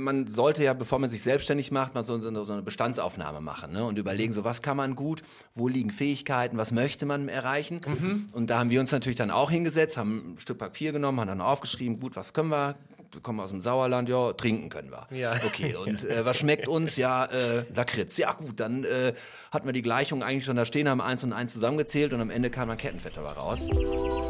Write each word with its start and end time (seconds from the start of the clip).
man 0.00 0.26
sollte 0.26 0.64
ja, 0.64 0.72
bevor 0.72 0.98
man 0.98 1.10
sich 1.10 1.22
selbstständig 1.22 1.70
macht, 1.70 1.94
mal 1.94 2.02
so, 2.02 2.18
so 2.18 2.52
eine 2.52 2.62
Bestandsaufnahme 2.62 3.40
machen 3.40 3.72
ne? 3.72 3.84
und 3.84 3.98
überlegen, 3.98 4.32
so 4.32 4.44
was 4.44 4.62
kann 4.62 4.76
man 4.76 4.94
gut, 4.94 5.22
wo 5.54 5.68
liegen 5.68 5.90
Fähigkeiten, 5.90 6.56
was 6.56 6.72
möchte 6.72 7.06
man 7.06 7.28
erreichen. 7.28 7.80
Mhm. 7.86 8.26
Und 8.32 8.50
da 8.50 8.58
haben 8.58 8.70
wir 8.70 8.80
uns 8.80 8.92
natürlich 8.92 9.16
dann 9.18 9.30
auch 9.30 9.50
hingesetzt, 9.50 9.96
haben 9.96 10.34
ein 10.34 10.40
Stück 10.40 10.58
Papier 10.58 10.92
genommen, 10.92 11.20
haben 11.20 11.28
dann 11.28 11.40
aufgeschrieben, 11.40 12.00
gut, 12.00 12.16
was 12.16 12.32
können 12.32 12.50
wir, 12.50 12.76
wir 13.12 13.20
kommen 13.20 13.40
aus 13.40 13.50
dem 13.50 13.60
Sauerland, 13.60 14.08
ja, 14.08 14.32
trinken 14.32 14.68
können 14.68 14.90
wir. 14.90 15.06
Ja. 15.16 15.34
Okay, 15.46 15.74
und 15.86 16.04
äh, 16.04 16.24
was 16.24 16.38
schmeckt 16.38 16.68
uns? 16.68 16.96
Ja, 16.96 17.26
äh, 17.26 17.64
Lakritz. 17.74 18.16
Ja, 18.16 18.32
gut, 18.32 18.60
dann 18.60 18.84
äh, 18.84 19.14
hatten 19.50 19.66
wir 19.66 19.72
die 19.72 19.82
Gleichung 19.82 20.22
eigentlich 20.22 20.44
schon 20.44 20.56
da 20.56 20.64
stehen, 20.64 20.88
haben 20.88 21.00
eins 21.00 21.24
und 21.24 21.32
eins 21.32 21.52
zusammengezählt 21.52 22.12
und 22.12 22.20
am 22.20 22.30
Ende 22.30 22.50
kam 22.50 22.70
ein 22.70 22.78
Kettenfett 22.78 23.16
dabei 23.16 23.32
raus. 23.32 23.64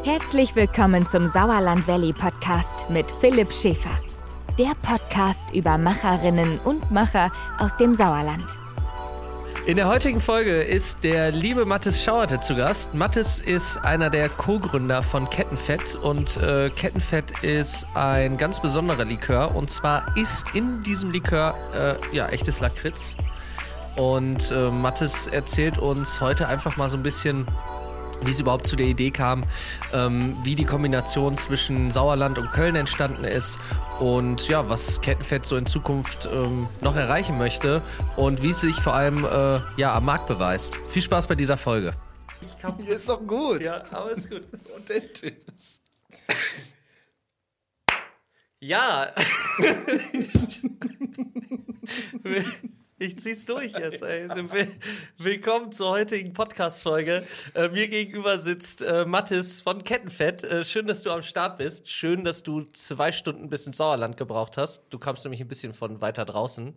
Herzlich 0.03 0.55
willkommen 0.55 1.05
zum 1.05 1.27
Sauerland 1.27 1.87
Valley 1.87 2.13
Podcast 2.13 2.89
mit 2.89 3.09
Philipp 3.11 3.51
Schäfer. 3.51 4.10
Der 4.61 4.75
Podcast 4.83 5.47
über 5.55 5.79
Macherinnen 5.79 6.59
und 6.59 6.91
Macher 6.91 7.31
aus 7.57 7.77
dem 7.77 7.95
Sauerland. 7.95 8.45
In 9.65 9.75
der 9.75 9.87
heutigen 9.87 10.21
Folge 10.21 10.61
ist 10.61 11.03
der 11.03 11.31
liebe 11.31 11.65
Mathis 11.65 12.03
Schauerte 12.03 12.41
zu 12.41 12.55
Gast. 12.55 12.93
Mathis 12.93 13.39
ist 13.39 13.77
einer 13.77 14.11
der 14.11 14.29
Co-Gründer 14.29 15.01
von 15.01 15.27
Kettenfett 15.31 15.95
und 15.95 16.37
äh, 16.37 16.69
Kettenfett 16.69 17.43
ist 17.43 17.87
ein 17.95 18.37
ganz 18.37 18.61
besonderer 18.61 19.03
Likör 19.03 19.55
und 19.55 19.71
zwar 19.71 20.15
ist 20.15 20.45
in 20.53 20.83
diesem 20.83 21.09
Likör 21.09 21.55
äh, 21.73 22.15
ja 22.15 22.27
echtes 22.27 22.59
Lakritz. 22.59 23.15
Und 23.95 24.51
äh, 24.51 24.69
Mathis 24.69 25.25
erzählt 25.25 25.79
uns 25.79 26.21
heute 26.21 26.47
einfach 26.47 26.77
mal 26.77 26.87
so 26.87 26.97
ein 26.97 27.03
bisschen 27.03 27.47
wie 28.23 28.29
es 28.29 28.39
überhaupt 28.39 28.67
zu 28.67 28.75
der 28.75 28.85
Idee 28.85 29.09
kam, 29.09 29.43
ähm, 29.93 30.37
wie 30.43 30.53
die 30.53 30.65
Kombination 30.65 31.39
zwischen 31.39 31.89
Sauerland 31.89 32.37
und 32.37 32.51
Köln 32.51 32.75
entstanden 32.75 33.23
ist 33.23 33.57
und 34.01 34.47
ja, 34.47 34.67
was 34.67 34.99
Kettenfett 34.99 35.45
so 35.45 35.55
in 35.55 35.67
Zukunft 35.67 36.27
ähm, 36.31 36.67
noch 36.81 36.95
erreichen 36.95 37.37
möchte 37.37 37.83
und 38.17 38.41
wie 38.41 38.49
es 38.49 38.59
sich 38.59 38.75
vor 38.75 38.95
allem 38.95 39.23
äh, 39.23 39.59
ja, 39.77 39.95
am 39.95 40.05
Markt 40.05 40.27
beweist. 40.27 40.79
Viel 40.87 41.03
Spaß 41.03 41.27
bei 41.27 41.35
dieser 41.35 41.55
Folge. 41.55 41.93
Ich 42.41 42.57
kann, 42.57 42.75
Hier 42.79 42.95
ist 42.95 43.07
doch 43.07 43.25
gut. 43.25 43.61
Ja, 43.61 43.83
aber 43.91 44.11
ist 44.11 44.29
gut. 44.29 44.39
Das 44.39 44.47
ist 44.59 44.75
authentisch. 44.75 45.33
Ja. 48.59 49.13
Ich 53.01 53.17
zieh's 53.17 53.45
durch 53.45 53.73
jetzt, 53.73 54.03
ey. 54.03 54.29
Willkommen 55.17 55.71
zur 55.71 55.89
heutigen 55.89 56.33
Podcast-Folge. 56.33 57.25
Äh, 57.55 57.69
mir 57.69 57.87
gegenüber 57.87 58.37
sitzt 58.37 58.83
äh, 58.83 59.05
Mathis 59.07 59.59
von 59.59 59.83
Kettenfett. 59.83 60.43
Äh, 60.43 60.63
schön, 60.63 60.85
dass 60.85 61.01
du 61.01 61.09
am 61.09 61.23
Start 61.23 61.57
bist. 61.57 61.89
Schön, 61.89 62.23
dass 62.23 62.43
du 62.43 62.65
zwei 62.73 63.11
Stunden 63.11 63.49
bis 63.49 63.65
ins 63.65 63.77
Sauerland 63.77 64.17
gebraucht 64.17 64.55
hast. 64.55 64.83
Du 64.91 64.99
kamst 64.99 65.25
nämlich 65.25 65.41
ein 65.41 65.47
bisschen 65.47 65.73
von 65.73 65.99
weiter 65.99 66.25
draußen. 66.25 66.75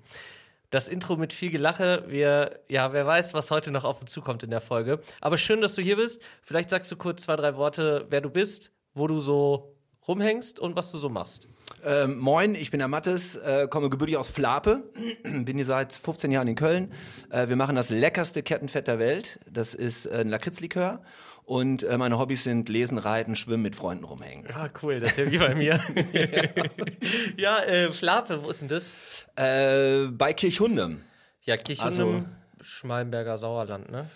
Das 0.70 0.88
Intro 0.88 1.16
mit 1.16 1.34
viel 1.34 1.50
Gelache. 1.50 2.04
Wir, 2.06 2.58
ja, 2.70 2.94
wer 2.94 3.06
weiß, 3.06 3.34
was 3.34 3.50
heute 3.50 3.70
noch 3.70 3.84
auf 3.84 4.00
uns 4.00 4.10
zukommt 4.10 4.42
in 4.44 4.50
der 4.50 4.62
Folge. 4.62 5.00
Aber 5.20 5.36
schön, 5.36 5.60
dass 5.60 5.74
du 5.74 5.82
hier 5.82 5.96
bist. 5.96 6.22
Vielleicht 6.40 6.70
sagst 6.70 6.90
du 6.90 6.96
kurz 6.96 7.24
zwei, 7.24 7.36
drei 7.36 7.56
Worte, 7.56 8.06
wer 8.08 8.22
du 8.22 8.30
bist, 8.30 8.72
wo 8.94 9.06
du 9.08 9.20
so 9.20 9.76
rumhängst 10.08 10.58
und 10.58 10.74
was 10.74 10.90
du 10.90 10.96
so 10.96 11.10
machst. 11.10 11.48
Ähm, 11.86 12.18
moin, 12.18 12.54
ich 12.54 12.70
bin 12.70 12.78
der 12.78 12.88
Mattes, 12.88 13.36
äh, 13.36 13.68
komme 13.68 13.90
gebürtig 13.90 14.16
aus 14.16 14.28
Flape, 14.28 14.84
bin 15.22 15.56
hier 15.56 15.66
seit 15.66 15.92
15 15.92 16.30
Jahren 16.30 16.48
in 16.48 16.54
Köln. 16.54 16.92
Äh, 17.30 17.48
wir 17.48 17.56
machen 17.56 17.76
das 17.76 17.90
leckerste 17.90 18.42
Kettenfett 18.42 18.86
der 18.86 18.98
Welt. 18.98 19.38
Das 19.50 19.74
ist 19.74 20.06
äh, 20.06 20.20
ein 20.20 20.28
Lakritzlikör. 20.28 21.02
Und 21.44 21.82
äh, 21.82 21.98
meine 21.98 22.18
Hobbys 22.18 22.44
sind 22.44 22.70
Lesen, 22.70 22.96
Reiten, 22.96 23.36
Schwimmen, 23.36 23.62
mit 23.62 23.76
Freunden 23.76 24.04
rumhängen. 24.04 24.46
Ah, 24.54 24.70
cool, 24.82 24.98
das 24.98 25.10
ist 25.10 25.18
ja 25.18 25.30
wie 25.30 25.38
bei 25.38 25.54
mir. 25.54 25.78
ja, 27.36 27.58
äh, 27.64 27.92
Flape, 27.92 28.42
wo 28.42 28.48
ist 28.48 28.62
denn 28.62 28.68
das? 28.68 28.94
Äh, 29.36 30.06
bei 30.10 30.32
Kirchhundem. 30.32 31.02
Ja, 31.42 31.58
Kirchhundem. 31.58 32.06
Also, 32.06 32.24
Schmalenberger 32.64 33.36
Sauerland, 33.36 33.90
ne? 33.90 34.08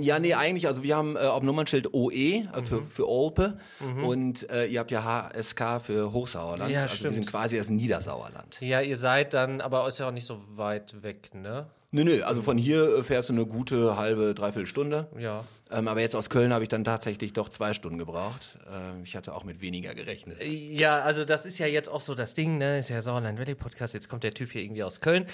Ja, 0.00 0.18
nee, 0.18 0.34
eigentlich, 0.34 0.66
also 0.66 0.82
wir 0.82 0.94
haben 0.96 1.16
äh, 1.16 1.20
auf 1.20 1.42
Nummernschild 1.42 1.94
OE 1.94 2.12
äh, 2.12 2.42
für, 2.62 2.82
mhm. 2.82 2.86
für 2.86 3.08
Olpe 3.08 3.58
mhm. 3.80 4.04
und 4.04 4.50
äh, 4.50 4.66
ihr 4.66 4.80
habt 4.80 4.90
ja 4.90 5.02
HSK 5.02 5.80
für 5.80 6.12
Hochsauerland. 6.12 6.70
Ja, 6.70 6.82
also 6.82 6.94
stimmt. 6.94 7.10
wir 7.10 7.14
sind 7.14 7.26
quasi 7.26 7.56
das 7.56 7.70
Niedersauerland. 7.70 8.60
Ja, 8.60 8.82
ihr 8.82 8.98
seid 8.98 9.32
dann, 9.34 9.60
aber 9.60 9.88
ist 9.88 9.98
ja 9.98 10.08
auch 10.08 10.12
nicht 10.12 10.26
so 10.26 10.42
weit 10.54 11.02
weg, 11.02 11.34
ne? 11.34 11.66
Nö, 11.92 12.04
nö, 12.04 12.22
also 12.22 12.42
von 12.42 12.58
hier 12.58 12.98
äh, 12.98 13.02
fährst 13.02 13.30
du 13.30 13.32
eine 13.32 13.46
gute 13.46 13.96
halbe, 13.96 14.34
dreiviertel 14.34 14.66
Stunde. 14.66 15.08
Ja. 15.18 15.44
Ähm, 15.70 15.88
aber 15.88 16.00
jetzt 16.00 16.14
aus 16.14 16.28
Köln 16.28 16.52
habe 16.52 16.62
ich 16.64 16.68
dann 16.68 16.84
tatsächlich 16.84 17.32
doch 17.32 17.48
zwei 17.48 17.72
Stunden 17.72 17.96
gebraucht. 17.96 18.58
Ähm, 18.70 19.02
ich 19.04 19.16
hatte 19.16 19.34
auch 19.34 19.44
mit 19.44 19.62
weniger 19.62 19.94
gerechnet. 19.94 20.42
Ja, 20.44 21.00
also 21.00 21.24
das 21.24 21.46
ist 21.46 21.58
ja 21.58 21.66
jetzt 21.66 21.88
auch 21.88 22.02
so 22.02 22.14
das 22.14 22.34
Ding, 22.34 22.58
ne? 22.58 22.78
Ist 22.78 22.90
ja 22.90 23.00
Sauerland 23.00 23.38
Valley 23.38 23.54
Podcast. 23.54 23.94
Jetzt 23.94 24.10
kommt 24.10 24.24
der 24.24 24.34
Typ 24.34 24.52
hier 24.52 24.62
irgendwie 24.62 24.82
aus 24.82 25.00
Köln. 25.00 25.26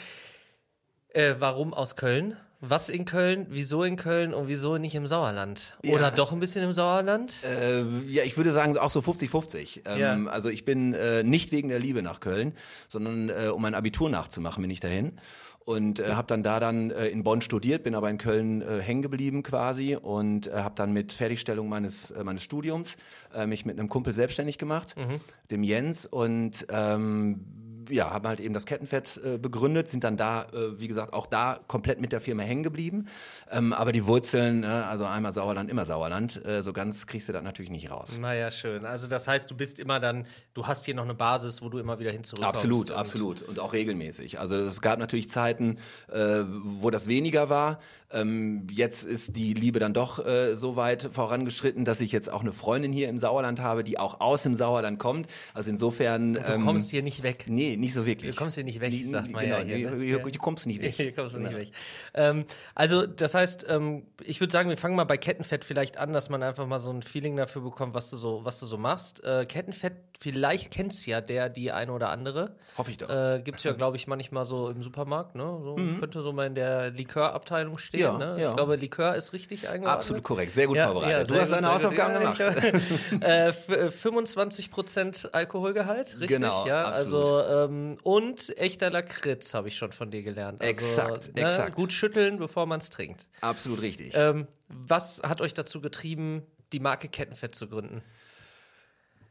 Äh, 1.08 1.34
warum 1.38 1.75
aus 1.75 1.97
Köln? 1.97 2.37
Was 2.65 2.89
in 2.89 3.05
Köln, 3.05 3.49
wieso 3.50 3.83
in 3.83 3.97
Köln 3.97 4.33
und 4.33 4.47
wieso 4.47 4.78
nicht 4.78 4.95
im 4.95 5.09
Sauerland? 5.09 5.77
Oder 5.84 6.00
ja. 6.00 6.11
doch 6.12 6.31
ein 6.31 6.39
bisschen 6.39 6.62
im 6.62 6.71
Sauerland? 6.71 7.34
Äh, 7.43 7.83
ja, 8.06 8.23
ich 8.23 8.37
würde 8.37 8.53
sagen, 8.53 8.78
auch 8.78 8.89
so 8.89 9.00
50-50. 9.00 9.81
Ähm, 9.84 9.99
ja. 9.99 10.31
Also 10.31 10.49
ich 10.49 10.65
bin 10.65 10.95
äh, 10.95 11.25
nicht 11.25 11.50
wegen 11.50 11.71
der 11.71 11.81
Liebe 11.81 12.03
nach 12.03 12.21
Köln, 12.21 12.55
sondern 12.89 13.31
äh, 13.31 13.49
um 13.49 13.61
mein 13.61 13.75
Abitur 13.75 14.09
nachzumachen, 14.11 14.62
bin 14.62 14.71
ich 14.71 14.78
dahin. 14.78 15.19
Und 15.65 15.99
äh, 15.99 16.12
habe 16.12 16.28
dann 16.28 16.45
da 16.45 16.61
dann 16.61 16.93
äh, 16.93 17.09
in 17.09 17.25
Bonn 17.25 17.41
studiert, 17.41 17.83
bin 17.83 17.97
aber 17.97 18.09
in 18.09 18.19
Köln 18.19 18.62
äh, 18.62 18.81
hängen 18.81 19.03
geblieben 19.03 19.43
quasi 19.43 19.97
und 19.97 20.47
äh, 20.47 20.53
habe 20.55 20.77
dann 20.77 20.93
mit 20.93 21.12
Fertigstellung 21.12 21.69
meines, 21.69 22.12
äh, 22.12 22.23
meines 22.23 22.44
Studiums 22.44 22.97
äh, 23.34 23.44
mich 23.44 23.67
mit 23.67 23.77
einem 23.77 23.89
Kumpel 23.89 24.12
selbstständig 24.12 24.59
gemacht, 24.59 24.94
mhm. 24.97 25.21
dem 25.50 25.65
Jens. 25.65 26.06
Und 26.06 26.65
ähm, 26.69 27.44
ja, 27.88 28.10
haben 28.10 28.26
halt 28.26 28.41
eben 28.41 28.54
das 28.54 28.66
Kettenfett 28.66 29.20
äh, 29.25 29.38
begründet, 29.38 29.88
sind 29.88 30.04
dann 30.04 30.16
da, 30.16 30.44
äh, 30.53 30.81
wie 30.81 30.88
gesagt, 30.88 31.12
auch 31.12 31.26
da 31.26 31.60
komplett 31.66 32.00
mit 32.00 32.12
der 32.12 32.20
Firma 32.20 32.43
hängen 32.43 32.62
geblieben. 32.62 33.06
Ähm, 33.50 33.72
aber 33.72 33.93
die 33.93 34.06
Wurzeln, 34.06 34.65
äh, 34.65 34.66
also 34.66 35.04
einmal 35.04 35.32
Sauerland, 35.32 35.70
immer 35.70 35.87
Sauerland, 35.87 36.44
äh, 36.44 36.62
so 36.62 36.72
ganz 36.72 37.06
kriegst 37.06 37.28
du 37.28 37.32
das 37.32 37.43
natürlich 37.43 37.70
nicht 37.70 37.91
raus. 37.91 38.19
Naja, 38.19 38.50
schön. 38.50 38.84
Also 38.84 39.06
das 39.06 39.28
heißt, 39.28 39.50
du 39.50 39.56
bist 39.56 39.78
immer 39.78 40.00
dann, 40.00 40.26
du 40.54 40.66
hast 40.66 40.84
hier 40.84 40.94
noch 40.94 41.04
eine 41.04 41.15
Basis, 41.15 41.62
wo 41.62 41.69
du 41.69 41.78
immer 41.78 41.98
wieder 41.98 42.10
hin 42.10 42.25
zurückkommst. 42.25 42.56
Absolut, 42.56 42.91
und 42.91 42.97
absolut. 42.97 43.43
Und 43.43 43.59
auch 43.59 43.72
regelmäßig. 43.72 44.38
Also 44.38 44.56
es 44.56 44.81
gab 44.81 44.99
natürlich 44.99 45.31
Zeiten, 45.31 45.78
äh, 46.10 46.43
wo 46.62 46.91
das 46.91 47.06
weniger 47.06 47.49
war. 47.49 47.78
Ähm, 48.12 48.66
jetzt 48.70 49.04
ist 49.04 49.37
die 49.37 49.54
Liebe 49.54 49.78
dann 49.78 49.94
doch 49.94 50.25
äh, 50.25 50.54
so 50.54 50.76
weit 50.76 51.09
vorangeschritten, 51.12 51.84
dass 51.84 52.00
ich 52.00 52.12
jetzt 52.12 52.31
auch 52.31 52.43
eine 52.43 52.53
Freundin 52.53 52.93
hier 52.93 53.09
im 53.09 53.19
Sauerland 53.19 53.60
habe, 53.60 53.84
die 53.84 53.99
auch 53.99 54.20
aus 54.20 54.43
dem 54.43 54.54
Sauerland 54.54 54.99
kommt. 54.99 55.26
Also 55.54 55.70
insofern. 55.70 56.34
Du 56.34 56.43
ähm, 56.43 56.64
kommst 56.64 56.91
hier 56.91 57.03
nicht 57.03 57.22
weg. 57.22 57.47
Nee, 57.49 57.72
nicht 57.77 57.94
so 57.94 58.06
wirklich. 58.06 58.33
Du 58.33 58.37
kommst 58.37 58.56
hier 58.56 58.65
nicht 58.65 58.81
weg, 58.81 58.93
sagt 59.06 59.31
man 59.31 59.43
genau, 59.43 59.59
ja 59.59 59.62
hier. 59.62 59.91
Ne? 59.91 60.03
Hier, 60.05 60.22
hier, 60.22 60.38
kommst 60.38 60.65
du 60.65 60.69
nicht 60.69 60.83
weg. 60.83 60.94
Hier 60.94 61.12
kommst 61.12 61.37
du 61.37 61.41
nicht 61.41 61.56
weg. 61.56 61.71
Ähm, 62.15 62.44
also 62.75 63.06
das 63.06 63.34
heißt, 63.34 63.66
ähm, 63.69 64.06
ich 64.22 64.41
würde 64.41 64.53
sagen, 64.53 64.69
wir 64.69 64.77
fangen 64.77 64.97
mal 64.97 65.05
bei 65.05 65.16
Kettenfett 65.16 65.65
vielleicht 65.65 65.97
an, 65.97 66.12
dass 66.12 66.28
man 66.28 66.43
einfach 66.43 66.66
mal 66.66 66.78
so 66.78 66.91
ein 66.91 67.03
Feeling 67.03 67.37
dafür 67.37 67.62
bekommt, 67.62 67.94
was 67.94 68.11
du 68.11 68.16
so, 68.16 68.44
was 68.44 68.59
du 68.61 68.66
so 68.66 68.77
machst. 68.77 69.22
Äh, 69.25 69.47
Kettenfett, 69.47 69.94
vielleicht 70.19 70.71
kennst 70.71 71.06
ja 71.06 71.21
der, 71.21 71.49
die 71.49 71.72
eine 71.72 71.93
oder 71.93 72.11
andere. 72.11 72.56
Hoffe 72.78 72.91
ich 72.91 72.99
doch. 72.99 73.09
Äh, 73.09 73.43
Gibt 73.43 73.59
es 73.59 73.65
ja, 73.65 73.72
glaube 73.82 73.97
ich, 73.97 74.06
manchmal 74.06 74.44
so 74.44 74.69
im 74.69 74.82
Supermarkt. 74.82 75.34
Ne? 75.34 75.43
So, 75.43 75.77
mhm. 75.77 76.00
Könnte 76.00 76.22
so 76.22 76.32
mal 76.32 76.47
in 76.47 76.55
der 76.55 76.91
Likörabteilung 76.91 77.78
stehen. 77.78 78.00
Ja, 78.00 78.19
ne? 78.19 78.37
ja. 78.38 78.50
Ich 78.50 78.56
glaube, 78.56 78.77
Likör 78.77 79.15
ist 79.16 79.32
richtig 79.32 79.69
eingeordnet. 79.69 79.97
Absolut 79.99 80.22
korrekt, 80.22 80.53
sehr 80.53 80.66
gut 80.66 80.77
ja, 80.77 80.87
vorbereitet. 80.87 81.31
du 81.31 81.41
hast 81.41 81.50
deine 81.50 81.72
Hausaufgaben 81.72 82.19
gemacht. 82.19 82.41
äh, 82.41 83.50
25% 83.50 85.31
Alkoholgehalt, 85.32 86.19
richtig? 86.21 86.28
Genau, 86.28 86.66
ja. 86.66 86.82
Absolut. 86.82 87.28
Also 87.28 87.62
ähm, 87.65 87.97
und 88.03 88.56
echter 88.59 88.91
Lakritz 88.91 89.55
habe 89.55 89.69
ich 89.69 89.77
schon 89.77 89.93
von 89.93 90.11
dir 90.11 90.23
gelernt. 90.23 90.61
Also, 90.61 90.71
exakt, 90.71 91.34
ne, 91.34 91.43
exakt. 91.43 91.77
Gut 91.77 91.93
schütteln, 91.93 92.39
bevor 92.39 92.67
man 92.67 92.81
es 92.81 92.91
trinkt. 92.91 93.28
Absolut 93.41 93.83
richtig. 93.83 94.12
Ähm, 94.15 94.47
was 94.69 95.21
hat 95.23 95.41
euch 95.41 95.55
dazu 95.55 95.81
getrieben, 95.81 96.43
die 96.73 96.81
Marke 96.81 97.09
Kettenfett 97.09 97.55
zu 97.55 97.69
gründen? 97.69 98.03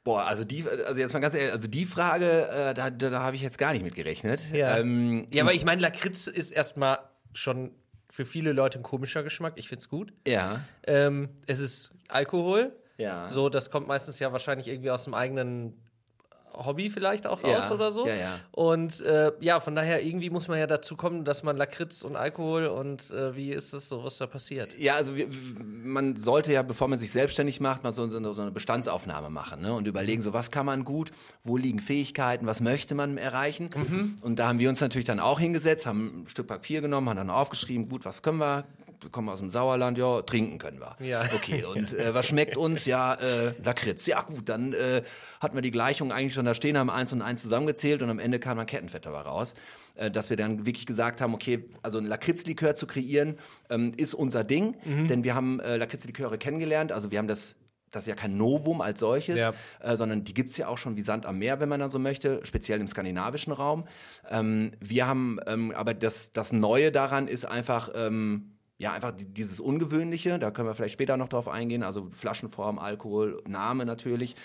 Boah, 0.03 0.25
also 0.25 0.43
die, 0.43 0.65
also 0.67 0.99
jetzt 0.99 1.13
mal 1.13 1.19
ganz 1.19 1.35
ehrlich, 1.35 1.51
also 1.51 1.67
die 1.67 1.85
Frage, 1.85 2.49
äh, 2.49 2.73
da, 2.73 2.89
da, 2.89 3.09
da 3.09 3.19
habe 3.19 3.35
ich 3.35 3.43
jetzt 3.43 3.59
gar 3.59 3.73
nicht 3.73 3.83
mit 3.83 3.93
gerechnet. 3.93 4.41
Ja, 4.51 4.77
ähm, 4.77 5.27
ja 5.31 5.43
aber 5.43 5.53
ich 5.53 5.63
meine, 5.63 5.81
Lakritz 5.81 6.25
ist 6.25 6.51
erstmal 6.51 6.99
schon 7.33 7.71
für 8.09 8.25
viele 8.25 8.51
Leute 8.51 8.79
ein 8.79 8.83
komischer 8.83 9.23
Geschmack. 9.23 9.53
Ich 9.57 9.69
finde 9.69 9.81
es 9.81 9.89
gut. 9.89 10.11
Ja. 10.27 10.61
Ähm, 10.85 11.29
es 11.45 11.59
ist 11.59 11.91
Alkohol. 12.07 12.75
Ja. 12.97 13.29
So, 13.29 13.49
das 13.49 13.71
kommt 13.71 13.87
meistens 13.87 14.19
ja 14.19 14.31
wahrscheinlich 14.31 14.67
irgendwie 14.67 14.91
aus 14.91 15.05
dem 15.05 15.13
eigenen 15.13 15.81
Hobby 16.53 16.89
vielleicht 16.89 17.27
auch 17.27 17.43
ja, 17.43 17.59
raus 17.59 17.71
oder 17.71 17.91
so. 17.91 18.07
Ja, 18.07 18.15
ja. 18.15 18.39
Und 18.51 19.01
äh, 19.01 19.31
ja, 19.39 19.59
von 19.59 19.75
daher 19.75 20.03
irgendwie 20.03 20.29
muss 20.29 20.47
man 20.47 20.59
ja 20.59 20.67
dazu 20.67 20.95
kommen, 20.95 21.25
dass 21.25 21.43
man 21.43 21.57
Lakritz 21.57 22.03
und 22.03 22.15
Alkohol 22.15 22.67
und 22.67 23.11
äh, 23.11 23.35
wie 23.35 23.51
ist 23.51 23.73
das 23.73 23.87
so, 23.87 24.03
was 24.03 24.17
da 24.17 24.27
passiert? 24.27 24.77
Ja, 24.77 24.95
also 24.95 25.15
wir, 25.15 25.27
man 25.83 26.15
sollte 26.15 26.51
ja, 26.51 26.61
bevor 26.61 26.87
man 26.87 26.99
sich 26.99 27.11
selbstständig 27.11 27.59
macht, 27.59 27.83
mal 27.83 27.91
so, 27.91 28.07
so 28.07 28.41
eine 28.41 28.51
Bestandsaufnahme 28.51 29.29
machen 29.29 29.61
ne? 29.61 29.73
und 29.73 29.87
überlegen, 29.87 30.21
so 30.21 30.33
was 30.33 30.51
kann 30.51 30.65
man 30.65 30.83
gut, 30.83 31.11
wo 31.43 31.57
liegen 31.57 31.79
Fähigkeiten, 31.79 32.45
was 32.45 32.61
möchte 32.61 32.95
man 32.95 33.17
erreichen. 33.17 33.69
Mhm. 33.75 34.15
Und 34.21 34.39
da 34.39 34.47
haben 34.47 34.59
wir 34.59 34.69
uns 34.69 34.81
natürlich 34.81 35.05
dann 35.05 35.19
auch 35.19 35.39
hingesetzt, 35.39 35.85
haben 35.85 36.23
ein 36.23 36.29
Stück 36.29 36.47
Papier 36.47 36.81
genommen, 36.81 37.09
haben 37.09 37.17
dann 37.17 37.29
aufgeschrieben, 37.29 37.89
gut, 37.89 38.05
was 38.05 38.21
können 38.21 38.39
wir, 38.39 38.65
kommen 39.09 39.29
aus 39.29 39.39
dem 39.39 39.49
Sauerland, 39.49 39.97
ja, 39.97 40.21
trinken 40.21 40.57
können 40.57 40.79
wir. 40.79 40.95
Ja. 41.05 41.23
Okay, 41.35 41.63
und 41.75 41.93
äh, 41.93 42.13
was 42.13 42.27
schmeckt 42.27 42.57
uns? 42.57 42.85
Ja, 42.85 43.15
äh, 43.15 43.53
Lakritz. 43.63 44.05
Ja 44.05 44.21
gut, 44.21 44.49
dann 44.49 44.73
äh, 44.73 45.01
hatten 45.39 45.55
wir 45.55 45.61
die 45.61 45.71
Gleichung 45.71 46.11
eigentlich 46.11 46.33
schon 46.33 46.45
da 46.45 46.53
stehen, 46.53 46.77
haben 46.77 46.89
eins 46.89 47.13
und 47.13 47.21
eins 47.21 47.41
zusammengezählt 47.41 48.01
und 48.01 48.09
am 48.09 48.19
Ende 48.19 48.39
kam 48.39 48.57
dann 48.57 48.67
Kettenfett 48.67 49.05
dabei 49.05 49.21
raus. 49.21 49.55
Äh, 49.95 50.11
dass 50.11 50.29
wir 50.29 50.37
dann 50.37 50.65
wirklich 50.65 50.85
gesagt 50.85 51.21
haben, 51.21 51.33
okay, 51.33 51.65
also 51.81 51.97
ein 51.97 52.05
Lakritzlikör 52.05 52.75
zu 52.75 52.87
kreieren, 52.87 53.37
ähm, 53.69 53.93
ist 53.97 54.13
unser 54.13 54.43
Ding, 54.43 54.75
mhm. 54.83 55.07
denn 55.07 55.23
wir 55.23 55.35
haben 55.35 55.59
äh, 55.59 55.77
Lakritzliköre 55.77 56.37
kennengelernt, 56.37 56.91
also 56.91 57.11
wir 57.11 57.17
haben 57.17 57.27
das 57.27 57.55
das 57.91 58.03
ist 58.03 58.07
ja 58.07 58.15
kein 58.15 58.37
Novum 58.37 58.79
als 58.81 59.01
solches, 59.01 59.37
ja. 59.37 59.53
äh, 59.81 59.97
sondern 59.97 60.23
die 60.23 60.33
gibt's 60.33 60.55
ja 60.55 60.69
auch 60.69 60.77
schon 60.77 60.95
wie 60.95 61.01
Sand 61.01 61.25
am 61.25 61.37
Meer, 61.37 61.59
wenn 61.59 61.67
man 61.67 61.81
dann 61.81 61.89
so 61.89 61.99
möchte, 61.99 62.39
speziell 62.43 62.79
im 62.79 62.87
skandinavischen 62.87 63.51
Raum. 63.51 63.85
Ähm, 64.29 64.71
wir 64.79 65.07
haben, 65.07 65.39
ähm, 65.45 65.73
aber 65.75 65.93
das, 65.93 66.31
das 66.31 66.53
Neue 66.53 66.93
daran 66.93 67.27
ist 67.27 67.43
einfach, 67.43 67.89
ähm, 67.93 68.53
ja, 68.81 68.93
einfach 68.93 69.13
dieses 69.15 69.59
Ungewöhnliche, 69.59 70.39
da 70.39 70.49
können 70.49 70.67
wir 70.67 70.73
vielleicht 70.73 70.93
später 70.93 71.15
noch 71.15 71.29
drauf 71.29 71.47
eingehen, 71.47 71.83
also 71.83 72.09
Flaschenform, 72.09 72.79
Alkohol, 72.79 73.43
Name 73.47 73.85
natürlich 73.85 74.35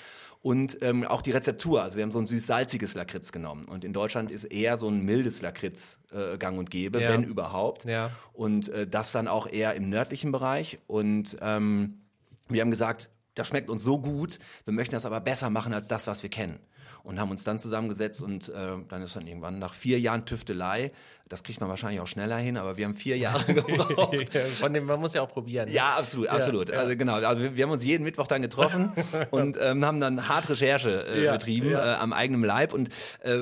und 0.42 0.76
ähm, 0.82 1.04
auch 1.04 1.22
die 1.22 1.30
Rezeptur. 1.30 1.82
Also 1.82 1.96
wir 1.96 2.02
haben 2.02 2.10
so 2.10 2.18
ein 2.18 2.26
süß-salziges 2.26 2.94
Lakritz 2.94 3.32
genommen 3.32 3.64
und 3.64 3.82
in 3.82 3.94
Deutschland 3.94 4.30
ist 4.30 4.44
eher 4.44 4.76
so 4.76 4.88
ein 4.88 5.00
mildes 5.00 5.40
Lakritz 5.40 6.00
äh, 6.12 6.36
gang 6.36 6.58
und 6.58 6.70
gäbe, 6.70 7.00
ja. 7.00 7.08
wenn 7.08 7.22
überhaupt. 7.22 7.86
Ja. 7.86 8.10
Und 8.34 8.68
äh, 8.68 8.86
das 8.86 9.10
dann 9.10 9.26
auch 9.26 9.46
eher 9.50 9.74
im 9.74 9.88
nördlichen 9.88 10.32
Bereich 10.32 10.80
und 10.86 11.38
ähm, 11.40 12.02
wir 12.50 12.60
haben 12.60 12.70
gesagt, 12.70 13.08
das 13.36 13.48
schmeckt 13.48 13.70
uns 13.70 13.84
so 13.84 13.98
gut, 13.98 14.40
wir 14.64 14.72
möchten 14.72 14.94
das 14.94 15.06
aber 15.06 15.20
besser 15.20 15.50
machen 15.50 15.72
als 15.72 15.86
das, 15.86 16.08
was 16.08 16.24
wir 16.24 16.30
kennen. 16.30 16.58
Und 17.04 17.20
haben 17.20 17.30
uns 17.30 17.44
dann 17.44 17.60
zusammengesetzt 17.60 18.20
und 18.20 18.48
äh, 18.48 18.72
dann 18.88 19.02
ist 19.02 19.14
dann 19.14 19.28
irgendwann 19.28 19.60
nach 19.60 19.74
vier 19.74 20.00
Jahren 20.00 20.24
Tüftelei, 20.24 20.90
das 21.28 21.44
kriegt 21.44 21.60
man 21.60 21.68
wahrscheinlich 21.68 22.00
auch 22.00 22.06
schneller 22.08 22.36
hin, 22.36 22.56
aber 22.56 22.76
wir 22.76 22.84
haben 22.84 22.94
vier 22.94 23.16
Jahre 23.16 23.44
gebraucht. 23.54 24.36
Von 24.58 24.74
dem, 24.74 24.86
man 24.86 24.98
muss 24.98 25.12
ja 25.14 25.22
auch 25.22 25.28
probieren. 25.28 25.68
Ja, 25.68 25.94
absolut, 25.96 26.28
absolut. 26.28 26.70
Ja, 26.70 26.80
Also 26.80 26.96
genau, 26.96 27.14
also 27.14 27.42
wir, 27.42 27.56
wir, 27.56 27.64
haben 27.64 27.70
uns 27.70 27.84
jeden 27.84 28.02
Mittwoch 28.02 28.26
dann 28.26 28.42
getroffen 28.42 28.92
und 29.30 29.56
ähm, 29.60 29.84
haben 29.84 30.00
dann 30.00 30.28
hart 30.28 30.48
Recherche 30.48 31.06
äh, 31.06 31.24
ja, 31.24 31.32
betrieben 31.32 31.72
Äh, 31.72 31.76
am 31.76 32.12
eigenen 32.12 32.42
Leib 32.42 32.72
und 32.72 32.88
äh, 33.20 33.38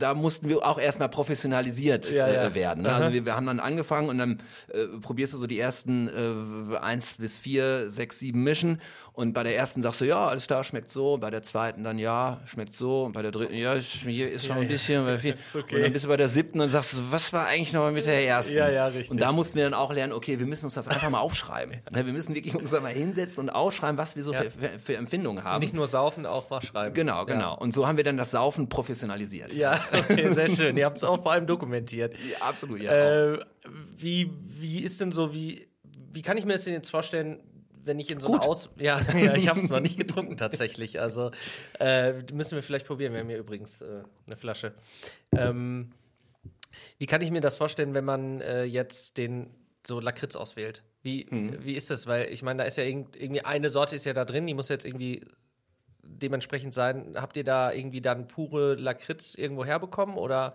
da 0.00 0.14
mussten 0.14 0.48
wir 0.48 0.64
auch 0.64 0.78
erstmal 0.78 1.08
professionalisiert 1.08 2.10
ja, 2.10 2.28
ja. 2.28 2.46
Äh, 2.46 2.54
werden. 2.54 2.84
Ne? 2.84 2.92
Also 2.92 3.12
wir, 3.12 3.24
wir, 3.26 3.36
haben 3.36 3.46
dann 3.46 3.60
angefangen 3.60 4.08
und 4.08 4.18
dann 4.18 4.42
äh, 4.72 4.86
probierst 5.00 5.34
du 5.34 5.38
so 5.38 5.46
die 5.46 5.58
ersten 5.58 6.72
äh, 6.72 6.76
eins 6.78 7.14
bis 7.18 7.38
vier, 7.38 7.90
sechs, 7.90 8.18
sieben 8.18 8.42
mischen 8.42 8.80
und 9.12 9.32
bei 9.32 9.42
der 9.42 9.56
ersten 9.56 9.82
sagst 9.82 10.00
du, 10.00 10.06
ja, 10.06 10.26
alles 10.26 10.46
klar, 10.46 10.64
schmeckt 10.64 10.90
so, 10.90 11.18
bei 11.18 11.30
der 11.30 11.42
zweiten 11.42 11.84
dann 11.84 11.98
ja, 11.98 12.40
schmeckt 12.46 12.72
so 12.72 13.04
und 13.04 13.12
bei 13.12 13.22
der 13.22 13.30
dritten, 13.30 13.54
ja, 13.54 13.74
hier 13.74 14.30
ist 14.30 14.46
schon 14.46 14.56
ja, 14.56 14.62
ein 14.62 14.68
bisschen, 14.68 15.06
ja. 15.06 15.18
Okay. 15.54 15.76
und 15.76 15.82
dann 15.82 15.92
bist 15.92 16.04
du 16.04 16.08
bei 16.08 16.16
der 16.16 16.28
siebten 16.28 16.60
und 16.60 16.70
sagst, 16.70 16.96
was 17.10 17.32
war 17.32 17.46
eigentlich 17.46 17.72
noch 17.72 17.90
mit 17.90 18.06
der 18.06 18.24
ersten? 18.24 18.56
Ja, 18.56 18.68
ja, 18.68 18.86
richtig. 18.86 19.10
Und 19.10 19.20
da 19.20 19.32
mussten 19.32 19.56
wir 19.56 19.64
dann 19.64 19.74
auch 19.74 19.92
lernen, 19.92 20.12
okay, 20.12 20.38
wir 20.38 20.46
müssen 20.46 20.66
uns 20.66 20.74
das 20.74 20.88
einfach 20.88 21.10
mal 21.10 21.20
aufschreiben. 21.20 21.80
Ne, 21.90 22.06
wir 22.06 22.12
müssen 22.12 22.36
wirklich 22.36 22.54
uns 22.54 22.70
da 22.70 22.80
mal 22.80 22.92
hinsetzen 22.92 23.48
und 23.48 23.50
aufschreiben, 23.50 23.98
was 23.98 24.14
wir 24.14 24.22
so 24.22 24.32
für, 24.32 24.48
für, 24.48 24.78
für, 24.78 24.96
Empfindungen 24.96 25.42
haben. 25.42 25.60
Nicht 25.60 25.74
nur 25.74 25.88
saufen, 25.88 26.24
auch 26.24 26.48
was 26.50 26.66
schreiben. 26.66 26.94
Genau, 26.94 27.24
genau. 27.24 27.56
Und 27.58 27.74
so 27.74 27.88
haben 27.88 27.96
wir 27.96 28.04
dann 28.04 28.16
das 28.16 28.30
Saufen 28.30 28.68
professionalisiert. 28.68 29.52
Ja, 29.52 29.80
okay, 29.92 30.30
sehr 30.30 30.48
schön. 30.48 30.76
Ihr 30.76 30.86
habt 30.86 30.96
es 30.96 31.04
auch 31.04 31.22
vor 31.22 31.32
allem 31.32 31.46
dokumentiert. 31.46 32.14
Ja, 32.14 32.46
absolut, 32.46 32.82
ja. 32.82 33.32
Äh, 33.32 33.38
wie, 33.96 34.30
wie 34.42 34.80
ist 34.80 35.00
denn 35.00 35.12
so, 35.12 35.32
wie, 35.34 35.68
wie 36.12 36.22
kann 36.22 36.36
ich 36.36 36.44
mir 36.44 36.54
das 36.54 36.64
denn 36.64 36.74
jetzt 36.74 36.90
vorstellen, 36.90 37.40
wenn 37.84 37.98
ich 37.98 38.10
in 38.10 38.20
so 38.20 38.28
eine 38.28 38.42
Aus... 38.42 38.70
Ja, 38.76 39.00
ja 39.14 39.34
ich 39.34 39.48
habe 39.48 39.58
es 39.58 39.68
noch 39.68 39.80
nicht 39.80 39.96
getrunken 39.96 40.36
tatsächlich. 40.36 41.00
Also 41.00 41.30
äh, 41.78 42.14
müssen 42.32 42.56
wir 42.56 42.62
vielleicht 42.62 42.86
probieren. 42.86 43.12
Wir 43.12 43.20
haben 43.20 43.28
hier 43.28 43.38
übrigens 43.38 43.80
äh, 43.80 44.02
eine 44.26 44.36
Flasche. 44.36 44.74
Ähm, 45.32 45.92
wie 46.98 47.06
kann 47.06 47.22
ich 47.22 47.30
mir 47.30 47.40
das 47.40 47.56
vorstellen, 47.56 47.94
wenn 47.94 48.04
man 48.04 48.40
äh, 48.40 48.64
jetzt 48.64 49.18
den 49.18 49.50
so 49.86 50.00
Lakritz 50.00 50.36
auswählt? 50.36 50.82
Wie, 51.02 51.26
hm. 51.28 51.64
wie 51.64 51.74
ist 51.74 51.90
das? 51.90 52.06
Weil 52.06 52.30
ich 52.30 52.42
meine, 52.42 52.58
da 52.58 52.64
ist 52.64 52.76
ja 52.76 52.84
irgendwie 52.84 53.40
eine 53.42 53.70
Sorte 53.70 53.96
ist 53.96 54.04
ja 54.04 54.12
da 54.12 54.24
drin, 54.24 54.46
die 54.46 54.54
muss 54.54 54.68
jetzt 54.68 54.84
irgendwie 54.84 55.22
dementsprechend 56.18 56.74
sein. 56.74 57.14
Habt 57.16 57.36
ihr 57.36 57.44
da 57.44 57.72
irgendwie 57.72 58.00
dann 58.00 58.26
pure 58.26 58.74
Lakritz 58.74 59.34
irgendwo 59.34 59.64
herbekommen 59.64 60.16
oder 60.16 60.54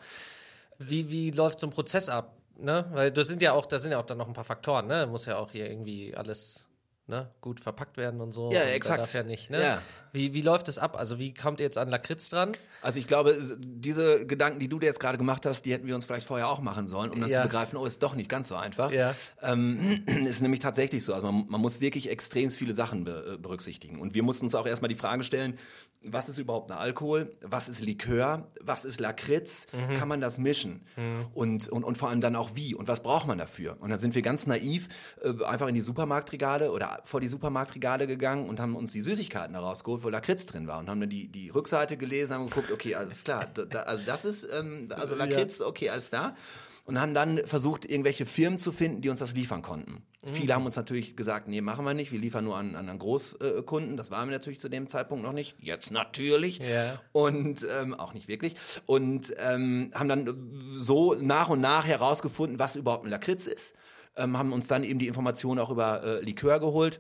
wie, 0.77 1.09
wie 1.11 1.31
läuft 1.31 1.59
so 1.59 1.67
ein 1.67 1.71
Prozess 1.71 2.09
ab? 2.09 2.37
Ne? 2.57 2.85
Weil 2.91 3.11
das 3.11 3.27
sind 3.27 3.41
ja 3.41 3.53
auch, 3.53 3.65
da 3.65 3.79
sind 3.79 3.91
ja 3.91 3.99
auch 3.99 4.05
dann 4.05 4.17
noch 4.17 4.27
ein 4.27 4.33
paar 4.33 4.43
Faktoren, 4.43 4.87
ne? 4.87 5.07
Muss 5.07 5.25
ja 5.25 5.37
auch 5.37 5.51
hier 5.51 5.69
irgendwie 5.69 6.15
alles 6.15 6.67
ne, 7.07 7.29
gut 7.41 7.59
verpackt 7.59 7.97
werden 7.97 8.21
und 8.21 8.31
so. 8.31 8.51
Ja, 8.51 8.61
und 8.61 8.67
exakt. 8.69 8.99
Darf 9.01 9.13
ja 9.13 9.23
nicht, 9.23 9.49
ne? 9.49 9.61
Ja. 9.61 9.81
Wie, 10.15 10.33
wie 10.33 10.41
läuft 10.41 10.69
das 10.69 10.79
ab? 10.79 10.97
Also 10.97 11.19
wie 11.19 11.33
kommt 11.33 11.59
ihr 11.59 11.65
jetzt 11.65 11.77
an 11.77 11.89
Lakritz 11.89 12.29
dran? 12.29 12.53
Also 12.81 12.99
ich 12.99 13.05
glaube, 13.05 13.37
diese 13.59 14.25
Gedanken, 14.25 14.59
die 14.59 14.69
du 14.69 14.79
dir 14.79 14.85
jetzt 14.85 14.99
gerade 14.99 15.17
gemacht 15.17 15.45
hast, 15.45 15.63
die 15.63 15.73
hätten 15.73 15.85
wir 15.85 15.93
uns 15.93 16.05
vielleicht 16.05 16.25
vorher 16.25 16.47
auch 16.47 16.61
machen 16.61 16.87
sollen, 16.87 17.11
um 17.11 17.19
dann 17.19 17.29
ja. 17.29 17.41
zu 17.41 17.43
begreifen, 17.43 17.77
oh, 17.77 17.85
ist 17.85 18.01
doch 18.01 18.15
nicht 18.15 18.29
ganz 18.29 18.47
so 18.47 18.55
einfach. 18.55 18.91
Ja. 18.91 19.13
Ähm, 19.41 20.03
ist 20.25 20.41
nämlich 20.41 20.61
tatsächlich 20.61 21.03
so. 21.03 21.13
Also 21.13 21.29
man, 21.29 21.45
man 21.49 21.61
muss 21.61 21.81
wirklich 21.81 22.09
extrem 22.09 22.49
viele 22.49 22.73
Sachen 22.73 23.03
be 23.03 23.33
äh, 23.33 23.37
berücksichtigen. 23.37 23.99
Und 23.99 24.13
wir 24.13 24.23
mussten 24.23 24.45
uns 24.45 24.55
auch 24.55 24.65
erstmal 24.65 24.89
die 24.89 24.95
Frage 24.95 25.23
stellen, 25.23 25.57
was 26.07 26.29
ist 26.29 26.37
überhaupt 26.37 26.71
ein 26.71 26.77
Alkohol? 26.77 27.35
Was 27.41 27.67
ist 27.67 27.81
Likör? 27.81 28.47
Was 28.61 28.85
ist 28.85 28.99
Lakritz? 28.99 29.67
Mhm. 29.73 29.95
Kann 29.95 30.07
man 30.07 30.21
das 30.21 30.37
mischen? 30.37 30.85
Mhm. 30.95 31.25
Und, 31.33 31.67
und, 31.69 31.83
und 31.83 31.97
vor 31.97 32.09
allem 32.09 32.21
dann 32.21 32.35
auch 32.35 32.51
wie? 32.53 32.75
Und 32.75 32.87
was 32.87 33.01
braucht 33.01 33.27
man 33.27 33.37
dafür? 33.37 33.77
Und 33.79 33.89
dann 33.89 33.99
sind 33.99 34.15
wir 34.15 34.21
ganz 34.21 34.47
naiv 34.47 34.87
äh, 35.23 35.43
einfach 35.43 35.67
in 35.67 35.75
die 35.75 35.81
Supermarktregale 35.81 36.71
oder 36.71 37.01
vor 37.03 37.21
die 37.21 37.27
Supermarktregale 37.27 38.07
gegangen 38.07 38.47
und 38.47 38.59
haben 38.59 38.75
uns 38.75 38.91
die 38.91 39.01
Süßigkeiten 39.01 39.55
herausgeholt, 39.55 40.03
wo 40.05 40.09
Lakritz 40.09 40.45
drin 40.45 40.67
war. 40.67 40.79
Und 40.79 40.89
haben 40.89 41.01
dann 41.01 41.09
die, 41.09 41.27
die 41.27 41.49
Rückseite 41.49 41.97
gelesen, 41.97 42.33
haben 42.33 42.49
geguckt, 42.49 42.71
okay, 42.71 42.95
alles 42.95 43.23
klar. 43.23 43.47
Da, 43.47 43.81
also 43.81 44.03
das 44.05 44.23
ist, 44.23 44.47
ähm, 44.53 44.87
also 44.95 45.15
Lakritz, 45.15 45.59
okay, 45.61 45.89
alles 45.89 46.09
klar 46.09 46.35
und 46.85 47.01
haben 47.01 47.13
dann 47.15 47.39
versucht, 47.45 47.83
irgendwelche 47.85 48.25
Firmen 48.25 48.59
zu 48.59 48.71
finden, 48.71 49.01
die 49.01 49.09
uns 49.09 49.19
das 49.19 49.33
liefern 49.33 49.63
konnten. 49.63 50.03
Mhm. 50.23 50.29
Viele 50.33 50.53
haben 50.53 50.65
uns 50.65 50.75
natürlich 50.75 51.15
gesagt, 51.15 51.47
nee, 51.47 51.59
machen 51.61 51.83
wir 51.83 51.95
nicht, 51.95 52.11
wir 52.11 52.19
liefern 52.19 52.45
nur 52.45 52.57
an, 52.57 52.75
an 52.75 52.97
Großkunden. 52.97 53.97
Das 53.97 54.11
waren 54.11 54.29
wir 54.29 54.35
natürlich 54.35 54.59
zu 54.59 54.69
dem 54.69 54.87
Zeitpunkt 54.87 55.23
noch 55.23 55.33
nicht. 55.33 55.55
Jetzt 55.59 55.91
natürlich. 55.91 56.61
Yeah. 56.61 57.01
Und 57.11 57.65
ähm, 57.81 57.95
auch 57.95 58.13
nicht 58.13 58.27
wirklich. 58.27 58.55
Und 58.85 59.35
ähm, 59.39 59.91
haben 59.95 60.09
dann 60.09 60.75
so 60.75 61.15
nach 61.15 61.49
und 61.49 61.59
nach 61.59 61.87
herausgefunden, 61.87 62.59
was 62.59 62.75
überhaupt 62.75 63.05
ein 63.05 63.09
Lakritz 63.09 63.47
ist. 63.47 63.73
Ähm, 64.15 64.37
haben 64.37 64.53
uns 64.53 64.67
dann 64.67 64.83
eben 64.83 64.99
die 64.99 65.07
Informationen 65.07 65.59
auch 65.59 65.71
über 65.71 66.03
äh, 66.03 66.21
Likör 66.21 66.59
geholt 66.59 66.99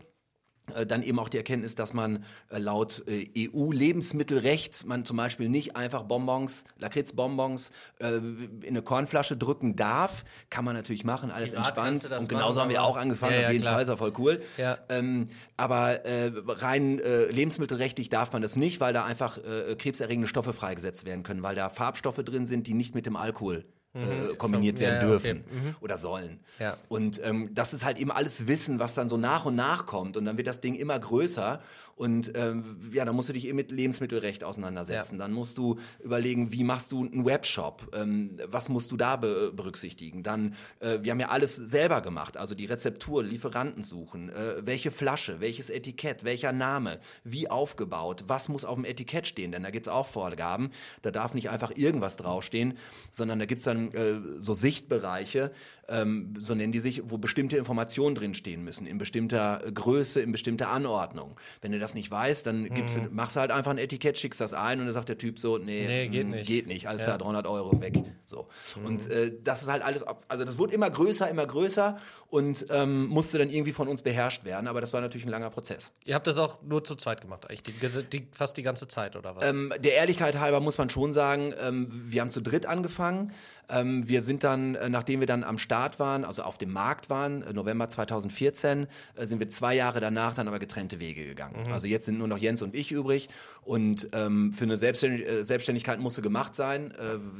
dann 0.87 1.03
eben 1.03 1.19
auch 1.19 1.29
die 1.29 1.37
Erkenntnis, 1.37 1.75
dass 1.75 1.93
man 1.93 2.23
äh, 2.49 2.57
laut 2.57 3.03
äh, 3.07 3.49
EU-Lebensmittelrecht 3.49 4.85
man 4.85 5.05
zum 5.05 5.17
Beispiel 5.17 5.49
nicht 5.49 5.75
einfach 5.75 6.03
Bonbons, 6.03 6.63
Lakritzbonbons 6.79 7.71
in 7.99 8.61
eine 8.67 8.81
Kornflasche 8.81 9.37
drücken 9.37 9.75
darf. 9.75 10.25
Kann 10.49 10.65
man 10.65 10.75
natürlich 10.75 11.03
machen, 11.03 11.31
alles 11.31 11.51
Privat 11.51 11.77
entspannt. 11.77 12.21
Und 12.21 12.29
genauso 12.29 12.61
haben 12.61 12.69
wir 12.69 12.83
auch 12.83 12.97
angefangen, 12.97 13.35
ja, 13.35 13.41
ja, 13.41 13.47
auf 13.47 13.53
jeden 13.53 13.63
klar. 13.63 13.73
Fall, 13.73 13.83
ist 13.83 13.89
ja 13.89 13.97
voll 13.97 14.13
cool. 14.17 14.41
Ja. 14.57 14.77
Ähm, 14.89 15.29
aber 15.57 16.05
äh, 16.05 16.31
rein 16.47 16.99
äh, 16.99 17.25
lebensmittelrechtlich 17.25 18.09
darf 18.09 18.33
man 18.33 18.41
das 18.41 18.55
nicht, 18.55 18.79
weil 18.79 18.93
da 18.93 19.05
einfach 19.05 19.37
äh, 19.37 19.75
krebserregende 19.75 20.27
Stoffe 20.27 20.53
freigesetzt 20.53 21.05
werden 21.05 21.23
können, 21.23 21.43
weil 21.43 21.55
da 21.55 21.69
Farbstoffe 21.69 22.17
drin 22.23 22.45
sind, 22.45 22.67
die 22.67 22.73
nicht 22.73 22.95
mit 22.95 23.05
dem 23.05 23.15
Alkohol 23.15 23.65
äh, 23.95 23.99
mhm. 23.99 24.37
kombiniert 24.37 24.79
werden 24.79 25.01
ja, 25.01 25.07
dürfen 25.07 25.43
okay. 25.47 25.55
mhm. 25.55 25.75
oder 25.79 25.97
sollen. 25.97 26.39
Ja. 26.59 26.77
Und 26.89 27.21
ähm, 27.23 27.49
das 27.53 27.73
ist 27.73 27.85
halt 27.85 27.97
eben 27.97 28.11
alles 28.11 28.47
Wissen, 28.47 28.79
was 28.79 28.93
dann 28.93 29.09
so 29.09 29.17
nach 29.17 29.45
und 29.45 29.55
nach 29.55 29.85
kommt 29.85 30.17
und 30.17 30.25
dann 30.25 30.37
wird 30.37 30.47
das 30.47 30.61
Ding 30.61 30.75
immer 30.75 30.99
größer 30.99 31.61
und 31.95 32.33
ähm, 32.35 32.91
ja, 32.91 33.05
dann 33.05 33.15
musst 33.15 33.29
du 33.29 33.33
dich 33.33 33.47
eben 33.47 33.55
mit 33.55 33.71
Lebensmittelrecht 33.71 34.43
auseinandersetzen. 34.43 35.15
Ja. 35.15 35.19
Dann 35.19 35.31
musst 35.31 35.57
du 35.57 35.79
überlegen, 36.03 36.51
wie 36.51 36.65
machst 36.65 36.91
du 36.91 37.05
einen 37.05 37.25
Webshop? 37.25 37.89
Ähm, 37.95 38.37
was 38.45 38.67
musst 38.67 38.91
du 38.91 38.97
da 38.97 39.15
be 39.15 39.53
berücksichtigen? 39.55 40.21
Dann, 40.21 40.55
äh, 40.81 40.99
wir 41.01 41.11
haben 41.11 41.19
ja 41.19 41.29
alles 41.29 41.55
selber 41.55 42.01
gemacht, 42.01 42.35
also 42.35 42.53
die 42.53 42.65
Rezeptur, 42.65 43.23
Lieferanten 43.23 43.81
suchen, 43.81 44.29
äh, 44.29 44.65
welche 44.65 44.91
Flasche, 44.91 45.39
welches 45.39 45.69
Etikett, 45.69 46.25
welcher 46.25 46.51
Name, 46.51 46.99
wie 47.23 47.49
aufgebaut, 47.49 48.25
was 48.27 48.49
muss 48.49 48.65
auf 48.65 48.75
dem 48.75 48.85
Etikett 48.85 49.25
stehen, 49.25 49.53
denn 49.53 49.63
da 49.63 49.69
gibt's 49.69 49.87
auch 49.87 50.07
Vorgaben. 50.07 50.71
Da 51.01 51.11
darf 51.11 51.33
nicht 51.33 51.49
einfach 51.49 51.71
irgendwas 51.75 52.17
draufstehen, 52.17 52.77
sondern 53.09 53.39
da 53.39 53.45
gibt's 53.45 53.63
dann 53.63 53.84
äh, 53.93 54.19
so 54.37 54.53
Sichtbereiche, 54.53 55.51
ähm, 55.87 56.33
so 56.37 56.55
nennen 56.55 56.71
die 56.71 56.79
sich, 56.79 57.03
wo 57.05 57.17
bestimmte 57.17 57.57
Informationen 57.57 58.15
drinstehen 58.15 58.63
müssen, 58.63 58.87
in 58.87 58.97
bestimmter 58.97 59.61
Größe, 59.71 60.19
in 60.21 60.31
bestimmter 60.31 60.69
Anordnung. 60.69 61.39
Wenn 61.61 61.71
du 61.71 61.79
das 61.79 61.93
nicht 61.93 62.09
weißt, 62.09 62.45
dann 62.47 62.69
gibst 62.73 62.97
mhm. 62.97 63.03
du, 63.03 63.09
machst 63.11 63.35
du 63.35 63.41
halt 63.41 63.51
einfach 63.51 63.71
ein 63.71 63.77
Etikett, 63.77 64.17
schickst 64.17 64.41
das 64.41 64.53
ein 64.53 64.79
und 64.79 64.85
dann 64.85 64.93
sagt 64.93 65.09
der 65.09 65.17
Typ 65.17 65.37
so, 65.37 65.57
nee, 65.57 65.85
nee 65.87 66.07
geht, 66.07 66.27
mh, 66.27 66.35
nicht. 66.37 66.47
geht 66.47 66.67
nicht, 66.67 66.87
alles 66.87 67.01
ja. 67.01 67.09
klar, 67.09 67.17
300 67.19 67.47
Euro 67.47 67.79
weg. 67.81 68.01
So. 68.25 68.47
Mhm. 68.79 68.85
Und 68.85 69.09
äh, 69.11 69.31
das 69.43 69.61
ist 69.61 69.67
halt 69.67 69.83
alles, 69.83 70.03
also 70.27 70.43
das 70.43 70.57
wurde 70.57 70.73
immer 70.73 70.89
größer, 70.89 71.29
immer 71.29 71.45
größer 71.45 71.99
und 72.29 72.65
ähm, 72.69 73.07
musste 73.07 73.37
dann 73.37 73.49
irgendwie 73.49 73.73
von 73.73 73.87
uns 73.87 74.01
beherrscht 74.01 74.43
werden, 74.43 74.67
aber 74.67 74.81
das 74.81 74.93
war 74.93 75.01
natürlich 75.01 75.25
ein 75.25 75.31
langer 75.31 75.51
Prozess. 75.51 75.91
Ihr 76.05 76.15
habt 76.15 76.27
das 76.27 76.37
auch 76.37 76.61
nur 76.63 76.83
zu 76.83 76.95
zweit 76.95 77.21
gemacht, 77.21 77.49
eigentlich, 77.49 77.63
die, 77.63 78.03
die, 78.11 78.27
fast 78.31 78.57
die 78.57 78.63
ganze 78.63 78.87
Zeit, 78.87 79.15
oder 79.15 79.35
was? 79.35 79.47
Ähm, 79.47 79.71
der 79.79 79.93
Ehrlichkeit 79.93 80.39
halber 80.39 80.59
muss 80.61 80.77
man 80.77 80.89
schon 80.89 81.13
sagen, 81.13 81.53
ähm, 81.61 81.87
wir 81.91 82.21
haben 82.21 82.31
zu 82.31 82.41
dritt 82.41 82.65
angefangen. 82.65 83.31
Ähm, 83.69 84.07
wir 84.07 84.21
sind 84.21 84.43
dann, 84.43 84.75
äh, 84.75 84.89
nachdem 84.89 85.19
wir 85.19 85.27
dann 85.27 85.43
am 85.43 85.57
Start 85.57 85.99
waren, 85.99 86.25
also 86.25 86.43
auf 86.43 86.57
dem 86.57 86.71
Markt 86.71 87.09
waren, 87.09 87.41
äh, 87.43 87.53
November 87.53 87.89
2014, 87.89 88.87
äh, 89.15 89.25
sind 89.25 89.39
wir 89.39 89.49
zwei 89.49 89.75
Jahre 89.75 89.99
danach 89.99 90.33
dann 90.33 90.47
aber 90.47 90.59
getrennte 90.59 90.99
Wege 90.99 91.25
gegangen. 91.25 91.65
Mhm. 91.67 91.73
Also 91.73 91.87
jetzt 91.87 92.05
sind 92.05 92.17
nur 92.17 92.27
noch 92.27 92.37
Jens 92.37 92.61
und 92.61 92.75
ich 92.75 92.91
übrig 92.91 93.29
und 93.63 94.09
ähm, 94.13 94.53
für 94.53 94.65
eine 94.65 94.77
Selbstständig 94.77 95.27
äh, 95.27 95.43
Selbstständigkeit 95.43 95.99
musste 95.99 96.21
gemacht 96.21 96.55
sein. 96.55 96.93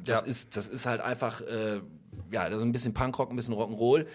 Das, 0.03 0.22
ja. 0.22 0.27
ist, 0.27 0.58
das 0.58 0.67
ist 0.67 0.86
halt 0.86 1.01
einfach, 1.01 1.41
ja, 2.32 2.46
ist 2.46 2.62
ein 2.62 2.72
bisschen 2.72 2.94
Punkrock, 2.94 3.29
ein 3.29 3.36
bisschen 3.36 3.53
Rock'n'Roll. 3.53 4.05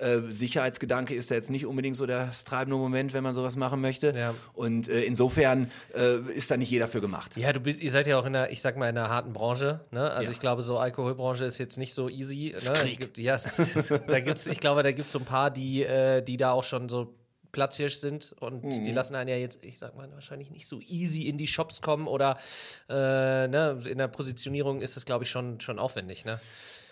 Äh, 0.00 0.30
Sicherheitsgedanke 0.30 1.14
ist 1.14 1.30
ja 1.30 1.36
jetzt 1.36 1.50
nicht 1.50 1.66
unbedingt 1.66 1.96
so 1.96 2.06
das 2.06 2.44
treibende 2.44 2.76
Moment, 2.76 3.12
wenn 3.12 3.22
man 3.22 3.34
sowas 3.34 3.56
machen 3.56 3.80
möchte. 3.80 4.12
Ja. 4.16 4.34
Und 4.54 4.88
äh, 4.88 5.02
insofern 5.02 5.70
äh, 5.94 6.18
ist 6.32 6.50
da 6.50 6.56
nicht 6.56 6.70
jeder 6.70 6.88
für 6.88 7.00
gemacht. 7.00 7.36
Ja, 7.36 7.52
du 7.52 7.60
bist, 7.60 7.80
ihr 7.80 7.90
seid 7.90 8.06
ja 8.06 8.18
auch 8.18 8.24
in 8.24 8.34
einer, 8.34 8.50
ich 8.50 8.62
sag 8.62 8.76
mal, 8.76 8.88
in 8.88 8.96
einer 8.96 9.10
harten 9.10 9.32
Branche. 9.32 9.80
Ne? 9.90 10.10
Also 10.10 10.30
ja. 10.30 10.32
ich 10.32 10.40
glaube, 10.40 10.62
so 10.62 10.78
Alkoholbranche 10.78 11.44
ist 11.44 11.58
jetzt 11.58 11.76
nicht 11.76 11.94
so 11.94 12.08
easy. 12.08 12.54
Ne? 12.54 12.72
Krieg. 12.74 12.98
Gibt, 12.98 13.18
ja, 13.18 13.38
da 14.06 14.20
gibt's, 14.20 14.46
ich 14.46 14.60
glaube, 14.60 14.82
da 14.82 14.92
gibt 14.92 15.06
es 15.06 15.12
so 15.12 15.18
ein 15.18 15.24
paar, 15.24 15.50
die, 15.50 15.82
äh, 15.82 16.22
die 16.22 16.36
da 16.36 16.52
auch 16.52 16.64
schon 16.64 16.88
so 16.88 17.14
Platzhirsch 17.52 17.96
sind 17.96 18.34
und 18.40 18.64
mhm. 18.64 18.84
die 18.84 18.92
lassen 18.92 19.14
einen 19.14 19.28
ja 19.28 19.36
jetzt, 19.36 19.64
ich 19.64 19.78
sag 19.78 19.96
mal, 19.96 20.08
wahrscheinlich 20.12 20.50
nicht 20.50 20.66
so 20.66 20.80
easy 20.80 21.22
in 21.22 21.36
die 21.36 21.46
Shops 21.46 21.82
kommen 21.82 22.06
oder 22.06 22.38
äh, 22.88 22.94
ne, 22.94 23.82
in 23.86 23.98
der 23.98 24.08
Positionierung 24.08 24.80
ist 24.80 24.96
das, 24.96 25.04
glaube 25.04 25.24
ich, 25.24 25.30
schon, 25.30 25.60
schon 25.60 25.78
aufwendig. 25.78 26.24
Ne? 26.24 26.40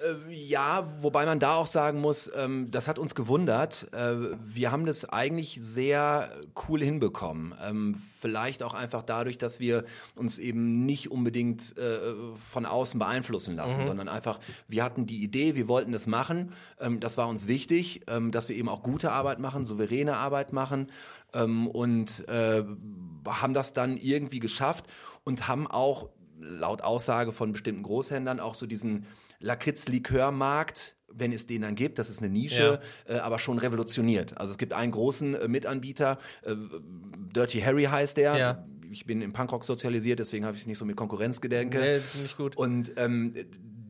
Äh, 0.01 0.33
ja, 0.33 0.87
wobei 1.01 1.27
man 1.27 1.41
da 1.41 1.55
auch 1.55 1.67
sagen 1.67 2.01
muss, 2.01 2.31
ähm, 2.35 2.71
das 2.71 2.89
hat 2.89 2.99
uns 2.99 3.15
gewundert. 3.15 3.89
Äh, 3.93 4.37
wir 4.45 4.71
haben 4.71 4.87
das 4.87 5.05
eigentlich 5.07 5.59
sehr 5.61 6.31
cool 6.69 6.83
hinbekommen. 6.83 7.55
Ähm, 7.63 7.95
vielleicht 8.21 8.63
auch 8.63 8.75
einfach 8.75 9.03
dadurch, 9.03 9.39
dass 9.39 9.61
wir 9.61 9.85
uns 10.15 10.39
eben 10.39 10.87
nicht 10.87 11.11
unbedingt 11.11 11.77
äh, 11.77 12.15
von 12.37 12.67
außen 12.67 12.99
beeinflussen 12.99 13.57
lassen, 13.57 13.83
mhm. 13.83 13.87
sondern 13.87 14.09
einfach, 14.09 14.41
wir 14.67 14.85
hatten 14.85 15.07
die 15.07 15.23
Idee, 15.23 15.55
wir 15.55 15.69
wollten 15.69 15.93
das 15.93 16.07
machen. 16.07 16.53
Ähm, 16.81 17.01
das 17.01 17.17
war 17.17 17.29
uns 17.29 17.49
wichtig, 17.49 18.03
dass 18.31 18.49
wir 18.49 18.57
eben 18.57 18.69
auch 18.69 18.83
gute 18.83 19.13
Arbeit 19.13 19.39
machen, 19.39 19.65
souveräne 19.65 20.17
Arbeit 20.17 20.53
machen 20.53 20.91
und 21.33 22.25
haben 22.29 23.55
das 23.55 23.73
dann 23.73 23.97
irgendwie 23.97 24.39
geschafft 24.39 24.87
und 25.25 25.49
haben 25.49 25.67
auch 25.67 26.09
laut 26.41 26.83
Aussage 26.83 27.33
von 27.33 27.53
bestimmten 27.53 27.83
Großhändlern 27.83 28.41
auch 28.41 28.55
so 28.55 28.67
diesen 28.67 29.07
Lakritz-Likörmarkt 29.41 30.97
wenn 31.11 31.33
es 31.33 31.47
den 31.47 31.63
dann 31.63 31.75
gibt, 31.75 31.99
das 31.99 32.11
ist 32.11 32.21
eine 32.21 32.29
Nische, 32.29 32.81
ja. 33.09 33.15
äh, 33.17 33.19
aber 33.19 33.39
schon 33.39 33.59
revolutioniert. 33.59 34.39
Also 34.39 34.53
es 34.53 34.59
gibt 34.59 34.73
einen 34.73 34.93
großen 34.93 35.35
äh, 35.35 35.49
Mitanbieter, 35.49 36.19
äh, 36.43 36.55
Dirty 37.35 37.61
Harry 37.61 37.85
heißt 37.85 38.17
der. 38.17 38.37
Ja. 38.37 38.65
Ich 38.91 39.05
bin 39.05 39.21
im 39.21 39.33
Punkrock 39.33 39.65
sozialisiert, 39.65 40.19
deswegen 40.19 40.45
habe 40.45 40.55
ich 40.55 40.63
es 40.63 40.67
nicht 40.67 40.79
so 40.79 40.85
mit 40.85 40.97
Konkurrenzgedenke. 40.97 41.79
Nee, 41.79 42.23
nicht 42.23 42.37
gut. 42.37 42.57
Und 42.57 42.93
ähm, 42.97 43.35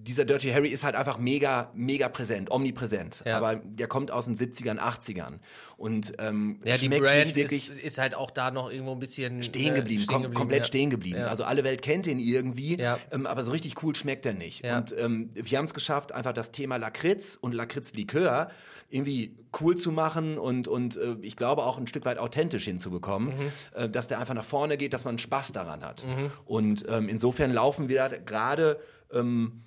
dieser 0.08 0.24
Dirty 0.24 0.50
Harry 0.50 0.68
ist 0.68 0.84
halt 0.84 0.96
einfach 0.96 1.18
mega, 1.18 1.70
mega 1.74 2.08
präsent, 2.08 2.50
omnipräsent. 2.50 3.22
Ja. 3.26 3.36
Aber 3.36 3.56
der 3.56 3.88
kommt 3.88 4.10
aus 4.10 4.24
den 4.24 4.34
70ern, 4.34 4.78
80ern. 4.78 5.34
Und 5.76 6.14
ähm, 6.18 6.60
ja, 6.64 6.78
die 6.78 6.88
Brand 6.88 7.36
wirklich 7.36 7.68
ist, 7.68 7.78
ist, 7.78 7.98
halt 7.98 8.14
auch 8.14 8.30
da 8.30 8.50
noch 8.50 8.70
irgendwo 8.70 8.92
ein 8.92 8.98
bisschen 8.98 9.42
stehen 9.42 9.74
geblieben, 9.74 10.00
äh, 10.00 10.04
stehen 10.04 10.22
geblieben 10.22 10.34
komplett 10.34 10.60
ja. 10.60 10.64
stehen 10.64 10.88
geblieben. 10.88 11.22
Also 11.24 11.44
alle 11.44 11.62
Welt 11.62 11.82
kennt 11.82 12.06
ihn 12.06 12.18
irgendwie, 12.18 12.78
ähm, 13.10 13.26
aber 13.26 13.44
so 13.44 13.50
richtig 13.50 13.82
cool 13.82 13.94
schmeckt 13.94 14.24
er 14.24 14.32
nicht. 14.32 14.64
Und 14.64 14.94
ähm, 14.98 15.28
wir 15.34 15.58
haben 15.58 15.66
es 15.66 15.74
geschafft, 15.74 16.12
einfach 16.12 16.32
das 16.32 16.52
Thema 16.52 16.76
Lakritz 16.76 17.38
und 17.38 17.52
Lakritz-Likör 17.52 18.48
irgendwie 18.90 19.36
cool 19.60 19.76
zu 19.76 19.92
machen 19.92 20.38
und, 20.38 20.66
und 20.66 20.96
äh, 20.96 21.16
ich 21.20 21.36
glaube 21.36 21.64
auch 21.64 21.76
ein 21.76 21.86
Stück 21.86 22.06
weit 22.06 22.16
authentisch 22.16 22.64
hinzubekommen, 22.64 23.28
mhm. 23.28 23.52
äh, 23.74 23.88
dass 23.90 24.08
der 24.08 24.18
einfach 24.18 24.32
nach 24.32 24.44
vorne 24.44 24.78
geht, 24.78 24.94
dass 24.94 25.04
man 25.04 25.18
Spaß 25.18 25.52
daran 25.52 25.84
hat. 25.84 26.06
Mhm. 26.06 26.30
Und 26.46 26.86
ähm, 26.88 27.10
insofern 27.10 27.52
laufen 27.52 27.90
wir 27.90 28.08
gerade 28.24 28.80
ähm, 29.12 29.64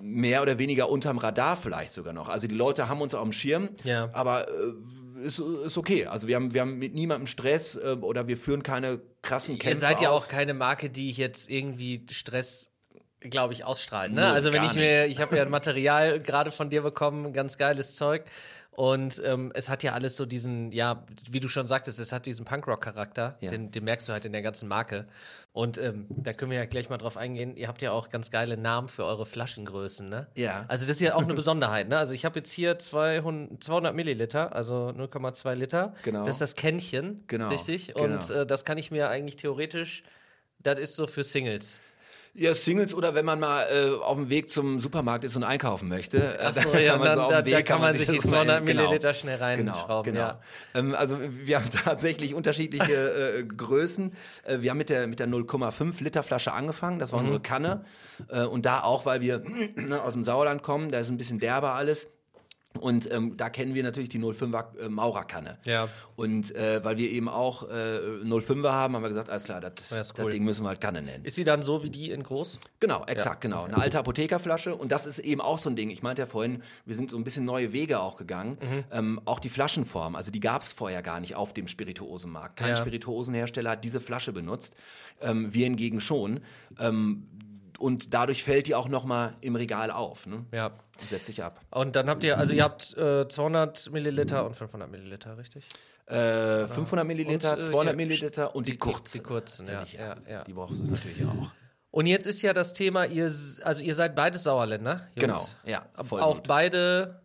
mehr 0.00 0.42
oder 0.42 0.58
weniger 0.58 0.88
unterm 0.88 1.18
Radar 1.18 1.56
vielleicht 1.56 1.92
sogar 1.92 2.12
noch. 2.12 2.28
Also 2.28 2.46
die 2.46 2.54
Leute 2.54 2.88
haben 2.88 3.00
uns 3.00 3.14
auf 3.14 3.22
dem 3.22 3.32
Schirm, 3.32 3.68
ja. 3.84 4.10
aber 4.12 4.48
äh, 4.48 5.26
ist, 5.26 5.38
ist 5.38 5.78
okay. 5.78 6.06
Also 6.06 6.28
wir 6.28 6.36
haben, 6.36 6.54
wir 6.54 6.62
haben 6.62 6.78
mit 6.78 6.94
niemandem 6.94 7.26
Stress 7.26 7.76
äh, 7.76 7.96
oder 8.00 8.28
wir 8.28 8.36
führen 8.36 8.62
keine 8.62 9.00
krassen 9.22 9.58
Kämpfe 9.58 9.76
Ihr 9.76 9.76
seid 9.76 9.96
aus. 9.96 10.02
ja 10.02 10.10
auch 10.10 10.28
keine 10.28 10.54
Marke, 10.54 10.90
die 10.90 11.10
jetzt 11.10 11.50
irgendwie 11.50 12.06
Stress 12.10 12.70
glaube 13.20 13.52
ich, 13.52 13.64
ausstrahlt. 13.64 14.12
Ne? 14.12 14.26
also 14.26 14.50
wenn 14.52 14.64
ich 14.64 14.74
mir, 14.74 15.06
ich 15.06 15.20
habe 15.20 15.36
ja 15.36 15.44
Material 15.44 16.20
gerade 16.22 16.50
von 16.50 16.70
dir 16.70 16.80
bekommen, 16.82 17.32
ganz 17.32 17.58
geiles 17.58 17.94
Zeug. 17.94 18.24
Und 18.72 19.20
ähm, 19.24 19.50
es 19.54 19.68
hat 19.68 19.82
ja 19.82 19.92
alles 19.92 20.16
so 20.16 20.24
diesen, 20.24 20.70
ja, 20.72 21.04
wie 21.28 21.40
du 21.40 21.48
schon 21.48 21.66
sagtest, 21.66 21.98
es 21.98 22.12
hat 22.12 22.26
diesen 22.26 22.44
Punkrock-Charakter, 22.44 23.36
ja. 23.40 23.50
den, 23.50 23.72
den, 23.72 23.84
merkst 23.84 24.08
du 24.08 24.12
halt 24.12 24.24
in 24.24 24.32
der 24.32 24.42
ganzen 24.42 24.68
Marke. 24.68 25.06
Und 25.52 25.76
ähm, 25.76 26.06
da 26.08 26.32
können 26.32 26.52
wir 26.52 26.58
ja 26.58 26.64
gleich 26.64 26.88
mal 26.88 26.96
drauf 26.96 27.16
eingehen. 27.16 27.56
Ihr 27.56 27.66
habt 27.66 27.82
ja 27.82 27.90
auch 27.90 28.08
ganz 28.08 28.30
geile 28.30 28.56
Namen 28.56 28.88
für 28.88 29.04
eure 29.04 29.26
Flaschengrößen, 29.26 30.08
ne? 30.08 30.28
Ja. 30.36 30.64
Also 30.68 30.86
das 30.86 30.96
ist 30.96 31.02
ja 31.02 31.16
auch 31.16 31.24
eine 31.24 31.34
Besonderheit, 31.34 31.88
ne? 31.88 31.98
Also 31.98 32.14
ich 32.14 32.24
habe 32.24 32.38
jetzt 32.38 32.52
hier 32.52 32.78
200, 32.78 33.62
200 33.62 33.94
Milliliter, 33.94 34.54
also 34.54 34.94
0,2 34.96 35.54
Liter. 35.54 35.94
Genau. 36.04 36.24
Das 36.24 36.36
ist 36.36 36.40
das 36.40 36.54
Kännchen, 36.54 37.24
genau. 37.26 37.48
richtig? 37.48 37.94
Genau. 37.94 38.04
Und 38.04 38.30
äh, 38.30 38.46
das 38.46 38.64
kann 38.64 38.78
ich 38.78 38.92
mir 38.92 39.10
eigentlich 39.10 39.36
theoretisch, 39.36 40.04
das 40.60 40.78
ist 40.78 40.94
so 40.94 41.06
für 41.08 41.24
Singles. 41.24 41.80
Ja, 42.32 42.54
Singles 42.54 42.94
oder 42.94 43.14
wenn 43.16 43.24
man 43.24 43.40
mal 43.40 43.64
äh, 43.64 43.90
auf 44.02 44.16
dem 44.16 44.30
Weg 44.30 44.50
zum 44.50 44.78
Supermarkt 44.78 45.24
ist 45.24 45.34
und 45.34 45.42
einkaufen 45.42 45.88
möchte. 45.88 46.38
Ach 46.40 46.54
so, 46.54 46.70
ja, 46.78 46.92
kann 46.92 47.00
man, 47.00 47.14
so 47.16 47.28
da, 47.28 47.42
da, 47.42 47.62
kann 47.62 47.80
man 47.80 47.96
sich 47.96 48.08
die 48.08 48.18
200 48.18 48.64
genau. 48.64 48.82
Milliliter 48.82 49.14
schnell 49.14 49.36
reinschrauben. 49.36 49.84
Genau, 49.86 50.02
genau. 50.02 50.18
Ja. 50.20 50.40
Ähm, 50.74 50.94
also 50.94 51.18
wir 51.20 51.58
haben 51.58 51.70
tatsächlich 51.70 52.34
unterschiedliche 52.34 53.38
äh, 53.38 53.42
Größen. 53.42 54.12
Äh, 54.44 54.58
wir 54.60 54.70
haben 54.70 54.78
mit 54.78 54.90
der, 54.90 55.08
mit 55.08 55.18
der 55.18 55.26
0,5 55.26 56.02
Liter 56.04 56.22
Flasche 56.22 56.52
angefangen, 56.52 57.00
das 57.00 57.12
war 57.12 57.18
mhm. 57.18 57.26
unsere 57.26 57.40
Kanne. 57.40 57.84
Äh, 58.28 58.44
und 58.44 58.64
da 58.64 58.82
auch, 58.82 59.06
weil 59.06 59.20
wir 59.20 59.42
ne, 59.74 60.00
aus 60.00 60.12
dem 60.12 60.22
Sauerland 60.22 60.62
kommen, 60.62 60.90
da 60.90 61.00
ist 61.00 61.10
ein 61.10 61.16
bisschen 61.16 61.40
derber 61.40 61.72
alles 61.72 62.06
und 62.78 63.10
ähm, 63.12 63.36
da 63.36 63.50
kennen 63.50 63.74
wir 63.74 63.82
natürlich 63.82 64.10
die 64.10 64.20
05er 64.20 64.78
äh, 64.78 64.88
Maurerkanne. 64.88 65.58
Ja. 65.64 65.88
Und 66.14 66.54
äh, 66.54 66.84
weil 66.84 66.96
wir 66.98 67.10
eben 67.10 67.28
auch 67.28 67.68
äh, 67.68 68.22
05er 68.22 68.70
haben, 68.70 68.94
haben 68.94 69.02
wir 69.02 69.08
gesagt, 69.08 69.28
alles 69.28 69.44
klar, 69.44 69.60
das, 69.60 69.90
ja, 69.90 69.98
das 69.98 70.14
cool. 70.18 70.30
Ding 70.30 70.44
müssen 70.44 70.64
wir 70.64 70.68
halt 70.68 70.80
Kanne 70.80 71.02
nennen. 71.02 71.24
Ist 71.24 71.34
sie 71.34 71.42
dann 71.42 71.64
so 71.64 71.82
wie 71.82 71.90
die 71.90 72.10
in 72.10 72.22
groß? 72.22 72.60
Genau, 72.78 73.04
exakt, 73.06 73.44
ja. 73.44 73.50
genau. 73.50 73.64
Eine 73.64 73.76
alte 73.76 73.98
Apothekerflasche. 73.98 74.74
Und 74.74 74.92
das 74.92 75.04
ist 75.04 75.18
eben 75.18 75.40
auch 75.40 75.58
so 75.58 75.68
ein 75.68 75.74
Ding. 75.74 75.90
Ich 75.90 76.02
meinte 76.02 76.22
ja 76.22 76.26
vorhin, 76.26 76.62
wir 76.86 76.94
sind 76.94 77.10
so 77.10 77.16
ein 77.16 77.24
bisschen 77.24 77.44
neue 77.44 77.72
Wege 77.72 78.00
auch 78.00 78.16
gegangen. 78.16 78.56
Mhm. 78.60 78.84
Ähm, 78.92 79.20
auch 79.24 79.40
die 79.40 79.48
Flaschenform, 79.48 80.14
also 80.14 80.30
die 80.30 80.40
gab 80.40 80.62
es 80.62 80.72
vorher 80.72 81.02
gar 81.02 81.18
nicht 81.18 81.34
auf 81.34 81.52
dem 81.52 81.66
Spirituosenmarkt. 81.66 82.56
Kein 82.56 82.70
ja. 82.70 82.76
Spirituosenhersteller 82.76 83.70
hat 83.70 83.84
diese 83.84 84.00
Flasche 84.00 84.32
benutzt. 84.32 84.76
Ähm, 85.20 85.52
wir 85.52 85.64
hingegen 85.64 86.00
schon. 86.00 86.40
Und 87.80 88.12
dadurch 88.12 88.44
fällt 88.44 88.66
die 88.66 88.74
auch 88.74 88.88
noch 88.88 89.04
mal 89.04 89.32
im 89.40 89.56
Regal 89.56 89.90
auf. 89.90 90.26
Ne? 90.26 90.44
Ja. 90.52 90.72
Setzt 90.98 91.24
sich 91.24 91.42
ab. 91.42 91.60
Und 91.70 91.96
dann 91.96 92.10
habt 92.10 92.22
ihr, 92.24 92.36
also 92.36 92.52
ihr 92.52 92.62
habt 92.62 92.94
äh, 92.98 93.26
200 93.26 93.90
Milliliter 93.90 94.44
und 94.44 94.54
500 94.54 94.90
Milliliter, 94.90 95.38
richtig? 95.38 95.66
Äh, 96.04 96.66
500 96.66 97.06
Milliliter, 97.06 97.54
und, 97.54 97.60
äh, 97.60 97.62
200 97.62 97.92
ja, 97.94 97.96
Milliliter 97.96 98.54
und 98.54 98.68
die, 98.68 98.72
die 98.72 98.78
kurzen. 98.78 99.18
Die 99.18 99.22
kurzen, 99.22 99.66
ja, 99.66 99.84
ja, 99.92 100.16
ja. 100.28 100.44
Die 100.44 100.52
brauchst 100.52 100.80
du 100.80 100.90
natürlich 100.90 101.24
auch. 101.24 101.52
Und 101.90 102.04
jetzt 102.04 102.26
ist 102.26 102.42
ja 102.42 102.52
das 102.52 102.74
Thema, 102.74 103.06
ihr, 103.06 103.32
also 103.62 103.82
ihr 103.82 103.94
seid 103.94 104.14
beide 104.14 104.38
Sauerländer, 104.38 105.08
Jungs. 105.16 105.56
Genau, 105.64 105.72
ja. 105.96 106.04
Voll 106.04 106.20
auch 106.20 106.36
gut. 106.36 106.48
beide 106.48 107.19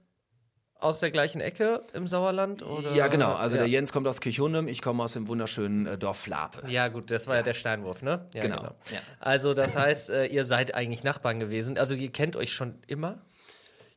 aus 0.79 1.00
der 1.00 1.12
gleichen 1.12 1.41
Ecke 1.41 1.84
im 1.94 2.08
Sauerland? 2.08 2.63
Oder? 2.63 2.94
Ja, 2.94 3.08
genau. 3.08 3.34
Also 3.34 3.55
ja. 3.55 3.63
der 3.63 3.72
Jens 3.72 3.91
kommt 3.91 4.08
aus 4.08 4.22
Kirchhundem, 4.22 4.67
ich 4.67 4.82
komme 4.82 5.03
aus 5.03 5.13
dem 5.13 5.27
wunderschönen 5.27 5.86
äh, 5.86 5.98
Dorf 5.98 6.17
Flape. 6.17 6.70
Ja, 6.70 6.89
gut, 6.89 7.10
das 7.12 7.27
war 7.27 7.36
ja, 7.36 7.39
ja 7.39 7.44
der 7.44 7.53
Steinwurf, 7.53 8.01
ne? 8.01 8.25
Ja, 8.34 8.41
genau. 8.41 8.58
genau. 8.58 8.75
Also 9.20 9.53
das 9.53 9.75
heißt, 9.75 10.10
äh, 10.10 10.25
ihr 10.25 10.46
seid 10.46 10.75
eigentlich 10.75 11.03
Nachbarn 11.03 11.39
gewesen. 11.39 11.77
Also 11.77 11.96
ihr 11.96 12.12
kennt 12.12 12.36
euch 12.36 12.51
schon 12.51 12.75
immer? 12.88 13.20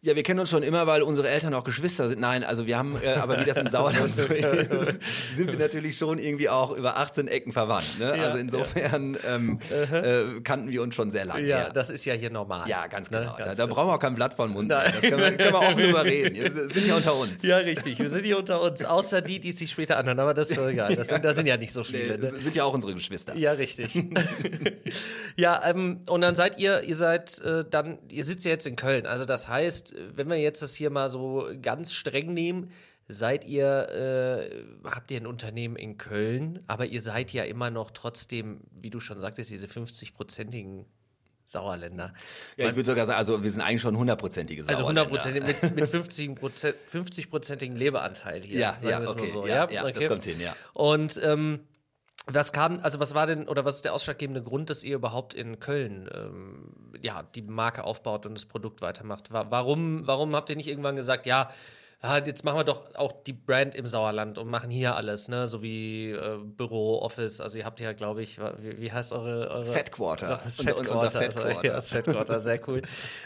Ja, 0.01 0.15
wir 0.15 0.23
kennen 0.23 0.39
uns 0.39 0.51
schon 0.51 0.63
immer, 0.63 0.87
weil 0.87 1.03
unsere 1.03 1.29
Eltern 1.29 1.53
auch 1.55 1.65
Geschwister 1.65 2.09
sind. 2.09 2.21
Nein, 2.21 2.45
also 2.45 2.69
wir 2.69 2.79
haben, 2.79 2.97
äh, 3.03 3.15
aber 3.15 3.41
wie 3.41 3.45
das 3.45 3.57
im 3.57 3.67
Sauerland 3.69 4.15
so 4.15 4.27
ist, 4.27 5.01
sind 5.35 5.51
wir 5.51 5.59
natürlich 5.59 5.99
schon 5.99 6.21
irgendwie 6.21 6.49
auch 6.49 6.71
über 6.71 6.99
18 6.99 7.27
Ecken 7.27 7.53
verwandt. 7.53 7.99
Ne? 7.99 8.17
Ja, 8.17 8.27
also 8.27 8.39
insofern 8.39 9.15
ja. 9.15 9.35
ähm, 9.35 9.59
äh, 9.69 10.41
kannten 10.43 10.71
wir 10.71 10.83
uns 10.83 10.95
schon 10.95 11.11
sehr 11.11 11.25
lange. 11.25 11.49
Ja, 11.49 11.63
ja, 11.63 11.71
das 11.71 11.91
ist 11.91 12.05
ja 12.05 12.15
hier 12.15 12.31
normal. 12.31 12.69
Ja, 12.69 12.87
ganz 12.87 13.11
ne? 13.11 13.19
genau. 13.19 13.33
Ne? 13.33 13.39
Ganz 13.39 13.57
da, 13.57 13.67
da 13.67 13.75
brauchen 13.75 13.89
wir 13.89 13.95
auch 13.95 13.99
kein 13.99 14.15
Blatt 14.15 14.39
den 14.39 14.51
Mund. 14.51 14.71
Das 14.71 15.01
können 15.01 15.19
wir, 15.19 15.37
können 15.37 15.53
wir 15.53 15.59
auch 15.59 15.73
drüber 15.73 16.05
reden. 16.05 16.37
Wir 16.37 16.49
sind 16.49 16.87
ja 16.87 16.95
unter 16.95 17.17
uns. 17.17 17.43
Ja, 17.43 17.57
richtig. 17.57 17.99
Wir 17.99 18.09
sind 18.09 18.25
hier 18.25 18.39
unter 18.39 18.63
uns. 18.63 18.85
Außer 18.85 19.21
die, 19.21 19.41
die 19.41 19.51
sich 19.51 19.69
später 19.69 19.97
anhören. 19.97 20.21
Aber 20.21 20.33
das 20.33 20.53
ist 20.53 20.59
egal. 20.59 20.95
Das 20.95 21.09
sind, 21.09 21.25
das 21.25 21.35
sind 21.35 21.47
ja 21.47 21.57
nicht 21.57 21.73
so 21.73 21.83
viele. 21.83 22.19
Nee, 22.19 22.23
das 22.23 22.35
ne? 22.35 22.41
sind 22.43 22.55
ja 22.55 22.63
auch 22.63 22.75
unsere 22.75 22.95
Geschwister. 22.95 23.35
Ja, 23.35 23.51
richtig. 23.51 23.95
ja, 25.37 25.61
ähm, 25.69 26.03
und 26.07 26.21
dann 26.21 26.37
seid 26.37 26.61
ihr, 26.61 26.85
ihr 26.85 26.95
seid 26.95 27.41
äh, 27.41 27.65
dann, 27.69 27.99
ihr 28.09 28.25
sitzt 28.25 28.45
ja 28.45 28.53
jetzt 28.53 28.69
in 28.69 28.77
Köln. 28.77 29.05
Also 29.05 29.25
das 29.25 29.49
heißt, 29.49 29.88
wenn 30.15 30.29
wir 30.29 30.37
jetzt 30.37 30.63
das 30.63 30.75
hier 30.75 30.91
mal 30.91 31.09
so 31.09 31.49
ganz 31.61 31.93
streng 31.93 32.35
nehmen, 32.35 32.71
seid 33.09 33.45
ihr, 33.45 33.89
äh, 33.89 34.89
habt 34.89 35.11
ihr 35.11 35.19
ein 35.19 35.27
Unternehmen 35.27 35.77
in 35.77 35.97
Köln, 35.97 36.63
aber 36.67 36.87
ihr 36.87 37.01
seid 37.01 37.33
ja 37.33 37.45
immer 37.45 37.71
noch 37.71 37.91
trotzdem, 37.91 38.61
wie 38.71 38.91
du 38.91 39.01
schon 39.01 39.19
sagtest, 39.19 39.51
diese 39.51 39.67
50-prozentigen 39.67 40.85
Sauerländer. 41.47 42.13
Ja, 42.59 42.69
ich 42.69 42.77
würde 42.77 42.85
sogar 42.85 43.07
sagen, 43.07 43.17
also 43.17 43.43
wir 43.43 43.51
sind 43.51 43.63
eigentlich 43.63 43.81
schon 43.81 43.97
hundertprozentige 43.97 44.63
Sauerländer. 44.63 45.03
Also 45.03 45.11
hundertprozentig 45.11 45.63
mit, 45.63 45.77
mit 45.77 45.91
50-prozentigen 45.91 47.75
Lebeanteil 47.75 48.43
hier. 48.43 48.61
Ja, 48.61 48.79
ja, 48.83 49.09
okay, 49.09 49.31
so. 49.33 49.47
ja, 49.47 49.71
ja, 49.71 49.85
okay. 49.85 49.93
das 49.95 50.09
kommt 50.09 50.27
hin, 50.27 50.39
ja. 50.41 50.55
Und 50.75 51.19
ähm, 51.25 51.61
was 52.35 52.53
kam, 52.53 52.81
also 52.81 53.01
was 53.01 53.15
war 53.15 53.27
denn, 53.27 53.49
oder 53.49 53.65
was 53.65 53.77
ist 53.77 53.85
der 53.85 53.95
ausschlaggebende 53.95 54.43
Grund, 54.43 54.71
dass 54.71 54.83
ihr 54.83 54.97
überhaupt 54.97 55.35
in 55.35 55.61
Köln 55.61 56.09
ähm, 56.15 56.75
ja, 57.01 57.23
die 57.35 57.43
Marke 57.43 57.85
aufbaut 57.85 58.27
und 58.27 58.35
das 58.35 58.45
Produkt 58.45 58.83
weitermacht? 58.83 59.31
Warum, 59.31 60.07
warum 60.07 60.37
habt 60.37 60.51
ihr 60.51 60.57
nicht 60.57 60.69
irgendwann 60.69 60.97
gesagt, 60.97 61.27
ja, 61.27 61.51
ja, 62.01 62.19
jetzt 62.19 62.45
machen 62.45 62.59
wir 62.59 62.65
doch 62.65 62.95
auch 62.95 63.13
die 63.25 63.33
Brand 63.33 63.75
im 63.75 63.89
Sauerland 63.89 64.39
und 64.39 64.49
machen 64.49 64.71
hier 64.71 64.95
alles, 64.95 65.27
ne? 65.27 65.49
So 65.49 65.63
wie 65.63 66.13
äh, 66.13 66.39
Büro, 66.45 66.99
Office. 67.01 67.41
Also 67.41 67.59
ihr 67.59 67.65
habt 67.65 67.81
ja, 67.81 67.93
glaube 67.93 68.23
ich, 68.23 68.39
wie, 68.39 68.81
wie, 68.81 68.93
heißt 68.93 69.13
eure, 69.13 69.51
eure 69.51 69.67
Fettquarter. 69.67 70.41
Das 70.45 70.57
Fettquarter. 70.57 70.81
Und, 70.81 70.89
unser 70.89 71.11
Fettquarter. 71.11 71.49
Also, 71.49 71.63
ja, 71.67 71.73
das 71.73 71.89
Fettquarter, 71.91 72.41
sehr 72.41 72.69
cool. 72.69 72.83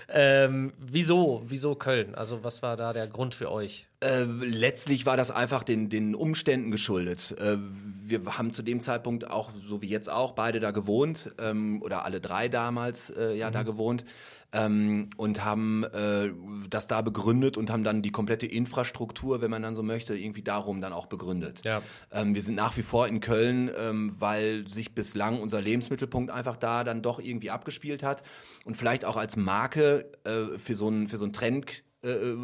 ähm, 0.09 0.73
wieso, 0.79 1.43
wieso 1.45 1.75
Köln? 1.75 2.15
Also 2.15 2.43
was 2.45 2.63
war 2.63 2.79
da 2.79 2.95
der 2.95 3.09
Grund 3.09 3.35
für 3.35 3.51
euch? 3.51 3.87
Äh, 4.01 4.23
letztlich 4.25 5.05
war 5.05 5.19
das 5.19 5.31
einfach 5.31 5.65
den, 5.65 5.91
den 5.91 6.15
Umständen 6.15 6.71
geschuldet. 6.71 7.37
Äh, 7.39 7.59
wir 8.05 8.25
haben 8.39 8.55
zu 8.55 8.63
dem 8.63 8.81
Zeitpunkt 8.81 9.31
auch, 9.31 9.51
so 9.69 9.83
wie 9.83 9.89
jetzt 9.89 10.11
auch, 10.11 10.33
beide 10.33 10.61
da 10.61 10.71
gewohnt 10.71 11.35
ähm, 11.39 11.83
oder 11.83 12.05
alle 12.07 12.21
drei 12.21 12.49
damals 12.49 13.11
äh, 13.11 13.35
ja 13.35 13.51
mhm. 13.51 13.53
da 13.53 13.63
gewohnt 13.65 14.05
ähm, 14.53 15.11
und 15.17 15.45
haben 15.45 15.85
äh, 15.85 16.31
das 16.69 16.87
da 16.87 17.03
begründet 17.03 17.57
und 17.57 17.71
haben 17.71 17.85
dann 17.85 18.03
die 18.03 18.11
komplette 18.11 18.47
Infrastruktur, 18.47 19.41
wenn 19.41 19.51
man 19.51 19.63
dann 19.63 19.75
so 19.75 19.83
möchte, 19.83 20.17
irgendwie 20.17 20.43
darum 20.43 20.81
dann 20.81 20.93
auch 20.93 21.07
begründet. 21.07 21.63
Ja. 21.65 21.83
Ähm, 22.11 22.35
wir 22.35 22.43
sind 22.43 22.55
nach 22.55 22.77
wie 22.77 22.83
vor 22.83 23.09
in 23.09 23.21
Köln, 23.21 23.71
ähm, 23.77 24.15
weil 24.19 24.69
sich 24.69 24.95
bislang 24.95 25.41
unser 25.41 25.61
Lebensmittelpunkt 25.61 26.31
einfach 26.31 26.57
da 26.57 26.85
dann 26.85 27.03
doch 27.03 27.19
irgendwie 27.19 27.51
abgespielt 27.51 28.03
hat 28.03 28.23
und 28.65 28.77
vielleicht 28.77 29.05
auch 29.05 29.17
als 29.17 29.37
Marke 29.37 30.11
äh, 30.25 30.59
für 30.59 30.77
so 30.77 30.89
ein 30.89 31.09
für 31.09 31.19
so 31.19 31.27
ein 31.27 31.33
Trend 31.33 31.83
äh, 32.03 32.11
äh 32.11 32.37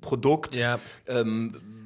Produkt 0.00 0.56
ja. 0.56 0.80
ähm, 1.06 1.79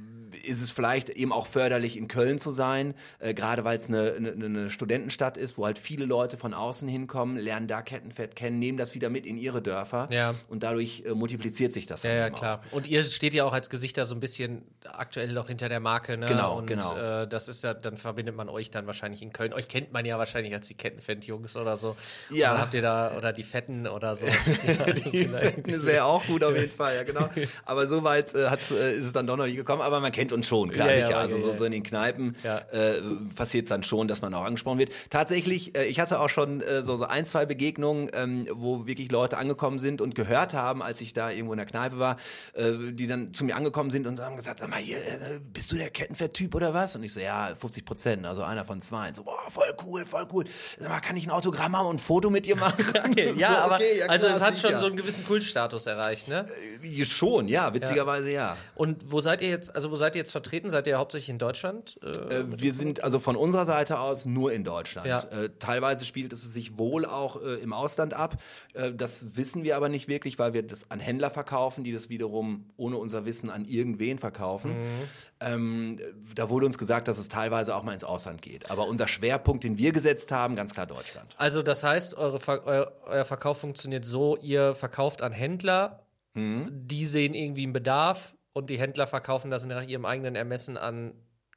ist 0.46 0.62
es 0.62 0.70
vielleicht 0.70 1.10
eben 1.10 1.32
auch 1.32 1.46
förderlich, 1.46 1.96
in 1.96 2.08
Köln 2.08 2.38
zu 2.38 2.50
sein, 2.50 2.94
äh, 3.18 3.34
gerade 3.34 3.64
weil 3.64 3.78
es 3.78 3.88
eine, 3.88 4.14
eine, 4.14 4.32
eine 4.32 4.70
Studentenstadt 4.70 5.36
ist, 5.36 5.58
wo 5.58 5.66
halt 5.66 5.78
viele 5.78 6.04
Leute 6.04 6.36
von 6.36 6.54
außen 6.54 6.88
hinkommen, 6.88 7.36
lernen 7.36 7.66
da 7.66 7.82
Kettenfett 7.82 8.36
kennen, 8.36 8.58
nehmen 8.58 8.78
das 8.78 8.94
wieder 8.94 9.10
mit 9.10 9.26
in 9.26 9.38
ihre 9.38 9.62
Dörfer 9.62 10.08
ja. 10.10 10.34
und 10.48 10.62
dadurch 10.62 11.02
äh, 11.06 11.14
multipliziert 11.14 11.72
sich 11.72 11.86
das. 11.86 12.02
Ja, 12.02 12.12
ja 12.12 12.30
klar. 12.30 12.60
Auch. 12.70 12.76
Und 12.76 12.86
ihr 12.86 13.02
steht 13.02 13.34
ja 13.34 13.44
auch 13.44 13.52
als 13.52 13.70
Gesichter 13.70 14.04
so 14.06 14.14
ein 14.14 14.20
bisschen 14.20 14.62
aktuell 14.84 15.32
noch 15.32 15.48
hinter 15.48 15.68
der 15.68 15.80
Marke, 15.80 16.16
ne? 16.18 16.26
Genau, 16.26 16.58
und, 16.58 16.66
genau. 16.66 16.96
Äh, 16.96 17.26
das 17.26 17.48
ist 17.48 17.64
ja, 17.64 17.74
dann 17.74 17.96
verbindet 17.96 18.36
man 18.36 18.48
euch 18.48 18.70
dann 18.70 18.86
wahrscheinlich 18.86 19.22
in 19.22 19.32
Köln. 19.32 19.52
Euch 19.52 19.68
kennt 19.68 19.92
man 19.92 20.04
ja 20.04 20.18
wahrscheinlich 20.18 20.54
als 20.54 20.68
die 20.68 20.74
Kettenfett-Jungs 20.74 21.56
oder 21.56 21.76
so. 21.76 21.96
Ja. 22.30 22.52
Oder 22.52 22.60
habt 22.60 22.74
ihr 22.74 22.82
da, 22.82 23.16
oder 23.16 23.32
die 23.32 23.42
Fetten 23.42 23.86
oder 23.86 24.16
so. 24.16 24.26
die 25.12 25.24
Fetten, 25.24 25.70
das 25.70 25.86
wäre 25.86 26.04
auch 26.04 26.24
gut 26.26 26.44
auf 26.44 26.54
jeden 26.54 26.70
Fall, 26.70 26.96
ja 26.96 27.02
genau. 27.02 27.28
Aber 27.64 27.86
so 27.86 28.04
weit 28.04 28.34
äh, 28.34 28.44
äh, 28.44 28.94
ist 28.96 29.06
es 29.06 29.12
dann 29.12 29.26
doch 29.26 29.36
noch 29.36 29.46
nie 29.46 29.54
gekommen, 29.54 29.82
aber 29.82 30.00
man 30.00 30.12
kennt 30.12 30.32
uns 30.34 30.46
schon, 30.46 30.70
klar, 30.70 30.90
ja, 30.90 30.96
sicher. 30.96 31.10
Ja, 31.10 31.18
also 31.18 31.38
so, 31.38 31.56
so, 31.56 31.64
in 31.64 31.72
den 31.72 31.82
Kneipen 31.82 32.36
ja. 32.42 32.58
äh, 32.72 33.00
passiert 33.34 33.64
es 33.64 33.68
dann 33.70 33.82
schon, 33.82 34.08
dass 34.08 34.22
man 34.22 34.34
auch 34.34 34.44
angesprochen 34.44 34.78
wird. 34.78 34.90
Tatsächlich, 35.10 35.76
äh, 35.76 35.84
ich 35.86 36.00
hatte 36.00 36.20
auch 36.20 36.28
schon 36.28 36.60
äh, 36.60 36.82
so, 36.82 36.96
so 36.96 37.04
ein, 37.04 37.26
zwei 37.26 37.46
Begegnungen, 37.46 38.10
ähm, 38.14 38.46
wo 38.52 38.86
wirklich 38.86 39.10
Leute 39.10 39.38
angekommen 39.38 39.78
sind 39.78 40.00
und 40.00 40.14
gehört 40.14 40.54
haben, 40.54 40.82
als 40.82 41.00
ich 41.00 41.12
da 41.12 41.30
irgendwo 41.30 41.52
in 41.52 41.58
der 41.58 41.66
Kneipe 41.66 41.98
war, 41.98 42.16
äh, 42.54 42.72
die 42.92 43.06
dann 43.06 43.32
zu 43.32 43.44
mir 43.44 43.56
angekommen 43.56 43.90
sind 43.90 44.06
und 44.06 44.20
haben 44.20 44.36
gesagt, 44.36 44.58
sag 44.58 44.68
mal, 44.68 44.78
hier, 44.78 44.98
äh, 44.98 45.40
bist 45.52 45.72
du 45.72 45.76
der 45.76 45.90
Kettenfett-Typ 45.90 46.54
oder 46.54 46.74
was? 46.74 46.96
Und 46.96 47.02
ich 47.02 47.12
so, 47.12 47.20
ja, 47.20 47.54
50 47.56 47.84
Prozent, 47.84 48.26
also 48.26 48.42
einer 48.42 48.64
von 48.64 48.80
zwei. 48.80 49.08
Und 49.08 49.14
so, 49.14 49.24
boah, 49.24 49.38
voll 49.48 49.74
cool, 49.86 50.04
voll 50.04 50.26
cool. 50.32 50.44
Sag 50.78 50.90
mal, 50.90 51.00
kann 51.00 51.16
ich 51.16 51.26
ein 51.26 51.30
Autogramm 51.30 51.76
haben 51.76 51.86
und 51.86 51.96
ein 51.96 51.98
Foto 51.98 52.30
mit 52.30 52.46
dir 52.46 52.56
machen? 52.56 52.84
ja, 53.36 53.48
so, 53.48 53.56
aber 53.56 53.74
okay, 53.76 53.98
ja, 53.98 54.06
also 54.06 54.26
es 54.26 54.40
hat 54.40 54.58
schon 54.58 54.78
so 54.78 54.86
einen 54.86 54.96
gewissen 54.96 55.24
Kultstatus 55.24 55.86
erreicht, 55.86 56.28
ne? 56.28 56.46
Äh, 56.82 57.04
schon, 57.04 57.48
ja, 57.48 57.72
witzigerweise 57.72 58.30
ja. 58.30 58.56
Und 58.74 59.10
wo 59.10 59.20
seid 59.20 59.40
ihr 59.40 59.48
jetzt, 59.48 59.74
also 59.74 59.90
wo 59.90 59.96
seid 59.96 60.16
ihr 60.16 60.23
jetzt 60.24 60.32
vertreten? 60.32 60.70
Seid 60.70 60.86
ihr 60.86 60.98
hauptsächlich 60.98 61.28
in 61.28 61.38
Deutschland? 61.38 61.98
Äh, 62.02 62.08
äh 62.08 62.44
wir 62.48 62.74
sind 62.74 63.04
also 63.04 63.20
von 63.20 63.36
unserer 63.36 63.66
Seite 63.66 64.00
aus 64.00 64.26
nur 64.26 64.52
in 64.52 64.64
Deutschland. 64.64 65.06
Ja. 65.06 65.20
Äh, 65.20 65.50
teilweise 65.58 66.04
spielt 66.04 66.32
es 66.32 66.42
sich 66.42 66.78
wohl 66.78 67.04
auch 67.04 67.40
äh, 67.42 67.54
im 67.56 67.72
Ausland 67.72 68.14
ab. 68.14 68.36
Äh, 68.72 68.92
das 68.92 69.36
wissen 69.36 69.62
wir 69.64 69.76
aber 69.76 69.88
nicht 69.88 70.08
wirklich, 70.08 70.38
weil 70.38 70.54
wir 70.54 70.62
das 70.62 70.90
an 70.90 70.98
Händler 70.98 71.30
verkaufen, 71.30 71.84
die 71.84 71.92
das 71.92 72.08
wiederum 72.08 72.70
ohne 72.76 72.96
unser 72.96 73.24
Wissen 73.26 73.50
an 73.50 73.64
irgendwen 73.64 74.18
verkaufen. 74.18 74.72
Mhm. 74.72 75.08
Ähm, 75.40 76.00
da 76.34 76.48
wurde 76.48 76.66
uns 76.66 76.78
gesagt, 76.78 77.06
dass 77.08 77.18
es 77.18 77.28
teilweise 77.28 77.76
auch 77.76 77.82
mal 77.82 77.92
ins 77.92 78.04
Ausland 78.04 78.40
geht. 78.42 78.70
Aber 78.70 78.88
unser 78.88 79.06
Schwerpunkt, 79.06 79.64
den 79.64 79.76
wir 79.78 79.92
gesetzt 79.92 80.32
haben, 80.32 80.56
ganz 80.56 80.72
klar 80.72 80.86
Deutschland. 80.86 81.34
Also 81.36 81.62
das 81.62 81.84
heißt, 81.84 82.16
eure 82.16 82.40
Ver 82.40 82.62
euer, 82.64 82.92
euer 83.06 83.24
Verkauf 83.24 83.58
funktioniert 83.58 84.04
so, 84.04 84.36
ihr 84.36 84.74
verkauft 84.74 85.20
an 85.22 85.32
Händler, 85.32 86.06
mhm. 86.34 86.68
die 86.70 87.04
sehen 87.04 87.34
irgendwie 87.34 87.64
einen 87.64 87.72
Bedarf 87.72 88.34
und 88.54 88.70
die 88.70 88.78
Händler 88.78 89.06
verkaufen 89.06 89.50
das 89.50 89.66
nach 89.66 89.82
ihrem 89.82 90.06
eigenen 90.06 90.36
Ermessen 90.36 90.78
an 90.78 91.12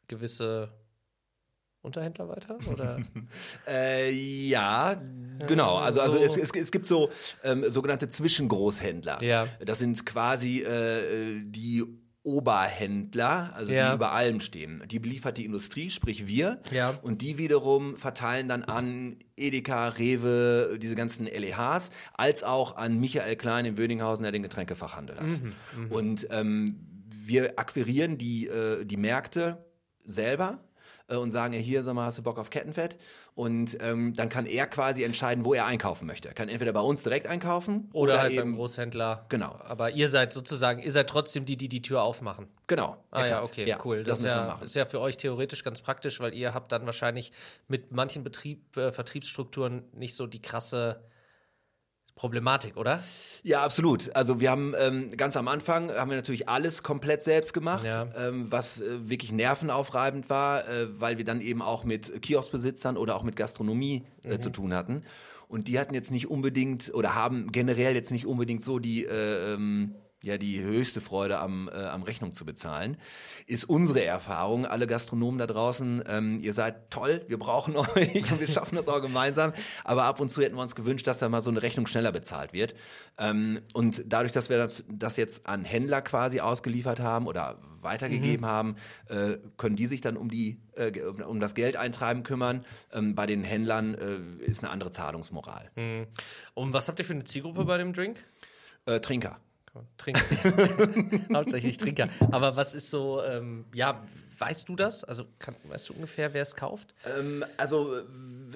gewisse 0.07 0.73
Unterhändler 1.81 2.27
weiter? 2.27 2.57
Oder? 2.69 2.99
äh, 3.67 4.11
ja, 4.11 4.99
genau. 5.47 5.77
Also, 5.77 6.01
also 6.01 6.17
es, 6.17 6.35
es, 6.35 6.51
es 6.51 6.71
gibt 6.71 6.85
so 6.85 7.09
ähm, 7.43 7.69
sogenannte 7.69 8.09
Zwischengroßhändler. 8.09 9.23
Ja. 9.23 9.47
Das 9.63 9.79
sind 9.79 10.05
quasi 10.05 10.63
äh, 10.63 11.41
die 11.45 11.85
Oberhändler, 12.27 13.53
also 13.55 13.71
ja. 13.71 13.89
die 13.89 13.95
über 13.95 14.11
allem 14.11 14.41
stehen. 14.41 14.83
Die 14.91 14.99
beliefert 14.99 15.37
die 15.37 15.45
Industrie, 15.45 15.89
sprich 15.89 16.27
wir. 16.27 16.59
Ja. 16.71 16.93
Und 17.01 17.21
die 17.21 17.37
wiederum 17.37 17.95
verteilen 17.95 18.49
dann 18.49 18.63
an 18.63 19.15
Edeka, 19.37 19.87
Rewe, 19.87 20.77
diese 20.77 20.95
ganzen 20.95 21.25
LEHs, 21.25 21.89
als 22.13 22.43
auch 22.43 22.75
an 22.75 22.99
Michael 22.99 23.37
Klein 23.37 23.63
in 23.63 23.77
Wöninghausen, 23.77 24.23
der 24.23 24.33
den 24.33 24.43
Getränkefachhandel 24.43 25.15
hat. 25.15 25.25
Mhm, 25.25 25.53
mh. 25.77 25.95
Und 25.95 26.27
ähm, 26.29 26.75
wir 27.09 27.57
akquirieren 27.57 28.17
die, 28.17 28.47
äh, 28.47 28.83
die 28.83 28.97
Märkte 28.97 29.65
selber 30.03 30.59
und 31.15 31.31
sagen, 31.31 31.53
hier, 31.53 31.83
sag 31.83 31.93
mal, 31.93 32.05
hast 32.05 32.17
du 32.17 32.23
Bock 32.23 32.37
auf 32.37 32.49
Kettenfett? 32.49 32.97
Und 33.33 33.77
ähm, 33.81 34.13
dann 34.13 34.27
kann 34.27 34.45
er 34.45 34.67
quasi 34.67 35.03
entscheiden, 35.03 35.45
wo 35.45 35.53
er 35.53 35.65
einkaufen 35.65 36.05
möchte. 36.05 36.27
Er 36.27 36.33
kann 36.33 36.49
entweder 36.49 36.73
bei 36.73 36.81
uns 36.81 37.03
direkt 37.03 37.27
einkaufen 37.27 37.89
oder, 37.93 38.13
oder 38.13 38.21
halt 38.21 38.33
eben, 38.33 38.41
beim 38.41 38.55
Großhändler. 38.55 39.25
Genau. 39.29 39.55
Aber 39.59 39.91
ihr 39.91 40.09
seid 40.09 40.33
sozusagen, 40.33 40.81
ihr 40.81 40.91
seid 40.91 41.09
trotzdem 41.09 41.45
die, 41.45 41.55
die 41.55 41.69
die 41.69 41.81
Tür 41.81 42.01
aufmachen. 42.01 42.47
Genau. 42.67 42.97
Ah 43.11 43.21
exakt. 43.21 43.41
ja, 43.41 43.43
okay, 43.43 43.65
ja, 43.65 43.77
cool. 43.85 44.03
Das, 44.03 44.19
das 44.19 44.31
ist, 44.31 44.35
ja, 44.35 44.59
ist 44.61 44.75
ja 44.75 44.85
für 44.85 44.99
euch 44.99 45.15
theoretisch 45.15 45.63
ganz 45.63 45.81
praktisch, 45.81 46.19
weil 46.19 46.33
ihr 46.33 46.53
habt 46.53 46.71
dann 46.73 46.85
wahrscheinlich 46.85 47.31
mit 47.67 47.91
manchen 47.93 48.23
Betrieb, 48.23 48.75
äh, 48.75 48.91
Vertriebsstrukturen 48.91 49.83
nicht 49.93 50.15
so 50.15 50.27
die 50.27 50.41
krasse 50.41 51.01
Problematik, 52.17 52.75
oder? 52.75 53.01
Ja, 53.43 53.63
absolut. 53.63 54.13
Also 54.15 54.41
wir 54.41 54.51
haben 54.51 54.73
ähm, 54.77 55.15
ganz 55.15 55.37
am 55.37 55.47
Anfang 55.47 55.91
haben 55.91 56.09
wir 56.09 56.17
natürlich 56.17 56.49
alles 56.49 56.83
komplett 56.83 57.23
selbst 57.23 57.53
gemacht, 57.53 57.85
ja. 57.85 58.07
ähm, 58.17 58.51
was 58.51 58.81
äh, 58.81 59.09
wirklich 59.09 59.31
nervenaufreibend 59.31 60.29
war, 60.29 60.67
äh, 60.67 60.87
weil 60.99 61.17
wir 61.17 61.23
dann 61.23 61.39
eben 61.39 61.61
auch 61.61 61.85
mit 61.85 62.21
Kioskbesitzern 62.21 62.97
oder 62.97 63.15
auch 63.15 63.23
mit 63.23 63.35
Gastronomie 63.35 64.03
äh, 64.23 64.33
mhm. 64.33 64.39
zu 64.41 64.49
tun 64.49 64.73
hatten. 64.73 65.03
Und 65.47 65.69
die 65.69 65.79
hatten 65.79 65.93
jetzt 65.93 66.11
nicht 66.11 66.29
unbedingt 66.29 66.93
oder 66.93 67.15
haben 67.15 67.51
generell 67.51 67.95
jetzt 67.95 68.11
nicht 68.11 68.25
unbedingt 68.25 68.61
so 68.61 68.79
die 68.79 69.05
äh, 69.05 69.53
ähm, 69.53 69.95
ja 70.23 70.37
die 70.37 70.61
höchste 70.61 71.01
Freude 71.01 71.39
am, 71.39 71.69
äh, 71.69 71.73
am 71.73 72.03
Rechnung 72.03 72.31
zu 72.31 72.45
bezahlen, 72.45 72.97
ist 73.45 73.65
unsere 73.65 74.03
Erfahrung. 74.03 74.65
Alle 74.65 74.87
Gastronomen 74.87 75.37
da 75.37 75.47
draußen, 75.47 76.03
ähm, 76.07 76.39
ihr 76.41 76.53
seid 76.53 76.89
toll, 76.89 77.23
wir 77.27 77.37
brauchen 77.37 77.75
euch 77.95 78.31
und 78.31 78.39
wir 78.39 78.47
schaffen 78.47 78.75
das 78.75 78.87
auch 78.87 79.01
gemeinsam. 79.01 79.53
Aber 79.83 80.05
ab 80.05 80.19
und 80.19 80.29
zu 80.29 80.41
hätten 80.41 80.55
wir 80.55 80.61
uns 80.61 80.75
gewünscht, 80.75 81.07
dass 81.07 81.19
da 81.19 81.29
mal 81.29 81.41
so 81.41 81.49
eine 81.49 81.61
Rechnung 81.61 81.87
schneller 81.87 82.11
bezahlt 82.11 82.53
wird. 82.53 82.75
Ähm, 83.17 83.61
und 83.73 84.03
dadurch, 84.07 84.31
dass 84.31 84.49
wir 84.49 84.57
das, 84.57 84.83
das 84.89 85.17
jetzt 85.17 85.47
an 85.47 85.63
Händler 85.63 86.01
quasi 86.01 86.39
ausgeliefert 86.39 86.99
haben 86.99 87.27
oder 87.27 87.59
weitergegeben 87.81 88.41
mhm. 88.41 88.51
haben, 88.51 88.75
äh, 89.07 89.37
können 89.57 89.75
die 89.75 89.85
sich 89.85 90.01
dann 90.01 90.17
um 90.17 90.29
die 90.29 90.59
äh, 90.75 90.99
um 91.01 91.39
das 91.39 91.55
Geld 91.55 91.77
eintreiben 91.77 92.23
kümmern. 92.23 92.65
Ähm, 92.91 93.15
bei 93.15 93.25
den 93.25 93.43
Händlern 93.43 93.93
äh, 93.93 94.43
ist 94.43 94.63
eine 94.63 94.71
andere 94.71 94.91
Zahlungsmoral. 94.91 95.69
Mhm. 95.75 96.07
Und 96.53 96.73
was 96.73 96.87
habt 96.87 96.99
ihr 96.99 97.05
für 97.05 97.13
eine 97.13 97.23
Zielgruppe 97.23 97.65
bei 97.65 97.77
dem 97.77 97.93
Drink? 97.93 98.23
Äh, 98.85 98.99
Trinker. 98.99 99.39
Trinker. 99.97 100.21
Hauptsächlich 101.33 101.77
Trinker. 101.77 102.09
Aber 102.31 102.55
was 102.55 102.75
ist 102.75 102.89
so, 102.89 103.21
ähm, 103.23 103.65
ja, 103.73 104.03
weißt 104.37 104.69
du 104.69 104.75
das? 104.75 105.03
Also 105.03 105.25
kann, 105.39 105.55
weißt 105.67 105.89
du 105.89 105.93
ungefähr, 105.93 106.33
wer 106.33 106.41
es 106.41 106.55
kauft? 106.55 106.93
Ähm, 107.17 107.43
also 107.57 107.93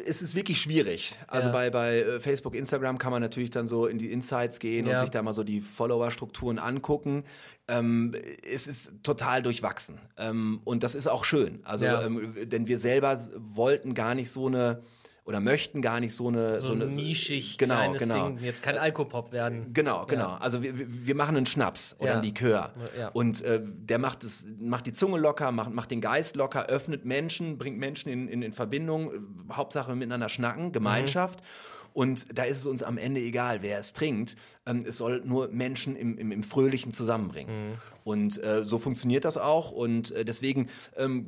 es 0.05 0.21
ist 0.21 0.35
wirklich 0.35 0.61
schwierig. 0.61 1.15
Also 1.27 1.47
ja. 1.49 1.53
bei, 1.53 1.69
bei 1.69 1.99
äh, 1.99 2.19
Facebook, 2.19 2.55
Instagram 2.55 2.97
kann 2.97 3.11
man 3.11 3.21
natürlich 3.21 3.51
dann 3.51 3.67
so 3.67 3.87
in 3.87 3.97
die 3.97 4.11
Insights 4.11 4.59
gehen 4.59 4.87
ja. 4.87 4.93
und 4.93 4.99
sich 4.99 5.09
da 5.09 5.21
mal 5.21 5.33
so 5.33 5.43
die 5.43 5.61
Follower-Strukturen 5.61 6.59
angucken. 6.59 7.23
Ähm, 7.67 8.13
es 8.49 8.67
ist 8.67 8.91
total 9.03 9.41
durchwachsen. 9.41 9.99
Ähm, 10.17 10.61
und 10.63 10.83
das 10.83 10.95
ist 10.95 11.07
auch 11.07 11.25
schön. 11.25 11.61
Also, 11.63 11.85
ja. 11.85 12.03
ähm, 12.03 12.35
denn 12.49 12.67
wir 12.67 12.79
selber 12.79 13.19
wollten 13.37 13.93
gar 13.93 14.15
nicht 14.15 14.31
so 14.31 14.47
eine 14.47 14.81
oder 15.23 15.39
möchten 15.39 15.81
gar 15.81 15.99
nicht 15.99 16.13
so 16.13 16.27
eine 16.27 16.61
so, 16.61 16.67
so 16.67 16.73
eine 16.73 16.87
nischig 16.87 17.57
genau, 17.57 17.75
kleines 17.75 18.01
genau. 18.01 18.27
Ding 18.27 18.39
jetzt 18.39 18.63
kein 18.63 18.77
Alkopop 18.77 19.31
werden. 19.31 19.71
Genau, 19.73 20.05
genau. 20.05 20.29
Ja. 20.29 20.37
Also 20.37 20.63
wir, 20.63 20.73
wir 20.75 21.15
machen 21.15 21.37
einen 21.37 21.45
Schnaps 21.45 21.95
oder 21.99 22.07
ja. 22.07 22.13
einen 22.15 22.23
Likör 22.23 22.73
ja. 22.97 23.09
und 23.09 23.41
äh, 23.43 23.61
der 23.63 23.99
macht 23.99 24.23
es 24.23 24.47
macht 24.59 24.87
die 24.87 24.93
Zunge 24.93 25.19
locker, 25.19 25.51
macht, 25.51 25.71
macht 25.71 25.91
den 25.91 26.01
Geist 26.01 26.35
locker, 26.35 26.67
öffnet 26.67 27.05
Menschen, 27.05 27.57
bringt 27.57 27.77
Menschen 27.77 28.11
in, 28.11 28.27
in, 28.27 28.41
in 28.41 28.53
Verbindung, 28.53 29.11
äh, 29.11 29.53
Hauptsache 29.53 29.95
miteinander 29.95 30.29
schnacken, 30.29 30.71
Gemeinschaft. 30.71 31.39
Mhm. 31.39 31.45
Und 31.93 32.37
da 32.37 32.43
ist 32.43 32.59
es 32.59 32.65
uns 32.65 32.83
am 32.83 32.97
Ende 32.97 33.19
egal, 33.19 33.61
wer 33.61 33.77
es 33.79 33.93
trinkt. 33.93 34.35
Ähm, 34.65 34.79
es 34.85 34.97
soll 34.97 35.21
nur 35.25 35.49
Menschen 35.49 35.95
im, 35.95 36.17
im, 36.17 36.31
im 36.31 36.43
Fröhlichen 36.43 36.93
zusammenbringen. 36.93 37.71
Mhm. 37.71 37.73
Und 38.03 38.43
äh, 38.43 38.63
so 38.63 38.79
funktioniert 38.79 39.25
das 39.25 39.37
auch. 39.37 39.71
Und 39.71 40.11
äh, 40.11 40.23
deswegen 40.23 40.69
ähm, 40.95 41.27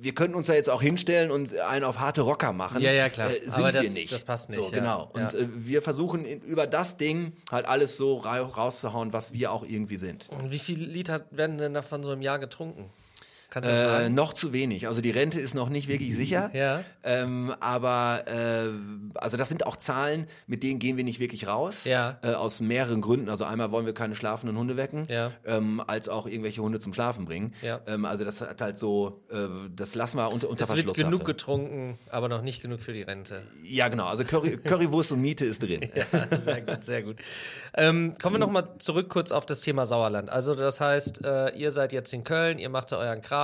wir 0.00 0.14
könnten 0.14 0.34
uns 0.36 0.46
da 0.48 0.54
jetzt 0.54 0.68
auch 0.70 0.82
hinstellen 0.82 1.30
und 1.30 1.56
einen 1.58 1.84
auf 1.84 1.98
harte 2.00 2.22
Rocker 2.22 2.52
machen. 2.52 2.80
Ja, 2.80 2.92
ja, 2.92 3.08
klar. 3.08 3.30
Äh, 3.30 3.40
sind 3.40 3.54
Aber 3.54 3.72
wir 3.72 3.82
das- 3.82 3.94
nicht. 3.94 4.12
das 4.12 4.24
passt 4.24 4.48
nicht, 4.50 4.58
So, 4.58 4.64
ja. 4.64 4.70
genau. 4.78 5.10
Und 5.12 5.32
Ja. 5.32 5.38
äh, 5.38 5.48
wir 5.54 5.82
versuchen 5.82 6.24
in, 6.24 6.40
über 6.42 6.66
das 6.66 6.96
Ding 6.96 7.32
halt 7.50 7.66
alles 7.66 7.96
so 7.96 8.16
ra 8.16 8.38
rauszuhauen, 8.40 9.12
was 9.12 9.32
wir 9.32 9.52
auch 9.52 9.64
irgendwie 9.64 9.96
sind. 9.96 10.28
Und 10.30 10.50
wie 10.50 10.58
viel 10.58 10.78
Liter 10.82 11.24
werden 11.30 11.58
denn 11.58 11.74
davon 11.74 12.02
so 12.02 12.12
im 12.12 12.22
Jahr 12.22 12.38
getrunken? 12.38 12.90
Kannst 13.50 13.68
du 13.68 13.72
das 13.72 13.82
Äh, 13.82 13.86
sagen? 13.86 14.14
noch 14.14 14.34
zu 14.34 14.52
wenig. 14.52 14.86
Also 14.88 15.00
die 15.00 15.10
Rente 15.10 15.40
ist 15.40 15.54
noch 15.54 15.68
nicht 15.70 15.88
wirklich 15.88 16.14
sicher. 16.14 16.50
Ja. 16.52 16.84
Ähm, 17.02 17.54
aber 17.60 18.24
äh, 18.26 18.68
also 19.14 19.36
das 19.38 19.48
sind 19.48 19.66
auch 19.66 19.76
Zahlen, 19.76 20.26
mit 20.46 20.62
denen 20.62 20.78
gehen 20.78 20.96
wir 20.98 21.04
nicht 21.04 21.18
wirklich 21.18 21.46
raus. 21.46 21.84
Ja. 21.84 22.18
Äh, 22.22 22.34
aus 22.34 22.60
mehreren 22.60 23.00
Gründen. 23.00 23.30
Also 23.30 23.44
einmal 23.46 23.70
wollen 23.70 23.86
wir 23.86 23.94
keine 23.94 24.14
schlafenden 24.14 24.58
Hunde 24.58 24.76
wecken, 24.76 25.04
Ja. 25.08 25.32
ähm, 25.46 25.82
als 25.86 26.08
auch 26.10 26.26
irgendwelche 26.26 26.60
Hunde 26.62 26.78
zum 26.78 26.92
Schlafen 26.92 27.24
bringen. 27.24 27.54
Ja. 27.62 27.80
Ähm, 27.86 28.04
also 28.04 28.24
das 28.24 28.40
hat 28.42 28.60
halt 28.60 28.76
so, 28.78 29.22
äh, 29.30 29.46
das 29.74 29.94
lassen 29.94 30.18
wir 30.18 30.30
unter, 30.32 30.50
unter 30.50 30.64
Es 30.64 30.68
wird 30.70 30.80
Verschlusssache. 30.80 31.06
genug 31.10 31.24
getrunken, 31.24 31.98
aber 32.10 32.28
noch 32.28 32.42
nicht 32.42 32.60
genug 32.60 32.80
für 32.80 32.92
die 32.92 33.02
Rente. 33.02 33.40
Ja, 33.62 33.88
genau. 33.88 34.08
Also 34.08 34.24
Curry, 34.24 34.56
Currywurst 34.64 35.12
und 35.12 35.20
Miete 35.22 35.46
ist 35.46 35.62
drin. 35.62 35.88
sehr 36.30 36.60
gut, 36.62 36.84
sehr 36.84 37.02
gut. 37.02 37.16
Ähm, 37.74 38.14
kommen 38.20 38.34
wir 38.36 38.40
nochmal 38.40 38.68
zurück 38.78 39.08
kurz 39.08 39.32
auf 39.32 39.46
das 39.46 39.62
Thema 39.62 39.86
Sauerland. 39.86 40.28
Also 40.28 40.54
das 40.54 40.80
heißt, 40.82 41.24
äh, 41.24 41.50
ihr 41.56 41.70
seid 41.70 41.92
jetzt 41.92 42.12
in 42.12 42.24
Köln, 42.24 42.58
ihr 42.58 42.68
macht 42.68 42.92
da 42.92 42.98
euren 42.98 43.22
Kram, 43.22 43.37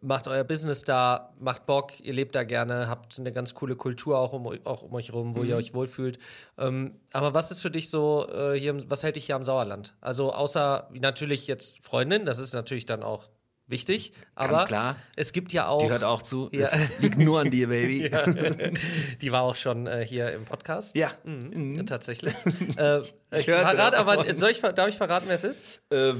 macht 0.00 0.28
euer 0.28 0.44
Business 0.44 0.82
da, 0.82 1.32
macht 1.38 1.66
Bock, 1.66 1.98
ihr 2.00 2.12
lebt 2.12 2.34
da 2.34 2.44
gerne, 2.44 2.88
habt 2.88 3.18
eine 3.18 3.32
ganz 3.32 3.54
coole 3.54 3.74
Kultur 3.76 4.18
auch 4.18 4.32
um, 4.32 4.46
auch 4.64 4.82
um 4.82 4.92
euch 4.94 5.12
rum, 5.12 5.34
wo 5.34 5.40
Mhm. 5.42 5.48
ihr 5.48 5.56
euch 5.56 5.72
wohlfühlt. 5.72 6.18
Ähm, 6.58 7.00
aber 7.12 7.32
was 7.32 7.50
ist 7.50 7.62
für 7.62 7.70
dich 7.70 7.88
so 7.90 8.28
äh, 8.28 8.58
hier, 8.58 8.88
was 8.90 9.02
hält 9.02 9.16
dich 9.16 9.26
hier 9.26 9.36
am 9.36 9.44
Sauerland? 9.44 9.94
Also 10.00 10.32
außer 10.32 10.88
natürlich 10.92 11.46
jetzt 11.46 11.82
Freundin, 11.82 12.26
das 12.26 12.38
ist 12.38 12.52
natürlich 12.52 12.86
dann 12.86 13.02
auch 13.02 13.28
wichtig, 13.66 14.12
aber 14.34 14.64
klar. 14.64 14.96
es 15.16 15.32
gibt 15.32 15.52
ja 15.52 15.68
auch 15.68 15.82
Die 15.82 15.90
hört 15.90 16.04
auch 16.04 16.22
zu. 16.22 16.48
Ja. 16.52 16.60
Das 16.62 16.74
liegt 16.98 17.18
nur 17.18 17.40
an 17.40 17.50
dir, 17.50 17.68
Baby. 17.68 18.08
Ja. 18.14 18.24
die 19.20 19.32
war 19.32 19.42
auch 19.42 19.56
schon 19.56 19.86
äh, 19.86 20.04
hier 20.04 20.32
im 20.32 20.44
Podcast. 20.44 20.96
Mhm. 21.24 21.76
Ja, 21.76 21.82
tatsächlich. 21.84 22.32
äh, 22.76 23.00
ich 23.36 23.46
verrate 23.46 23.96
aber, 23.98 24.36
soll 24.36 24.50
ich, 24.50 24.60
darf 24.60 24.88
ich 24.88 24.96
verraten, 24.96 25.26
wer 25.26 25.34
es 25.34 25.44
ist? 25.44 25.80
Äh, 25.90 26.12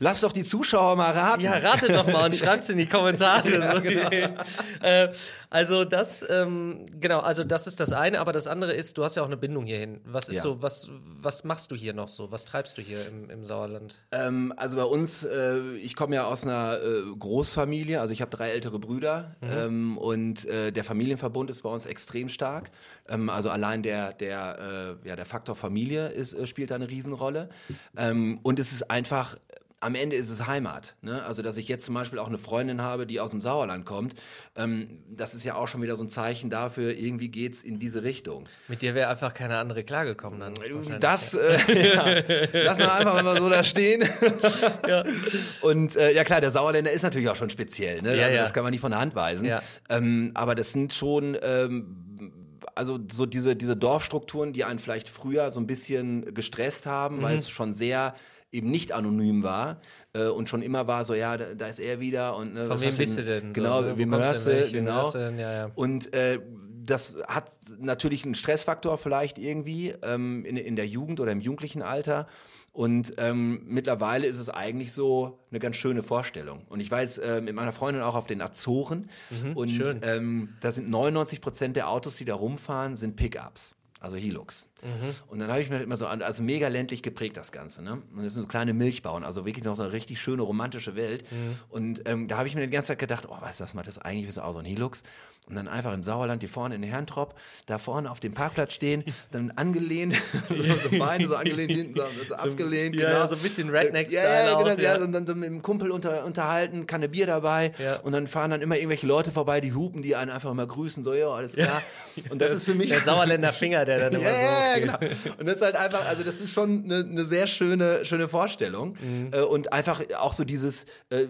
lass 0.00 0.20
doch 0.20 0.32
die 0.32 0.42
Zuschauer 0.44 0.96
mal 0.96 1.12
raten. 1.12 1.40
Ja, 1.42 1.52
rate 1.52 1.92
doch 1.92 2.06
mal 2.06 2.24
und 2.26 2.34
schreibt's 2.36 2.68
in 2.70 2.78
die 2.78 2.86
Kommentare. 2.86 3.48
so. 3.72 4.86
äh, 4.86 5.12
also 5.48 5.84
das, 5.84 6.24
ähm, 6.28 6.84
genau, 6.98 7.20
also 7.20 7.44
das 7.44 7.66
ist 7.66 7.80
das 7.80 7.92
eine, 7.92 8.20
aber 8.20 8.32
das 8.32 8.46
andere 8.46 8.72
ist, 8.72 8.98
du 8.98 9.04
hast 9.04 9.16
ja 9.16 9.22
auch 9.22 9.26
eine 9.26 9.36
Bindung 9.36 9.66
hierhin. 9.66 10.00
Was 10.04 10.28
ist 10.28 10.36
Ja. 10.36 10.42
so, 10.42 10.62
was, 10.62 10.88
was 11.20 11.44
machst 11.44 11.70
du 11.70 11.76
hier 11.76 11.92
noch 11.92 12.08
so? 12.08 12.30
Was 12.32 12.44
treibst 12.44 12.78
du 12.78 12.82
hier 12.82 12.98
im, 13.08 13.30
im 13.30 13.44
Sauerland? 13.44 13.98
Ähm, 14.12 14.52
also 14.56 14.76
bei 14.76 14.84
uns, 14.84 15.24
äh, 15.24 15.58
ich 15.76 15.94
komme 15.96 16.14
ja 16.16 16.24
aus 16.24 16.44
einer 16.44 16.69
äh, 16.76 17.02
Großfamilie, 17.18 18.00
also 18.00 18.12
ich 18.12 18.20
habe 18.20 18.30
drei 18.30 18.50
ältere 18.50 18.78
Brüder 18.78 19.36
ähm, 19.42 19.98
und 19.98 20.44
äh, 20.46 20.72
der 20.72 20.84
Familienverbund 20.84 21.50
ist 21.50 21.62
bei 21.62 21.70
uns 21.70 21.86
extrem 21.86 22.28
stark. 22.28 22.70
Ähm, 23.08 23.30
also 23.30 23.50
allein 23.50 23.82
der, 23.82 24.12
der, 24.12 24.96
äh, 25.04 25.08
ja, 25.08 25.16
der 25.16 25.26
Faktor 25.26 25.56
Familie 25.56 26.08
ist, 26.08 26.34
äh, 26.34 26.46
spielt 26.46 26.70
da 26.70 26.76
eine 26.76 26.88
Riesenrolle. 26.88 27.48
Ähm, 27.96 28.40
und 28.42 28.58
es 28.58 28.72
ist 28.72 28.90
einfach, 28.90 29.36
am 29.82 29.94
Ende 29.94 30.14
ist 30.14 30.28
es 30.28 30.46
Heimat. 30.46 30.94
Ne? 31.00 31.22
Also 31.24 31.42
dass 31.42 31.56
ich 31.56 31.66
jetzt 31.68 31.86
zum 31.86 31.94
Beispiel 31.94 32.18
auch 32.18 32.28
eine 32.28 32.36
Freundin 32.36 32.82
habe, 32.82 33.06
die 33.06 33.18
aus 33.18 33.30
dem 33.30 33.40
Sauerland 33.40 33.86
kommt, 33.86 34.14
ähm, 34.54 35.00
das 35.08 35.32
ist 35.34 35.42
ja 35.44 35.54
auch 35.54 35.68
schon 35.68 35.80
wieder 35.80 35.96
so 35.96 36.04
ein 36.04 36.10
Zeichen 36.10 36.50
dafür, 36.50 36.92
irgendwie 36.94 37.28
geht's 37.28 37.62
in 37.62 37.78
diese 37.78 38.02
Richtung. 38.02 38.46
Mit 38.68 38.82
dir 38.82 38.94
wäre 38.94 39.08
einfach 39.08 39.32
keine 39.32 39.56
andere 39.56 39.82
klargekommen 39.82 40.38
dann. 40.40 40.54
wahrscheinlich. 40.56 40.98
Das, 40.98 41.32
äh, 41.34 41.94
ja, 41.94 42.62
lass 42.62 42.78
mal 42.78 42.90
einfach 42.90 43.22
mal 43.22 43.38
so 43.40 43.48
da 43.48 43.64
stehen. 43.64 44.02
Und 45.62 45.96
äh, 45.96 46.12
ja 46.14 46.24
klar, 46.24 46.40
der 46.40 46.50
Sauerländer 46.50 46.90
ist 46.90 47.02
natürlich 47.02 47.28
auch 47.28 47.36
schon 47.36 47.50
speziell, 47.50 48.02
ne? 48.02 48.16
Ja, 48.16 48.24
also, 48.24 48.36
ja. 48.36 48.42
Das 48.42 48.52
kann 48.52 48.62
man 48.62 48.72
nicht 48.72 48.80
von 48.80 48.90
der 48.90 49.00
Hand 49.00 49.14
weisen. 49.14 49.46
Ja. 49.46 49.62
Ähm, 49.88 50.32
aber 50.34 50.54
das 50.54 50.72
sind 50.72 50.92
schon, 50.92 51.36
ähm, 51.42 52.32
also 52.74 52.98
so 53.10 53.26
diese, 53.26 53.56
diese 53.56 53.76
Dorfstrukturen, 53.76 54.52
die 54.52 54.64
einen 54.64 54.78
vielleicht 54.78 55.08
früher 55.08 55.50
so 55.50 55.60
ein 55.60 55.66
bisschen 55.66 56.34
gestresst 56.34 56.86
haben, 56.86 57.18
Mhm. 57.18 57.22
weil 57.22 57.36
es 57.36 57.48
schon 57.50 57.72
sehr 57.72 58.14
eben 58.52 58.70
nicht 58.70 58.92
anonym 58.92 59.42
war 59.42 59.80
äh, 60.12 60.26
und 60.26 60.48
schon 60.48 60.62
immer 60.62 60.86
war 60.86 61.04
so, 61.04 61.14
ja, 61.14 61.36
da, 61.36 61.54
da 61.54 61.66
ist 61.68 61.78
er 61.80 62.00
wieder 62.00 62.36
und 62.36 62.54
ne, 62.54 62.62
Von 62.66 62.70
was 62.70 62.82
wem 62.82 62.96
bist 62.96 63.18
du 63.18 63.24
denn? 63.24 63.52
Genau, 63.52 63.82
So, 63.82 63.98
wem 63.98 64.10
kommst 64.10 64.46
hörst 64.46 64.46
du 64.46 64.70
genau. 64.72 65.10
denn? 65.10 65.38
Ja, 65.38 65.52
ja. 65.52 65.70
Und 65.74 66.12
äh, 66.14 66.40
das 66.84 67.16
hat 67.28 67.50
natürlich 67.78 68.24
einen 68.24 68.34
Stressfaktor 68.34 68.98
vielleicht 68.98 69.38
irgendwie 69.38 69.94
ähm, 70.02 70.44
in, 70.44 70.56
in 70.56 70.74
der 70.76 70.86
Jugend 70.88 71.20
oder 71.20 71.30
im 71.32 71.40
jugendlichen 71.40 71.82
Alter. 71.82 72.26
Und 72.72 73.14
ähm, 73.18 73.62
mittlerweile 73.66 74.26
ist 74.26 74.38
es 74.38 74.48
eigentlich 74.48 74.92
so 74.92 75.40
eine 75.50 75.58
ganz 75.58 75.76
schöne 75.76 76.02
Vorstellung. 76.04 76.62
Und 76.68 76.80
ich 76.80 76.90
war 76.90 77.02
jetzt 77.02 77.18
äh, 77.18 77.40
mit 77.40 77.54
meiner 77.54 77.72
Freundin 77.72 78.02
auch 78.02 78.14
auf 78.14 78.26
den 78.26 78.40
Azoren. 78.40 79.10
und 79.54 79.68
Mhm, 79.70 79.74
schön. 79.74 80.00
ähm, 80.02 80.48
da 80.60 80.70
sind 80.72 80.88
99 80.88 81.40
Prozent 81.40 81.76
der 81.76 81.88
Autos, 81.88 82.14
die 82.16 82.24
da 82.24 82.34
rumfahren, 82.34 82.96
sind 82.96 83.16
Pickups. 83.16 83.74
Also 84.00 84.16
Hilux. 84.16 84.70
Mhm. 84.82 85.14
Und 85.28 85.38
dann 85.40 85.50
habe 85.50 85.60
ich 85.60 85.68
mir 85.68 85.82
immer 85.82 85.98
so 85.98 86.06
also 86.06 86.42
mega 86.42 86.68
ländlich 86.68 87.02
geprägt 87.02 87.36
das 87.36 87.52
Ganze, 87.52 87.82
ne? 87.82 88.02
Und 88.16 88.24
das 88.24 88.32
sind 88.32 88.42
so 88.42 88.48
kleine 88.48 88.72
Milchbauern, 88.72 89.24
also 89.24 89.44
wirklich 89.44 89.64
noch 89.64 89.76
so 89.76 89.82
eine 89.82 89.92
richtig 89.92 90.20
schöne 90.20 90.40
romantische 90.40 90.96
Welt. 90.96 91.30
Mhm. 91.30 91.56
Und 91.68 92.08
ähm, 92.08 92.26
da 92.26 92.38
habe 92.38 92.48
ich 92.48 92.54
mir 92.54 92.62
die 92.62 92.70
ganze 92.70 92.88
Zeit 92.88 92.98
gedacht, 92.98 93.28
oh, 93.28 93.38
weißt 93.38 93.60
du 93.60 93.64
was, 93.64 93.74
mal 93.74 93.82
das 93.82 93.98
eigentlich 93.98 94.26
ist 94.26 94.38
auch 94.38 94.54
so 94.54 94.60
ein 94.60 94.64
Hilux. 94.64 95.02
Und 95.50 95.56
dann 95.56 95.68
einfach 95.68 95.92
im 95.92 96.02
Sauerland, 96.02 96.42
hier 96.42 96.48
vorne 96.48 96.76
in 96.76 96.82
den 96.82 96.90
Herrentrop, 96.90 97.34
da 97.66 97.78
vorne 97.78 98.10
auf 98.10 98.20
dem 98.20 98.32
Parkplatz 98.32 98.72
stehen, 98.72 99.04
dann 99.30 99.50
angelehnt, 99.52 100.14
so, 100.48 100.56
so 100.56 100.98
Beine 100.98 101.28
so 101.28 101.36
angelehnt, 101.36 101.72
hinten 101.72 101.94
so, 101.94 102.04
so 102.28 102.34
abgelehnt. 102.34 102.94
ja, 102.94 103.08
genau. 103.08 103.18
ja, 103.20 103.26
so 103.26 103.34
ein 103.34 103.42
bisschen 103.42 103.68
Redneck-Style 103.68 104.22
Ja, 104.22 104.44
ja, 104.44 104.58
genau, 104.58 104.72
auch, 104.72 104.78
ja, 104.78 104.96
ja. 104.96 105.04
und 105.04 105.12
dann, 105.12 105.26
dann 105.26 105.38
mit 105.38 105.48
dem 105.48 105.62
Kumpel 105.62 105.90
unter, 105.90 106.24
unterhalten, 106.24 106.86
Kanne 106.86 107.08
Bier 107.08 107.26
dabei. 107.26 107.72
Und 108.02 108.12
dann 108.12 108.26
fahren 108.26 108.50
dann 108.50 108.62
immer 108.62 108.76
irgendwelche 108.76 109.06
Leute 109.06 109.30
vorbei, 109.30 109.60
die 109.60 109.74
hupen, 109.74 110.02
die 110.02 110.16
einen 110.16 110.30
einfach 110.30 110.52
mal 110.54 110.66
grüßen, 110.66 111.04
so, 111.04 111.12
ja, 111.14 111.28
alles 111.28 111.54
klar. 111.54 111.82
Und 112.30 112.40
das 112.40 112.52
ist 112.52 112.64
für 112.64 112.74
mich. 112.74 112.88
Der 112.88 113.00
Sauerländer 113.10 113.52
Finger, 113.52 113.84
der 113.84 113.98
dann 113.98 114.12
immer 114.12 114.22
Ja, 114.22 114.30
so 114.30 114.36
ja, 114.36 114.78
genau. 114.78 114.98
Und 115.38 115.46
das 115.46 115.56
ist 115.56 115.62
halt 115.62 115.76
einfach, 115.76 116.06
also 116.06 116.22
das 116.22 116.40
ist 116.40 116.52
schon 116.54 116.84
eine, 116.84 117.04
eine 117.08 117.24
sehr 117.24 117.46
schöne, 117.46 118.04
schöne 118.04 118.28
Vorstellung. 118.28 118.96
Mhm. 119.00 119.30
Äh, 119.32 119.40
und 119.40 119.72
einfach 119.72 120.02
auch 120.18 120.32
so 120.32 120.44
dieses, 120.44 120.84
äh, 121.10 121.26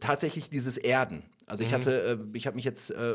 tatsächlich 0.00 0.50
dieses 0.50 0.76
Erden. 0.76 1.22
Also 1.52 1.64
Mhm. 1.64 1.68
ich 1.68 1.74
hatte, 1.74 2.02
äh, 2.02 2.36
ich 2.36 2.46
habe 2.46 2.56
mich 2.56 2.64
jetzt 2.64 2.90
äh, 2.92 3.14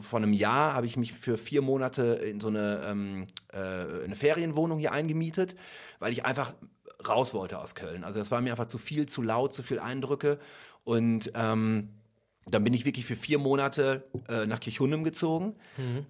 vor 0.00 0.18
einem 0.18 0.32
Jahr, 0.32 0.74
habe 0.74 0.86
ich 0.86 0.96
mich 0.96 1.12
für 1.12 1.38
vier 1.38 1.62
Monate 1.62 2.02
in 2.02 2.40
so 2.40 2.48
eine, 2.48 2.82
ähm, 2.84 3.28
äh, 3.52 3.58
eine 4.04 4.16
Ferienwohnung 4.16 4.80
hier 4.80 4.90
eingemietet, 4.90 5.54
weil 6.00 6.12
ich 6.12 6.26
einfach 6.26 6.52
raus 7.06 7.32
wollte 7.32 7.60
aus 7.60 7.76
Köln. 7.76 8.02
Also 8.02 8.18
das 8.18 8.32
war 8.32 8.40
mir 8.40 8.50
einfach 8.50 8.66
zu 8.66 8.78
viel, 8.78 9.06
zu 9.06 9.22
laut, 9.22 9.54
zu 9.54 9.62
viel 9.62 9.78
Eindrücke. 9.78 10.40
Und 10.82 11.30
ähm, 11.36 11.90
dann 12.46 12.64
bin 12.64 12.74
ich 12.74 12.84
wirklich 12.84 13.06
für 13.06 13.14
vier 13.14 13.38
Monate 13.38 14.02
äh, 14.28 14.46
nach 14.46 14.58
Kirchhundem 14.58 15.04
gezogen 15.04 15.54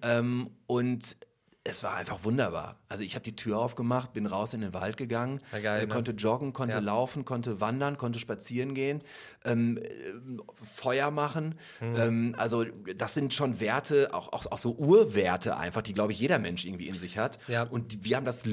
ähm, 0.01 0.49
und 0.65 1.15
es 1.63 1.83
war 1.83 1.93
einfach 1.93 2.23
wunderbar. 2.23 2.79
Also 2.89 3.03
ich 3.03 3.13
habe 3.13 3.23
die 3.23 3.35
Tür 3.35 3.59
aufgemacht, 3.59 4.13
bin 4.13 4.25
raus 4.25 4.53
in 4.53 4.61
den 4.61 4.73
Wald 4.73 4.97
gegangen, 4.97 5.39
geil, 5.51 5.65
äh, 5.83 5.85
ne? 5.85 5.87
konnte 5.87 6.11
joggen, 6.11 6.53
konnte 6.53 6.75
Ja. 6.75 6.79
laufen, 6.79 7.23
konnte 7.23 7.61
wandern, 7.61 7.97
konnte 7.97 8.19
spazieren 8.19 8.73
gehen, 8.73 9.03
ähm, 9.45 9.77
äh, 9.77 9.89
Feuer 10.53 11.11
machen. 11.11 11.55
Mhm. 11.79 11.95
Ähm, 11.97 12.35
also 12.37 12.65
das 12.95 13.13
sind 13.13 13.33
schon 13.33 13.59
Werte, 13.59 14.13
auch, 14.13 14.33
auch, 14.33 14.47
auch 14.51 14.57
so 14.57 14.73
Urwerte 14.73 15.55
einfach, 15.55 15.83
die 15.83 15.93
glaube 15.93 16.13
ich 16.13 16.19
jeder 16.19 16.39
Mensch 16.39 16.65
irgendwie 16.65 16.87
in 16.87 16.95
sich 16.95 17.19
hat. 17.19 17.37
Ja. 17.47 17.63
Und 17.63 17.91
die, 17.91 18.03
wir 18.05 18.15
haben 18.17 18.25
das 18.25 18.43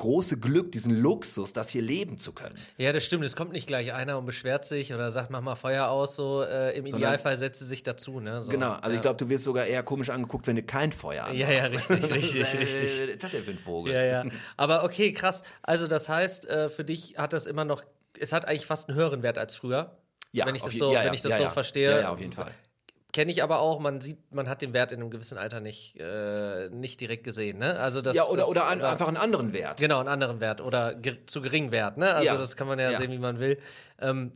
große 0.00 0.38
Glück, 0.38 0.72
diesen 0.72 1.00
Luxus, 1.00 1.52
das 1.52 1.68
hier 1.70 1.82
leben 1.82 2.18
zu 2.18 2.32
können. 2.32 2.56
Ja, 2.78 2.92
das 2.92 3.04
stimmt. 3.04 3.24
Es 3.24 3.36
kommt 3.36 3.52
nicht 3.52 3.66
gleich 3.66 3.92
einer 3.92 4.18
und 4.18 4.26
beschwert 4.26 4.64
sich 4.64 4.92
oder 4.92 5.10
sagt, 5.10 5.30
mach 5.30 5.40
mal 5.42 5.54
Feuer 5.54 5.88
aus. 5.88 6.16
So 6.16 6.42
äh, 6.42 6.76
im 6.76 6.86
Idealfall 6.86 7.36
setzt 7.36 7.60
sie 7.60 7.66
sich 7.66 7.82
dazu. 7.82 8.18
Ne? 8.18 8.42
So, 8.42 8.50
Genau, 8.50 8.72
also 8.72 8.88
ja. 8.90 8.94
ich 8.96 9.02
glaube, 9.02 9.16
du 9.18 9.28
wirst 9.28 9.44
sogar 9.44 9.66
eher 9.66 9.82
komisch 9.82 10.10
angeguckt, 10.10 10.46
wenn 10.46 10.56
du 10.56 10.62
kein 10.62 10.90
Feuer 10.92 11.24
anmachst. 11.24 11.40
Ja, 11.40 11.50
ja, 11.50 11.64
richtig, 11.66 11.90
richtig, 12.14 12.42
richtig. 12.58 13.00
ist 13.10 13.22
das 13.22 13.30
denn 13.30 13.44
für 13.44 13.50
ein 13.52 13.58
Vogel? 13.58 13.92
Ja, 13.94 14.02
ja. 14.02 14.24
Aber 14.56 14.84
okay, 14.84 15.12
krass. 15.12 15.42
Also 15.62 15.86
das 15.86 16.08
heißt, 16.08 16.48
äh, 16.48 16.68
für 16.70 16.84
dich 16.84 17.16
hat 17.18 17.32
das 17.32 17.46
immer 17.46 17.64
noch, 17.64 17.82
es 18.18 18.32
hat 18.32 18.48
eigentlich 18.48 18.66
fast 18.66 18.88
einen 18.88 18.98
höheren 18.98 19.22
Wert 19.22 19.38
als 19.38 19.54
früher. 19.54 19.96
Ja, 20.32 20.46
wenn 20.46 20.54
ich 20.54 20.62
das 20.62 20.72
je- 20.72 20.78
so, 20.78 20.92
ja, 20.92 21.00
wenn 21.00 21.06
ja, 21.08 21.12
ich 21.12 21.22
das 21.22 21.30
ja, 21.32 21.36
so 21.38 21.42
ja. 21.44 21.50
verstehe. 21.50 21.90
Ja, 21.90 22.00
ja, 22.00 22.08
auf 22.10 22.18
jeden 22.20 22.32
Fall. 22.32 22.50
Kenne 23.12 23.30
ich 23.32 23.42
aber 23.42 23.58
auch, 23.60 23.80
man 23.80 24.00
sieht, 24.00 24.18
man 24.32 24.48
hat 24.48 24.62
den 24.62 24.72
Wert 24.72 24.92
in 24.92 25.00
einem 25.00 25.10
gewissen 25.10 25.36
Alter 25.36 25.60
nicht, 25.60 25.96
äh, 25.98 26.68
nicht 26.70 27.00
direkt 27.00 27.24
gesehen. 27.24 27.58
Ne? 27.58 27.78
Also 27.78 28.02
das, 28.02 28.16
Ja, 28.16 28.24
oder, 28.26 28.42
das, 28.42 28.48
oder 28.48 28.68
an, 28.68 28.80
einfach 28.82 29.08
einen 29.08 29.16
anderen 29.16 29.52
Wert. 29.52 29.78
Genau, 29.80 29.98
einen 29.98 30.08
anderen 30.08 30.40
Wert 30.40 30.60
oder 30.60 30.94
ger 30.94 31.14
zu 31.26 31.40
geringen 31.42 31.72
Wert. 31.72 31.96
Ne? 31.98 32.12
Also 32.14 32.26
Ja. 32.26 32.36
das 32.36 32.56
kann 32.56 32.68
man 32.68 32.78
ja, 32.78 32.92
Ja. 32.92 32.98
sehen, 32.98 33.10
wie 33.10 33.18
man 33.18 33.38
will. 33.40 33.58
Ähm, 34.00 34.32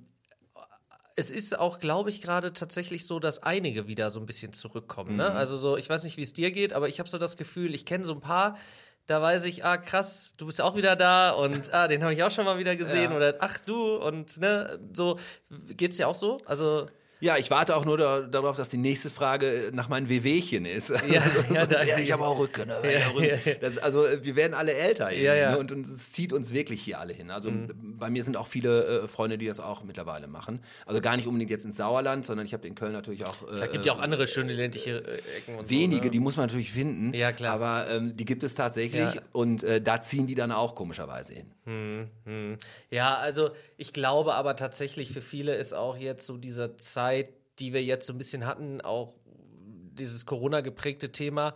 es 1.17 1.31
ist 1.31 1.57
auch, 1.57 1.79
glaube 1.79 2.11
ich, 2.11 2.21
gerade 2.23 2.53
tatsächlich 2.53 3.07
so, 3.07 3.21
dass 3.21 3.43
einige 3.43 3.87
wieder 3.87 4.11
so 4.11 4.19
ein 4.19 4.27
bisschen 4.27 4.53
zurückkommen. 4.53 5.15
Ne? 5.17 5.31
Mhm. 5.31 5.37
Also 5.37 5.57
so, 5.57 5.77
ich 5.77 5.89
weiß 5.89 6.03
nicht, 6.03 6.17
wie 6.17 6.23
es 6.23 6.33
dir 6.33 6.51
geht, 6.51 6.73
aber 6.73 6.89
ich 6.89 6.99
habe 6.99 7.09
so 7.09 7.19
das 7.19 7.37
Gefühl, 7.37 7.73
ich 7.75 7.87
kenne 7.87 8.05
so 8.05 8.13
ein 8.15 8.21
paar, 8.21 8.57
da 9.07 9.23
weiß 9.23 9.45
ich, 9.45 9.65
ah 9.65 9.77
krass, 9.77 10.33
du 10.39 10.47
bist 10.47 10.61
auch 10.61 10.75
wieder 10.75 10.97
da 10.97 11.31
und 11.31 11.55
ah, 11.73 11.87
den 11.87 12.03
habe 12.03 12.13
ich 12.13 12.25
auch 12.25 12.33
schon 12.33 12.45
mal 12.45 12.59
wieder 12.59 12.75
gesehen 12.75 13.13
Ja. 13.13 13.17
oder 13.17 13.35
ach 13.39 13.59
du 13.61 13.97
und 13.97 14.39
ne, 14.39 14.81
so 14.93 15.19
geht's 15.77 15.99
dir 15.99 16.09
auch 16.09 16.15
so? 16.17 16.39
Also 16.47 16.87
Ja, 17.21 17.37
ich 17.39 17.51
warte 17.51 17.77
auch 17.77 17.85
nur 17.85 17.97
da, 17.97 18.21
darauf, 18.21 18.57
dass 18.57 18.69
die 18.69 18.77
nächste 18.77 19.09
Frage 19.11 19.71
nach 19.73 19.89
meinen 19.89 20.09
Wehwehchen 20.09 20.67
ist. 20.67 20.91
Ja, 20.91 21.23
ja, 21.53 21.67
da, 21.67 21.83
ja 21.83 21.99
ich 21.99 22.13
habe 22.13 22.25
auch 22.25 22.39
Rücken. 22.39 22.69
Ne? 22.69 22.93
Ja, 22.93 23.09
Rücken. 23.09 23.57
Das, 23.61 23.79
also 23.79 24.05
wir 24.23 24.37
werden 24.37 24.55
alle 24.55 24.75
älter 24.75 25.11
ja, 25.11 25.35
ja. 25.35 25.53
Ne? 25.53 25.59
Und, 25.59 25.73
und 25.73 25.87
es 25.87 26.13
zieht 26.13 26.33
uns 26.33 26.53
wirklich 26.53 26.83
hier 26.83 27.01
alle 27.01 27.13
hin. 27.13 27.31
Also 27.31 27.51
mhm. 27.51 27.97
bei 27.99 28.11
mir 28.11 28.25
sind 28.25 28.37
auch 28.37 28.47
viele 28.47 29.03
äh, 29.05 29.09
Freunde, 29.09 29.39
die 29.39 29.47
das 29.47 29.61
auch 29.61 29.85
mittlerweile 29.85 30.27
machen. 30.27 30.61
Also 30.87 31.01
gar 31.01 31.17
nicht 31.17 31.27
unbedingt 31.27 31.51
jetzt 31.51 31.65
ins 31.65 31.77
Sauerland, 31.77 32.27
sondern 32.27 32.47
ich 32.47 32.53
habe 32.53 32.67
in 32.67 32.75
Köln 32.75 32.93
natürlich 32.93 33.27
auch. 33.27 33.37
Äh, 33.61 33.69
gibt 33.69 33.87
ja 33.87 33.93
auch 33.93 34.01
andere 34.01 34.27
schöne 34.27 34.53
ländliche 34.53 34.99
äh, 34.99 35.39
Ecken. 35.39 35.57
Und 35.57 35.71
wenige, 35.71 35.97
so, 35.97 36.05
ne? 36.05 36.11
die 36.11 36.21
muss 36.21 36.37
man 36.37 36.47
natürlich 36.47 36.73
finden. 36.73 37.15
Ja, 37.15 37.33
klar. 37.33 37.55
Aber 37.55 37.91
ähm, 37.91 38.17
die 38.17 38.25
gibt 38.25 38.43
es 38.43 38.55
tatsächlich 38.55 39.21
und 39.33 39.63
äh, 39.63 39.81
da 39.81 40.01
ziehen 40.01 40.27
die 40.27 40.35
dann 40.35 40.53
auch 40.53 40.75
komischerweise 40.75 41.35
hin. 41.35 41.47
Hm, 41.65 42.09
hm. 42.25 42.59
Ja, 42.91 43.17
also 43.17 43.51
ich 43.77 43.93
glaube 43.93 44.35
aber 44.35 44.57
tatsächlich 44.57 45.11
für 45.11 45.23
viele 45.23 45.55
ist 45.55 45.73
auch 45.73 45.97
jetzt 45.97 46.27
so 46.27 46.37
dieser 46.37 46.77
Zeit 46.77 47.14
die 47.59 47.73
wir 47.73 47.83
jetzt 47.83 48.07
so 48.07 48.13
ein 48.13 48.19
bisschen 48.19 48.47
hatten, 48.47 48.81
auch 48.81 49.15
dieses 49.25 50.27
Corona 50.27 50.61
geprägte 50.61 51.13
Thema. 51.13 51.55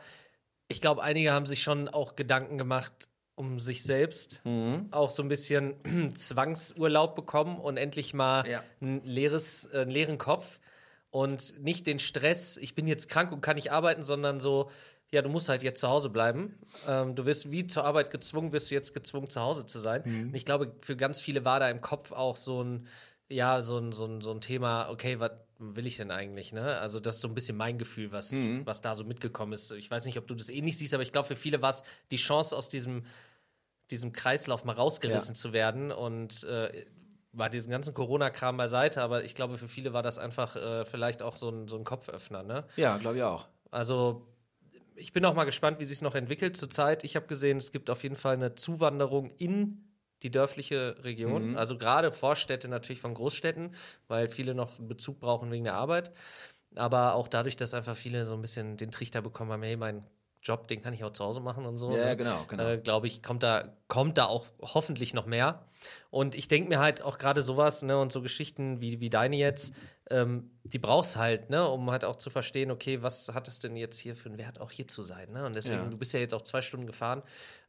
Ich 0.68 0.80
glaube, 0.80 1.02
einige 1.02 1.32
haben 1.32 1.46
sich 1.46 1.62
schon 1.62 1.88
auch 1.88 2.16
Gedanken 2.16 2.58
gemacht 2.58 3.08
um 3.38 3.60
sich 3.60 3.84
selbst, 3.84 4.40
mhm. 4.44 4.88
auch 4.90 5.10
so 5.10 5.22
ein 5.22 5.28
bisschen 5.28 5.74
Zwangsurlaub 6.14 7.14
bekommen 7.14 7.58
und 7.60 7.76
endlich 7.76 8.12
mal 8.12 8.44
ja. 8.48 8.64
ein 8.80 9.00
leeres, 9.04 9.64
äh, 9.72 9.82
einen 9.82 9.92
leeren 9.92 10.18
Kopf 10.18 10.58
und 11.10 11.62
nicht 11.62 11.86
den 11.86 12.00
Stress, 12.00 12.56
ich 12.56 12.74
bin 12.74 12.88
jetzt 12.88 13.08
krank 13.08 13.30
und 13.30 13.40
kann 13.40 13.54
nicht 13.54 13.70
arbeiten, 13.70 14.02
sondern 14.02 14.40
so, 14.40 14.70
ja, 15.10 15.22
du 15.22 15.28
musst 15.28 15.48
halt 15.48 15.62
jetzt 15.62 15.80
zu 15.80 15.88
Hause 15.88 16.10
bleiben. 16.10 16.58
Ähm, 16.86 17.14
du 17.14 17.26
wirst 17.26 17.50
wie 17.50 17.66
zur 17.66 17.84
Arbeit 17.84 18.10
gezwungen, 18.10 18.52
wirst 18.52 18.70
du 18.70 18.74
jetzt 18.74 18.92
gezwungen, 18.92 19.30
zu 19.30 19.40
Hause 19.40 19.64
zu 19.64 19.78
sein. 19.78 20.02
Mhm. 20.04 20.28
Und 20.30 20.34
ich 20.34 20.44
glaube, 20.44 20.74
für 20.82 20.96
ganz 20.96 21.20
viele 21.20 21.44
war 21.44 21.60
da 21.60 21.70
im 21.70 21.80
Kopf 21.80 22.10
auch 22.10 22.36
so 22.36 22.62
ein, 22.62 22.88
ja, 23.28 23.62
so 23.62 23.78
ein, 23.78 23.92
so 23.92 24.04
ein, 24.04 24.20
so 24.20 24.32
ein 24.32 24.40
Thema, 24.40 24.90
okay, 24.90 25.20
was 25.20 25.30
will 25.58 25.86
ich 25.86 25.96
denn 25.96 26.10
eigentlich, 26.10 26.52
ne? 26.52 26.78
Also, 26.78 27.00
das 27.00 27.16
ist 27.16 27.20
so 27.20 27.28
ein 27.28 27.34
bisschen 27.34 27.56
mein 27.56 27.78
Gefühl, 27.78 28.12
was, 28.12 28.32
mhm. 28.32 28.64
was 28.64 28.80
da 28.80 28.94
so 28.94 29.04
mitgekommen 29.04 29.52
ist. 29.52 29.70
Ich 29.72 29.90
weiß 29.90 30.04
nicht, 30.04 30.18
ob 30.18 30.26
du 30.26 30.34
das 30.34 30.48
ähnlich 30.48 30.74
eh 30.76 30.78
siehst, 30.78 30.94
aber 30.94 31.02
ich 31.02 31.12
glaube, 31.12 31.26
für 31.26 31.36
viele 31.36 31.62
war 31.62 31.70
es 31.70 31.82
die 32.10 32.16
Chance, 32.16 32.56
aus 32.56 32.68
diesem, 32.68 33.04
diesem 33.90 34.12
Kreislauf 34.12 34.64
mal 34.64 34.74
rausgerissen 34.74 35.34
ja. 35.34 35.40
zu 35.40 35.52
werden 35.52 35.90
und 35.90 36.44
äh, 36.44 36.86
war 37.32 37.50
diesen 37.50 37.70
ganzen 37.70 37.94
Corona-Kram 37.94 38.56
beiseite, 38.56 39.02
aber 39.02 39.24
ich 39.24 39.34
glaube, 39.34 39.58
für 39.58 39.68
viele 39.68 39.92
war 39.92 40.02
das 40.02 40.18
einfach 40.18 40.56
äh, 40.56 40.84
vielleicht 40.84 41.22
auch 41.22 41.36
so 41.36 41.50
ein, 41.50 41.68
so 41.68 41.76
ein 41.76 41.84
Kopföffner, 41.84 42.42
ne? 42.42 42.64
Ja, 42.76 42.96
glaube 42.98 43.16
ich 43.16 43.22
auch. 43.22 43.48
Also, 43.70 44.26
ich 44.94 45.12
bin 45.12 45.24
auch 45.24 45.34
mal 45.34 45.44
gespannt, 45.44 45.78
wie 45.80 45.84
sich 45.84 46.02
noch 46.02 46.14
entwickelt. 46.14 46.56
Zurzeit, 46.56 47.04
ich 47.04 47.16
habe 47.16 47.26
gesehen, 47.26 47.56
es 47.56 47.72
gibt 47.72 47.90
auf 47.90 48.02
jeden 48.02 48.16
Fall 48.16 48.34
eine 48.34 48.54
Zuwanderung 48.54 49.30
in 49.38 49.87
die 50.22 50.30
dörfliche 50.30 50.96
Region. 51.04 51.50
Mhm. 51.50 51.56
Also 51.56 51.78
gerade 51.78 52.12
Vorstädte 52.12 52.68
natürlich 52.68 53.00
von 53.00 53.14
Großstädten, 53.14 53.74
weil 54.08 54.28
viele 54.28 54.54
noch 54.54 54.78
Bezug 54.78 55.20
brauchen 55.20 55.50
wegen 55.50 55.64
der 55.64 55.74
Arbeit. 55.74 56.12
Aber 56.74 57.14
auch 57.14 57.28
dadurch, 57.28 57.56
dass 57.56 57.74
einfach 57.74 57.96
viele 57.96 58.26
so 58.26 58.34
ein 58.34 58.42
bisschen 58.42 58.76
den 58.76 58.90
Trichter 58.90 59.22
bekommen 59.22 59.52
haben, 59.52 59.62
hey, 59.62 59.76
mein 59.76 60.04
Job, 60.42 60.68
den 60.68 60.80
kann 60.80 60.94
ich 60.94 61.04
auch 61.04 61.12
zu 61.12 61.24
Hause 61.24 61.40
machen 61.40 61.66
und 61.66 61.78
so. 61.78 61.96
Ja, 61.96 62.06
ne? 62.06 62.16
genau, 62.16 62.44
genau. 62.48 62.68
Äh, 62.68 62.78
Glaube 62.78 63.06
ich, 63.06 63.22
kommt 63.22 63.42
da, 63.42 63.74
kommt 63.88 64.18
da 64.18 64.26
auch 64.26 64.46
hoffentlich 64.60 65.14
noch 65.14 65.26
mehr. 65.26 65.64
Und 66.10 66.34
ich 66.34 66.48
denke 66.48 66.68
mir 66.68 66.78
halt 66.78 67.02
auch 67.02 67.18
gerade 67.18 67.42
sowas, 67.42 67.82
ne, 67.82 67.98
und 67.98 68.12
so 68.12 68.22
Geschichten 68.22 68.80
wie, 68.80 69.00
wie 69.00 69.10
deine 69.10 69.36
jetzt, 69.36 69.72
ähm, 70.10 70.50
die 70.64 70.78
brauchst 70.78 71.16
halt, 71.16 71.50
ne, 71.50 71.68
um 71.68 71.90
halt 71.90 72.04
auch 72.04 72.16
zu 72.16 72.30
verstehen, 72.30 72.70
okay, 72.70 73.02
was 73.02 73.28
hat 73.28 73.46
es 73.46 73.60
denn 73.60 73.76
jetzt 73.76 73.98
hier 73.98 74.16
für 74.16 74.28
einen 74.28 74.38
Wert, 74.38 74.60
auch 74.60 74.70
hier 74.70 74.88
zu 74.88 75.02
sein, 75.02 75.30
ne? 75.32 75.44
Und 75.44 75.54
deswegen, 75.54 75.76
ja. 75.76 75.88
du 75.88 75.96
bist 75.98 76.12
ja 76.14 76.20
jetzt 76.20 76.34
auch 76.34 76.42
zwei 76.42 76.62
Stunden 76.62 76.86
gefahren. 76.86 77.22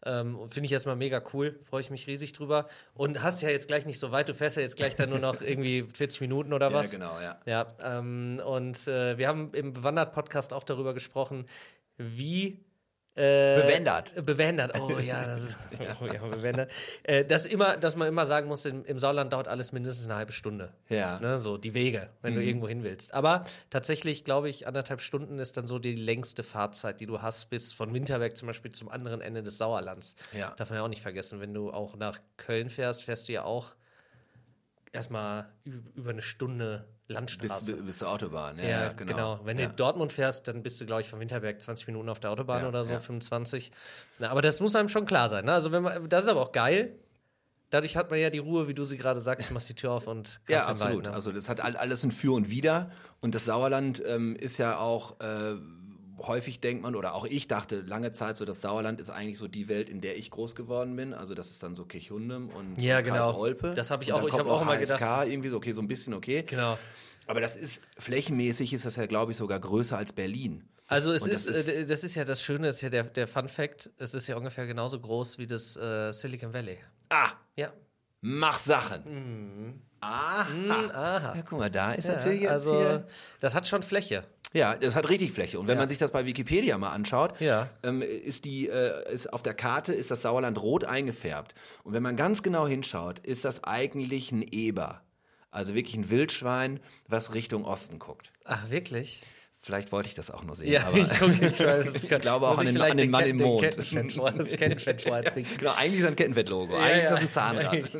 Ähm, 0.05 0.37
Finde 0.49 0.65
ich 0.65 0.71
erstmal 0.71 0.95
mega 0.95 1.21
cool, 1.33 1.59
freue 1.65 1.81
ich 1.81 1.89
mich 1.89 2.07
riesig 2.07 2.31
drüber. 2.33 2.67
Und 2.93 3.21
hast 3.21 3.41
ja 3.41 3.49
jetzt 3.49 3.67
gleich 3.67 3.85
nicht 3.85 3.99
so 3.99 4.11
weit, 4.11 4.29
du 4.29 4.33
fährst 4.33 4.55
ja 4.55 4.61
jetzt 4.61 4.77
gleich 4.77 4.95
dann 4.95 5.09
nur 5.09 5.19
noch 5.19 5.41
irgendwie 5.41 5.83
40 5.83 6.21
Minuten 6.21 6.53
oder 6.53 6.71
was. 6.71 6.93
Ja, 6.93 6.99
genau, 6.99 7.19
ja. 7.19 7.37
Ja, 7.45 7.67
ähm, 7.99 8.41
und 8.45 8.87
äh, 8.87 9.17
wir 9.17 9.27
haben 9.27 9.53
im 9.53 9.73
Bewandert-Podcast 9.73 10.53
auch 10.53 10.63
darüber 10.63 10.93
gesprochen, 10.93 11.45
wie 11.99 12.65
äh, 13.19 13.61
bewändert. 13.61 14.25
Bewändert, 14.25 14.79
oh 14.79 14.97
ja, 14.97 15.25
das 15.25 15.43
ist, 15.43 15.57
oh, 16.01 16.05
ja 16.05 16.25
bewändert. 16.25 16.71
Äh, 17.03 17.25
dass, 17.25 17.45
immer, 17.45 17.75
dass 17.75 17.97
man 17.97 18.07
immer 18.07 18.25
sagen 18.25 18.47
muss, 18.47 18.65
im, 18.65 18.85
im 18.85 18.97
Sauerland 18.97 19.33
dauert 19.33 19.49
alles 19.49 19.73
mindestens 19.73 20.05
eine 20.05 20.15
halbe 20.15 20.31
Stunde. 20.31 20.71
Ja. 20.87 21.19
Ne, 21.19 21.41
so 21.41 21.57
die 21.57 21.73
Wege, 21.73 22.09
wenn 22.21 22.33
mhm. 22.33 22.37
du 22.37 22.43
irgendwo 22.45 22.69
hin 22.69 22.83
willst. 22.83 23.13
Aber 23.13 23.45
tatsächlich, 23.69 24.23
glaube 24.23 24.47
ich, 24.47 24.67
anderthalb 24.67 25.01
Stunden 25.01 25.37
ist 25.37 25.57
dann 25.57 25.67
so 25.67 25.79
die 25.79 25.95
längste 25.95 26.43
Fahrzeit, 26.43 27.01
die 27.01 27.07
du 27.07 27.21
hast, 27.21 27.49
bis 27.49 27.73
von 27.73 27.93
Winterberg 27.93 28.37
zum 28.37 28.47
Beispiel 28.47 28.71
zum 28.71 28.87
anderen 28.87 29.19
Ende 29.19 29.43
des 29.43 29.57
Sauerlands. 29.57 30.15
Ja. 30.31 30.53
Darf 30.55 30.69
man 30.69 30.77
ja 30.77 30.85
auch 30.85 30.89
nicht 30.89 31.01
vergessen, 31.01 31.41
wenn 31.41 31.53
du 31.53 31.71
auch 31.71 31.97
nach 31.97 32.19
Köln 32.37 32.69
fährst, 32.69 33.03
fährst 33.03 33.27
du 33.27 33.33
ja 33.33 33.43
auch 33.43 33.73
erstmal 34.91 35.49
über 35.95 36.11
eine 36.11 36.21
Stunde 36.21 36.87
Landstraße. 37.09 37.75
Bis, 37.75 37.85
bis 37.85 37.97
zur 37.97 38.09
Autobahn, 38.09 38.57
ja, 38.59 38.65
ja 38.65 38.87
genau. 38.93 39.11
genau. 39.13 39.39
Wenn 39.43 39.57
ja. 39.57 39.67
du 39.67 39.73
Dortmund 39.73 40.11
fährst, 40.11 40.47
dann 40.47 40.61
bist 40.61 40.79
du, 40.79 40.85
glaube 40.85 41.01
ich, 41.01 41.09
von 41.09 41.19
Winterberg 41.19 41.59
20 41.59 41.87
Minuten 41.87 42.07
auf 42.07 42.19
der 42.19 42.31
Autobahn 42.31 42.61
ja, 42.61 42.67
oder 42.67 42.83
so, 42.83 42.91
25. 42.99 43.71
Na, 44.19 44.29
aber 44.29 44.41
das 44.41 44.59
muss 44.59 44.75
einem 44.75 44.89
schon 44.89 45.05
klar 45.05 45.27
sein. 45.27 45.45
Ne? 45.45 45.53
Also 45.53 45.71
wenn 45.71 45.83
man, 45.83 46.07
das 46.07 46.25
ist 46.25 46.29
aber 46.29 46.41
auch 46.41 46.51
geil. 46.51 46.95
Dadurch 47.71 47.97
hat 47.97 48.09
man 48.09 48.19
ja 48.19 48.29
die 48.29 48.39
Ruhe, 48.39 48.67
wie 48.67 48.73
du 48.73 48.83
sie 48.83 48.97
gerade 48.97 49.21
sagst, 49.21 49.49
du 49.49 49.53
machst 49.53 49.69
die 49.69 49.75
Tür 49.75 49.91
auf 49.91 50.07
und 50.07 50.39
Ja, 50.47 50.67
absolut. 50.67 50.95
Wald, 50.95 51.05
ne? 51.07 51.13
Also 51.13 51.31
das 51.31 51.49
hat 51.49 51.61
alles 51.61 52.03
ein 52.03 52.11
Für 52.11 52.33
und 52.33 52.49
Wider. 52.49 52.91
Und 53.21 53.35
das 53.35 53.45
Sauerland 53.45 54.01
ähm, 54.05 54.35
ist 54.35 54.57
ja 54.57 54.77
auch 54.77 55.19
äh, 55.19 55.55
häufig 56.27 56.59
denkt 56.59 56.83
man, 56.83 56.95
oder 56.95 57.13
auch 57.15 57.25
ich 57.25 57.47
dachte 57.47 57.81
lange 57.81 58.11
Zeit 58.11 58.37
so, 58.37 58.45
das 58.45 58.61
Sauerland 58.61 58.99
ist 58.99 59.09
eigentlich 59.09 59.37
so 59.37 59.47
die 59.47 59.67
Welt, 59.67 59.89
in 59.89 60.01
der 60.01 60.17
ich 60.17 60.31
groß 60.31 60.55
geworden 60.55 60.95
bin. 60.95 61.13
Also 61.13 61.35
das 61.35 61.49
ist 61.51 61.63
dann 61.63 61.75
so 61.75 61.85
Kirchhundem 61.85 62.49
und 62.49 62.81
ja, 62.81 63.01
genau. 63.01 63.37
Olpe. 63.37 63.73
Das 63.75 63.91
habe 63.91 64.03
ich 64.03 64.13
auch, 64.13 64.27
ich 64.27 64.37
habe 64.37 64.51
auch 64.51 64.61
immer 64.61 64.77
gedacht. 64.77 65.27
irgendwie 65.27 65.49
so, 65.49 65.57
okay, 65.57 65.71
so 65.71 65.81
ein 65.81 65.87
bisschen 65.87 66.13
okay. 66.13 66.43
Genau. 66.43 66.77
Aber 67.27 67.41
das 67.41 67.55
ist, 67.55 67.81
flächenmäßig 67.97 68.73
ist 68.73 68.85
das 68.85 68.95
ja, 68.95 69.05
glaube 69.05 69.31
ich, 69.31 69.37
sogar 69.37 69.59
größer 69.59 69.97
als 69.97 70.13
Berlin. 70.13 70.67
Also 70.87 71.11
es 71.11 71.27
ist, 71.27 71.47
das 71.47 71.55
ist, 71.55 71.69
äh, 71.69 71.85
das 71.85 72.03
ist 72.03 72.15
ja 72.15 72.25
das 72.25 72.41
Schöne, 72.41 72.65
das 72.65 72.77
ist 72.77 72.81
ja 72.81 72.89
der, 72.89 73.03
der 73.03 73.27
Fun 73.27 73.47
Fact, 73.47 73.91
es 73.99 74.15
ist 74.15 74.25
ja 74.25 74.35
ungefähr 74.35 74.65
genauso 74.65 74.99
groß 74.99 75.37
wie 75.37 75.45
das 75.45 75.77
äh, 75.77 76.11
Silicon 76.11 76.51
Valley. 76.51 76.79
Ah! 77.09 77.29
Ja. 77.55 77.71
Mach 78.21 78.57
Sachen. 78.57 79.03
Mhm. 79.05 79.81
Aha. 80.01 80.49
Mhm, 80.49 80.71
aha. 80.71 81.35
Ja, 81.35 81.41
guck 81.47 81.59
mal, 81.59 81.69
da 81.69 81.93
ist 81.93 82.07
ja, 82.07 82.15
natürlich 82.15 82.41
jetzt 82.41 82.51
also, 82.51 82.79
hier... 82.79 83.07
Das 83.39 83.53
hat 83.53 83.67
schon 83.67 83.83
Fläche. 83.83 84.23
Ja, 84.53 84.75
das 84.75 84.95
hat 84.95 85.09
richtig 85.09 85.31
Fläche. 85.31 85.59
Und 85.59 85.67
wenn 85.67 85.75
ja. 85.75 85.81
man 85.81 85.89
sich 85.89 85.99
das 85.99 86.11
bei 86.11 86.25
Wikipedia 86.25 86.77
mal 86.77 86.89
anschaut, 86.89 87.39
ja. 87.39 87.69
ähm, 87.83 88.01
ist 88.01 88.45
die, 88.45 88.67
äh, 88.67 89.11
ist 89.11 89.31
auf 89.31 89.43
der 89.43 89.53
Karte 89.53 89.93
ist 89.93 90.09
das 90.09 90.23
Sauerland 90.23 90.61
rot 90.61 90.85
eingefärbt. 90.85 91.53
Und 91.83 91.93
wenn 91.93 92.01
man 92.01 92.15
ganz 92.15 92.41
genau 92.41 92.67
hinschaut, 92.67 93.19
ist 93.19 93.45
das 93.45 93.63
eigentlich 93.63 94.31
ein 94.31 94.41
Eber. 94.41 95.01
Also 95.51 95.75
wirklich 95.75 95.95
ein 95.95 96.09
Wildschwein, 96.09 96.79
was 97.07 97.33
Richtung 97.33 97.65
Osten 97.65 97.99
guckt. 97.99 98.31
Ach, 98.45 98.69
wirklich? 98.69 99.21
Vielleicht 99.61 99.91
wollte 99.91 100.07
ich 100.09 100.15
das 100.15 100.31
auch 100.31 100.43
nur 100.43 100.55
sehen. 100.55 100.71
Ja, 100.71 100.83
aber 100.87 100.97
ich, 100.97 101.11
ich, 101.11 102.03
ich 102.03 102.09
glaube 102.09 102.47
auch 102.47 102.57
an 102.57 102.65
den, 102.65 102.81
an 102.81 102.97
den 102.97 103.11
Mann 103.11 103.25
im 103.25 103.37
Mond. 103.37 103.63
Das 103.63 103.89
Kettenfettschwein 103.89 105.25
genau, 105.57 105.73
eigentlich 105.73 105.95
ist 105.95 106.03
das 106.03 106.09
ein 106.09 106.15
Kettenfett-Logo. 106.15 106.75
Eigentlich 106.75 106.89
ja, 106.89 106.97
ja. 106.97 107.03
ist 107.03 107.11
das 107.11 107.19
ein 107.19 107.29
Zahnrad. 107.29 107.91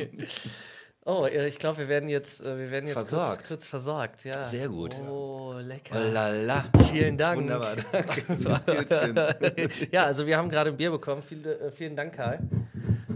Oh, 1.09 1.25
ich 1.25 1.57
glaube, 1.57 1.79
wir 1.79 1.87
werden 1.87 2.07
jetzt, 2.07 2.39
äh, 2.41 2.55
wir 2.55 2.69
werden 2.69 2.85
jetzt 2.85 2.93
versorgt. 2.93 3.37
Kurz, 3.37 3.47
kurz, 3.47 3.67
versorgt, 3.67 4.25
ja. 4.25 4.43
Sehr 4.43 4.69
gut. 4.69 4.95
Oh, 5.09 5.55
lecker. 5.59 5.95
Oh 5.95 6.13
lala. 6.13 6.65
Vielen 6.91 7.17
Dank. 7.17 7.39
Wunderbar, 7.39 7.77
danke. 7.91 9.69
ja, 9.91 10.03
also 10.03 10.27
wir 10.27 10.37
haben 10.37 10.49
gerade 10.49 10.69
ein 10.69 10.77
Bier 10.77 10.91
bekommen. 10.91 11.23
Vielen, 11.27 11.45
äh, 11.45 11.71
vielen 11.71 11.95
Dank, 11.95 12.13
Karl. 12.13 12.39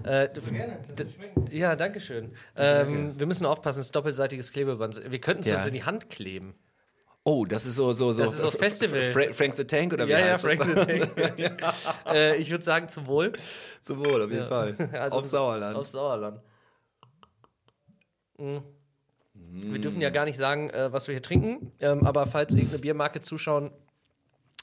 Äh, 0.05 0.27
ja, 1.51 1.75
danke 1.75 1.99
schön. 1.99 2.31
Ähm, 2.57 3.13
wir 3.15 3.27
müssen 3.27 3.45
aufpassen, 3.45 3.81
es 3.81 3.87
ist 3.87 3.95
doppelseitiges 3.95 4.51
Klebeband. 4.51 5.11
Wir 5.11 5.19
könnten 5.19 5.43
es 5.43 5.49
ja. 5.49 5.57
uns 5.57 5.67
in 5.67 5.73
die 5.73 5.83
Hand 5.83 6.09
kleben. 6.09 6.55
Oh, 7.23 7.45
das 7.45 7.67
ist 7.67 7.75
so 7.75 7.93
so 7.93 8.11
so. 8.11 8.23
Das 8.23 8.33
ist 8.33 8.39
so 8.39 8.47
das 8.47 8.55
Festival. 8.55 9.11
Fra 9.11 9.31
Frank 9.31 9.53
the 9.55 9.65
Tank 9.65 9.93
oder 9.93 10.07
wie 10.07 10.11
ja, 10.11 10.17
heißt 10.17 10.43
ja, 10.43 10.55
Frank 10.55 10.63
the 10.63 10.73
Tank. 10.73 11.63
äh, 12.11 12.37
ich 12.37 12.49
würde 12.49 12.63
sagen 12.63 12.89
zum 12.89 13.05
Wohl. 13.05 13.33
Zum 13.81 14.03
Wohl, 14.03 14.23
auf 14.23 14.31
jeden 14.31 14.43
ja. 14.43 14.49
Fall. 14.49 14.75
Also, 14.93 15.17
auf 15.17 15.25
Sauerland. 15.27 15.77
Auf 15.77 15.85
Sauerland. 15.85 16.41
Mhm. 18.37 18.63
Wir 19.33 19.79
dürfen 19.79 20.01
ja 20.01 20.09
gar 20.09 20.25
nicht 20.25 20.37
sagen, 20.37 20.69
äh, 20.69 20.91
was 20.91 21.07
wir 21.07 21.13
hier 21.13 21.21
trinken, 21.21 21.71
ähm, 21.79 22.05
aber 22.05 22.25
falls 22.27 22.53
irgendeine 22.53 22.79
Biermarke 22.79 23.21
zuschauen 23.21 23.71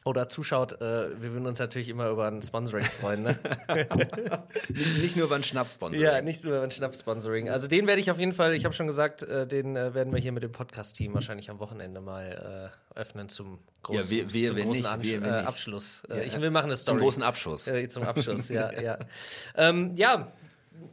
oder 0.04 0.28
zuschaut, 0.28 0.80
äh, 0.80 1.20
wir 1.20 1.32
würden 1.32 1.46
uns 1.46 1.58
natürlich 1.58 1.88
immer 1.90 2.08
über 2.08 2.26
ein 2.26 2.40
Sponsoring 2.40 2.84
freuen. 2.84 3.22
Ne? 3.22 3.38
nicht, 4.68 4.98
nicht, 4.98 5.16
nur 5.16 5.26
über 5.26 5.34
ein 5.34 5.44
Schnaps-Sponsoring. 5.44 6.02
Ja, 6.02 6.22
nicht 6.22 6.42
nur 6.42 6.54
über 6.54 6.62
ein 6.62 6.70
Schnaps-Sponsoring. 6.70 7.50
Also 7.50 7.66
den 7.66 7.86
werde 7.86 8.00
ich 8.00 8.10
auf 8.10 8.18
jeden 8.18 8.32
Fall, 8.32 8.54
ich 8.54 8.64
habe 8.64 8.74
schon 8.74 8.86
gesagt, 8.86 9.22
äh, 9.22 9.46
den 9.46 9.76
äh, 9.76 9.92
werden 9.92 10.12
wir 10.14 10.20
hier 10.20 10.32
mit 10.32 10.42
dem 10.42 10.52
Podcast-Team 10.52 11.12
wahrscheinlich 11.12 11.50
am 11.50 11.60
Wochenende 11.60 12.00
mal 12.00 12.70
äh, 12.94 12.98
öffnen 12.98 13.28
zum, 13.28 13.58
groß, 13.82 13.96
ja, 13.96 14.10
wir, 14.10 14.32
wir, 14.32 14.48
zum 14.48 14.56
großen 14.56 14.72
nicht, 14.72 14.86
Ansch 14.86 15.06
wir, 15.06 15.22
äh, 15.22 15.28
Abschluss. 15.28 16.02
Ja, 16.08 16.16
ich 16.16 16.40
will 16.40 16.50
machen 16.50 16.66
eine 16.66 16.76
Story. 16.76 16.96
Zum 16.96 17.04
großen 17.04 17.22
Abschluss. 17.22 17.70
zum 17.90 18.02
Abschluss, 18.04 18.48
ja. 18.48 18.72
ja. 18.80 18.98
Ähm, 19.56 19.94
ja, 19.96 20.32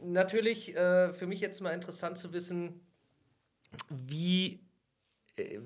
natürlich 0.04 0.74
für 0.74 1.26
mich 1.26 1.40
jetzt 1.40 1.60
mal 1.60 1.70
interessant 1.70 2.18
zu 2.18 2.32
wissen, 2.32 2.80
wie, 3.88 4.60
äh, 5.36 5.58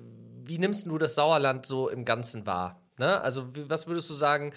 wie 0.43 0.57
nimmst 0.57 0.87
du 0.87 0.97
das 0.97 1.15
Sauerland 1.15 1.65
so 1.65 1.89
im 1.89 2.05
Ganzen 2.05 2.45
wahr? 2.45 2.81
Ne? 2.97 3.21
Also, 3.21 3.47
was 3.69 3.87
würdest 3.87 4.09
du 4.09 4.13
sagen, 4.13 4.53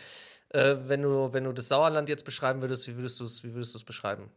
äh, 0.50 0.76
wenn, 0.86 1.02
du, 1.02 1.32
wenn 1.32 1.44
du 1.44 1.52
das 1.52 1.68
Sauerland 1.68 2.08
jetzt 2.08 2.24
beschreiben 2.24 2.62
würdest, 2.62 2.86
wie 2.88 2.96
würdest 2.96 3.20
du 3.20 3.24
es, 3.24 3.44
wie 3.44 3.54
würdest 3.54 3.84
beschreiben? 3.86 4.30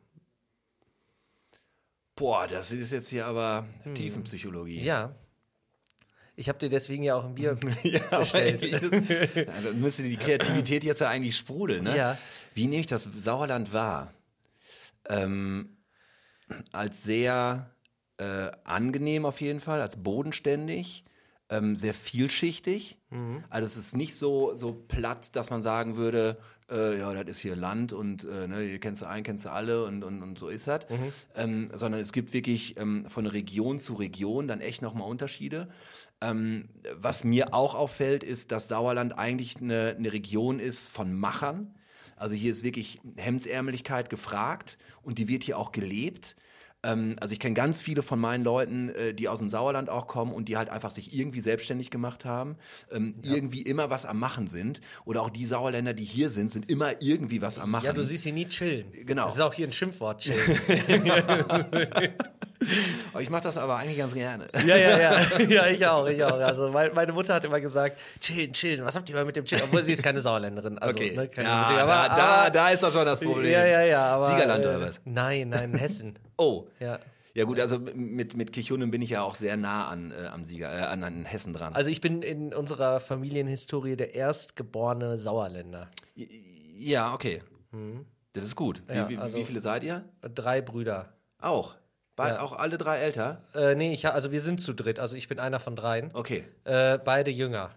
Boah, 2.15 2.47
das 2.47 2.71
ist 2.71 2.91
jetzt 2.91 3.07
hier 3.07 3.25
aber 3.25 3.65
hm. 3.83 3.95
Tiefenpsychologie. 3.95 4.83
Ja. 4.83 5.15
Ich 6.35 6.47
habe 6.47 6.57
dir 6.57 6.69
deswegen 6.69 7.03
ja 7.03 7.15
auch 7.15 7.25
ein 7.25 7.35
Bier 7.35 7.57
Ja, 7.83 8.19
bestellt. 8.19 8.61
das, 8.61 8.89
dann 9.45 9.79
müsste 9.79 10.03
die 10.03 10.15
Kreativität 10.15 10.85
jetzt 10.85 11.01
ja 11.01 11.09
eigentlich 11.09 11.35
sprudeln. 11.35 11.83
Ne? 11.83 11.97
Ja. 11.97 12.17
Wie 12.53 12.67
nehme 12.67 12.81
ich 12.81 12.87
das 12.87 13.03
Sauerland 13.03 13.73
wahr? 13.73 14.13
Ähm, 15.09 15.77
als 16.71 17.03
sehr 17.03 17.75
äh, 18.17 18.51
angenehm 18.63 19.25
auf 19.25 19.41
jeden 19.41 19.59
Fall, 19.59 19.81
als 19.81 20.01
bodenständig, 20.01 21.05
ähm, 21.49 21.75
sehr 21.75 21.93
vielschichtig. 21.93 22.97
Also 23.49 23.65
es 23.65 23.77
ist 23.77 23.97
nicht 23.97 24.15
so, 24.15 24.55
so 24.55 24.73
platt, 24.73 25.35
dass 25.35 25.49
man 25.49 25.63
sagen 25.63 25.95
würde, 25.95 26.37
äh, 26.69 26.99
ja, 26.99 27.11
das 27.13 27.35
ist 27.35 27.39
hier 27.39 27.55
Land 27.55 27.93
und 27.93 28.23
äh, 28.25 28.47
ne, 28.47 28.61
hier 28.61 28.79
kennst 28.79 29.01
du 29.01 29.07
einen, 29.07 29.23
kennst 29.23 29.45
du 29.45 29.51
alle 29.51 29.83
und, 29.85 30.03
und, 30.03 30.21
und 30.21 30.37
so 30.37 30.49
ist 30.49 30.67
das. 30.67 30.85
Ähm, 31.35 31.71
sondern 31.73 32.01
es 32.01 32.11
gibt 32.11 32.33
wirklich 32.33 32.77
ähm, 32.77 33.05
von 33.07 33.25
Region 33.25 33.79
zu 33.79 33.93
Region 33.95 34.47
dann 34.47 34.61
echt 34.61 34.81
nochmal 34.81 35.09
Unterschiede. 35.09 35.69
Ähm, 36.21 36.69
was 36.95 37.23
mir 37.23 37.53
auch 37.53 37.73
auffällt, 37.73 38.23
ist, 38.23 38.51
dass 38.51 38.67
Sauerland 38.67 39.17
eigentlich 39.17 39.57
eine, 39.57 39.95
eine 39.97 40.13
Region 40.13 40.59
ist 40.59 40.87
von 40.87 41.13
Machern. 41.13 41.73
Also 42.19 42.35
hier 42.35 42.51
ist 42.51 42.63
wirklich 42.63 42.99
Hemdsärmeligkeit 43.17 44.09
gefragt 44.09 44.77
und 45.01 45.17
die 45.17 45.27
wird 45.27 45.43
hier 45.43 45.57
auch 45.57 45.71
gelebt. 45.71 46.35
Ähm, 46.83 47.15
also 47.19 47.33
ich 47.33 47.39
kenne 47.39 47.55
ganz 47.55 47.81
viele 47.81 48.03
von 48.03 48.19
meinen 48.19 48.43
Leuten, 48.43 48.89
äh, 48.89 49.13
die 49.13 49.27
aus 49.27 49.39
dem 49.39 49.49
Sauerland 49.49 49.89
auch 49.89 50.07
kommen 50.07 50.33
und 50.33 50.47
die 50.47 50.57
halt 50.57 50.69
einfach 50.69 50.91
sich 50.91 51.13
irgendwie 51.17 51.39
selbstständig 51.39 51.91
gemacht 51.91 52.25
haben, 52.25 52.55
ähm, 52.91 53.15
irgendwie 53.21 53.61
immer 53.61 53.89
was 53.89 54.05
am 54.05 54.19
Machen 54.19 54.47
sind. 54.47 54.79
Oder 55.05 55.21
auch 55.21 55.29
die 55.29 55.45
Sauerländer, 55.45 55.93
die 55.93 56.05
hier 56.05 56.29
sind, 56.29 56.51
sind 56.51 56.69
immer 56.69 57.01
irgendwie 57.01 57.41
was 57.41 57.59
am 57.59 57.71
Machen. 57.71 57.85
Ja, 57.85 57.93
du 57.93 58.03
siehst 58.03 58.23
sie 58.23 58.31
nie 58.31 58.47
chillen. 58.47 58.85
Genau. 59.05 59.25
Das 59.25 59.35
ist 59.35 59.41
auch 59.41 59.53
hier 59.53 59.67
ein 59.67 59.73
Schimpfwort, 59.73 60.21
chillen. 60.21 60.59
Aber 63.13 63.21
ich 63.21 63.29
mache 63.29 63.43
das 63.43 63.57
aber 63.57 63.77
eigentlich 63.77 63.97
ganz 63.97 64.13
gerne. 64.13 64.47
ja, 64.65 64.75
ja, 64.77 64.99
ja. 64.99 65.39
Ja, 65.49 65.67
ich 65.67 65.85
auch, 65.87 66.05
ich 66.07 66.23
auch. 66.23 66.39
Also 66.39 66.69
mein, 66.69 66.93
meine 66.93 67.13
Mutter 67.13 67.33
hat 67.33 67.43
immer 67.45 67.59
gesagt, 67.61 67.99
chillen, 68.19 68.51
chillen. 68.53 68.83
Was 68.85 68.95
habt 68.95 69.09
ihr 69.09 69.15
mal 69.15 69.25
mit 69.25 69.35
dem 69.35 69.45
Chillen? 69.45 69.63
Obwohl 69.63 69.83
sie 69.83 69.93
ist 69.93 70.03
keine 70.03 70.19
Sauerländerin. 70.21 70.77
Also, 70.77 70.95
Okay. 70.95 71.15
ne, 71.15 71.27
keine 71.29 71.47
ja, 71.47 71.53
aber, 71.55 71.85
da, 71.85 72.07
da, 72.15 72.23
aber, 72.43 72.49
da 72.51 72.69
ist 72.69 72.83
doch 72.83 72.91
schon 72.91 73.05
das 73.05 73.19
Problem. 73.19 73.51
Ja, 73.51 73.65
ja, 73.65 73.81
ja. 73.83 74.05
Aber, 74.15 74.27
Siegerland 74.27 74.63
äh, 74.65 74.67
oder 74.67 74.81
was? 74.81 75.01
Nein, 75.05 75.49
nein, 75.49 75.73
Hessen. 75.75 76.17
Oh. 76.37 76.67
Ja. 76.79 76.99
Ja 77.33 77.43
gut, 77.45 77.59
also 77.59 77.79
mit, 77.79 78.35
mit 78.37 78.51
Kirchhunden 78.53 78.91
bin 78.91 79.01
ich 79.01 79.09
ja 79.11 79.21
auch 79.21 79.35
sehr 79.35 79.55
nah 79.57 79.87
an, 79.89 80.11
äh, 80.11 80.27
am 80.27 80.45
Sieger, 80.45 80.73
äh, 80.73 80.81
an, 80.83 81.03
an 81.03 81.25
Hessen 81.25 81.53
dran. 81.53 81.73
Also 81.75 81.89
ich 81.91 82.01
bin 82.01 82.21
in 82.21 82.53
unserer 82.53 82.99
Familienhistorie 82.99 83.95
der 83.97 84.15
erstgeborene 84.15 85.19
Sauerländer. 85.19 85.89
ja, 86.15 87.13
okay. 87.13 87.41
Das 88.33 88.45
ist 88.45 88.55
gut. 88.55 88.81
Wie, 88.87 89.13
Ja, 89.13 89.21
also- 89.21 89.37
wie 89.37 89.43
viele 89.45 89.61
seid 89.61 89.83
ihr? 89.83 90.03
Drei 90.33 90.61
Brüder. 90.61 91.13
Auch. 91.39 91.75
Be 92.19 92.29
Ja. 92.29 92.41
Auch 92.41 92.53
alle 92.53 92.77
drei 92.77 92.97
älter? 92.99 93.41
Äh, 93.55 93.75
nee, 93.75 93.93
ich, 93.93 94.07
also 94.07 94.31
wir 94.31 94.41
sind 94.41 94.61
zu 94.61 94.73
dritt. 94.73 94.99
Also 94.99 95.15
ich 95.15 95.27
bin 95.27 95.39
einer 95.39 95.59
von 95.59 95.75
dreien. 95.75 96.11
Okay. 96.13 96.45
Äh, 96.65 96.97
beide 96.99 97.31
jünger. 97.31 97.71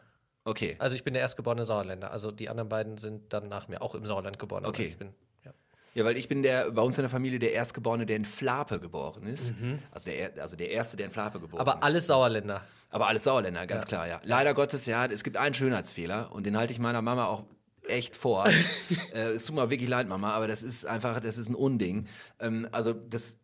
Okay. 0.44 0.76
Also 0.78 0.96
ich 0.96 1.04
bin 1.04 1.14
der 1.14 1.22
erstgeborene 1.22 1.64
Sauerländer. 1.64 2.10
Also 2.10 2.30
die 2.30 2.48
anderen 2.48 2.68
beiden 2.68 2.98
sind 2.98 3.32
dann 3.32 3.48
nach 3.48 3.68
mir 3.68 3.80
auch 3.82 3.94
im 3.94 4.04
Sauerland 4.06 4.38
geboren. 4.38 4.64
aber 4.64 4.70
Okay. 4.70 4.86
Ich 4.88 4.96
bin, 4.98 5.14
ja. 5.44 5.52
Ja, 5.94 6.04
weil 6.04 6.16
ich 6.16 6.26
bin 6.28 6.42
der 6.42 6.70
bei 6.72 6.82
uns 6.82 6.98
in 6.98 7.02
der 7.02 7.10
Familie 7.10 7.38
der 7.38 7.52
Erstgeborene, 7.52 8.06
der 8.06 8.16
in 8.16 8.24
Flape 8.24 8.80
geboren 8.80 9.24
ist. 9.24 9.50
Mhm. 9.60 9.78
Also, 9.92 10.10
der, 10.10 10.18
Er- 10.36 10.42
also 10.42 10.56
der 10.56 10.70
Erste, 10.70 10.96
der 10.96 11.06
in 11.06 11.12
Flape 11.12 11.38
geboren 11.40 11.60
Aber 11.60 11.74
ist. 11.76 11.82
alles 11.84 12.06
Sauerländer. 12.06 12.62
Aber 12.90 13.06
alles 13.08 13.24
Sauerländer, 13.24 13.66
ganz 13.66 13.84
Ja. 13.84 13.88
klar, 13.88 14.08
ja. 14.08 14.20
Leider 14.24 14.52
Gottes, 14.54 14.84
ja, 14.86 15.06
es 15.06 15.22
gibt 15.24 15.36
einen 15.36 15.54
Schönheitsfehler 15.54 16.30
und 16.32 16.44
den 16.44 16.56
halte 16.56 16.72
ich 16.72 16.78
meiner 16.78 17.00
Mama 17.02 17.26
auch 17.26 17.44
echt 17.86 18.16
vor. 18.16 18.46
äh, 19.14 19.18
es 19.30 19.44
tut 19.46 19.54
mir 19.56 19.70
wirklich 19.70 19.88
leid, 19.88 20.08
Mama, 20.08 20.32
aber 20.32 20.46
das 20.48 20.62
ist 20.62 20.86
einfach, 20.86 21.20
das 21.20 21.38
ist 21.38 21.48
ein 21.48 21.54
Unding. 21.54 22.06
Ähm, 22.40 22.68
also 22.72 22.92
das, 22.92 23.36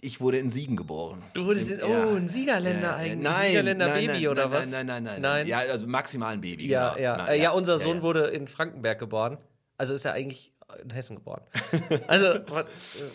ich 0.00 0.20
wurde 0.20 0.38
in 0.38 0.50
Siegen 0.50 0.76
geboren. 0.76 1.22
Du 1.32 1.46
wurdest 1.46 1.70
in, 1.70 1.82
oh, 1.82 2.14
ein 2.16 2.28
Siegerländer 2.28 2.96
eigentlich. 2.96 3.22
Nein, 3.22 3.48
Siegerländer 3.48 3.86
nein, 3.88 4.06
Baby 4.06 4.12
nein, 4.24 4.28
oder 4.28 4.42
nein, 4.48 4.52
was? 4.52 4.70
Nein, 4.70 4.86
nein, 4.86 5.02
nein, 5.04 5.20
Nein. 5.20 5.46
Ja, 5.46 5.58
also 5.58 5.86
maximal 5.86 6.32
ein 6.34 6.40
Baby. 6.40 6.68
Ja, 6.68 6.90
genau. 6.94 7.02
ja. 7.02 7.16
Na, 7.16 7.28
Äh, 7.28 7.40
ja, 7.42 7.50
unser 7.52 7.78
Sohn 7.78 7.98
ja. 7.98 8.02
wurde 8.02 8.26
in 8.28 8.46
Frankenberg 8.46 8.98
geboren. 8.98 9.38
Also 9.78 9.94
ist 9.94 10.04
er 10.04 10.12
eigentlich 10.12 10.52
in 10.82 10.90
Hessen 10.90 11.16
geboren. 11.16 11.42
also, 12.08 12.44
von, 12.44 12.64
äh, 12.66 12.66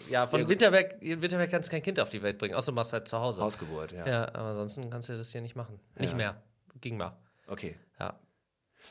ja, 0.10 0.26
von 0.26 0.42
Ja. 0.42 0.50
Winterberg, 0.50 1.02
in 1.02 1.22
Winterberg 1.22 1.52
kannst 1.52 1.70
du 1.70 1.72
kein 1.72 1.84
Kind 1.84 2.00
auf 2.00 2.10
die 2.10 2.22
Welt 2.24 2.38
bringen, 2.38 2.56
außer 2.56 2.72
du 2.72 2.76
machst 2.76 2.94
halt 2.94 3.08
zu 3.08 3.20
Hause. 3.20 3.42
Hausgeburt, 3.42 3.92
ja. 3.92 4.08
Ja, 4.08 4.24
aber 4.34 4.50
ansonsten 4.50 4.90
kannst 4.90 5.10
du 5.10 5.18
das 5.18 5.32
hier 5.32 5.42
nicht 5.42 5.56
machen. 5.56 5.80
Nicht 6.00 6.12
Ja. 6.12 6.18
mehr. 6.18 6.44
Ging 6.80 6.98
mal. 6.98 7.18
Okay. 7.48 7.76
Ja. 8.00 8.18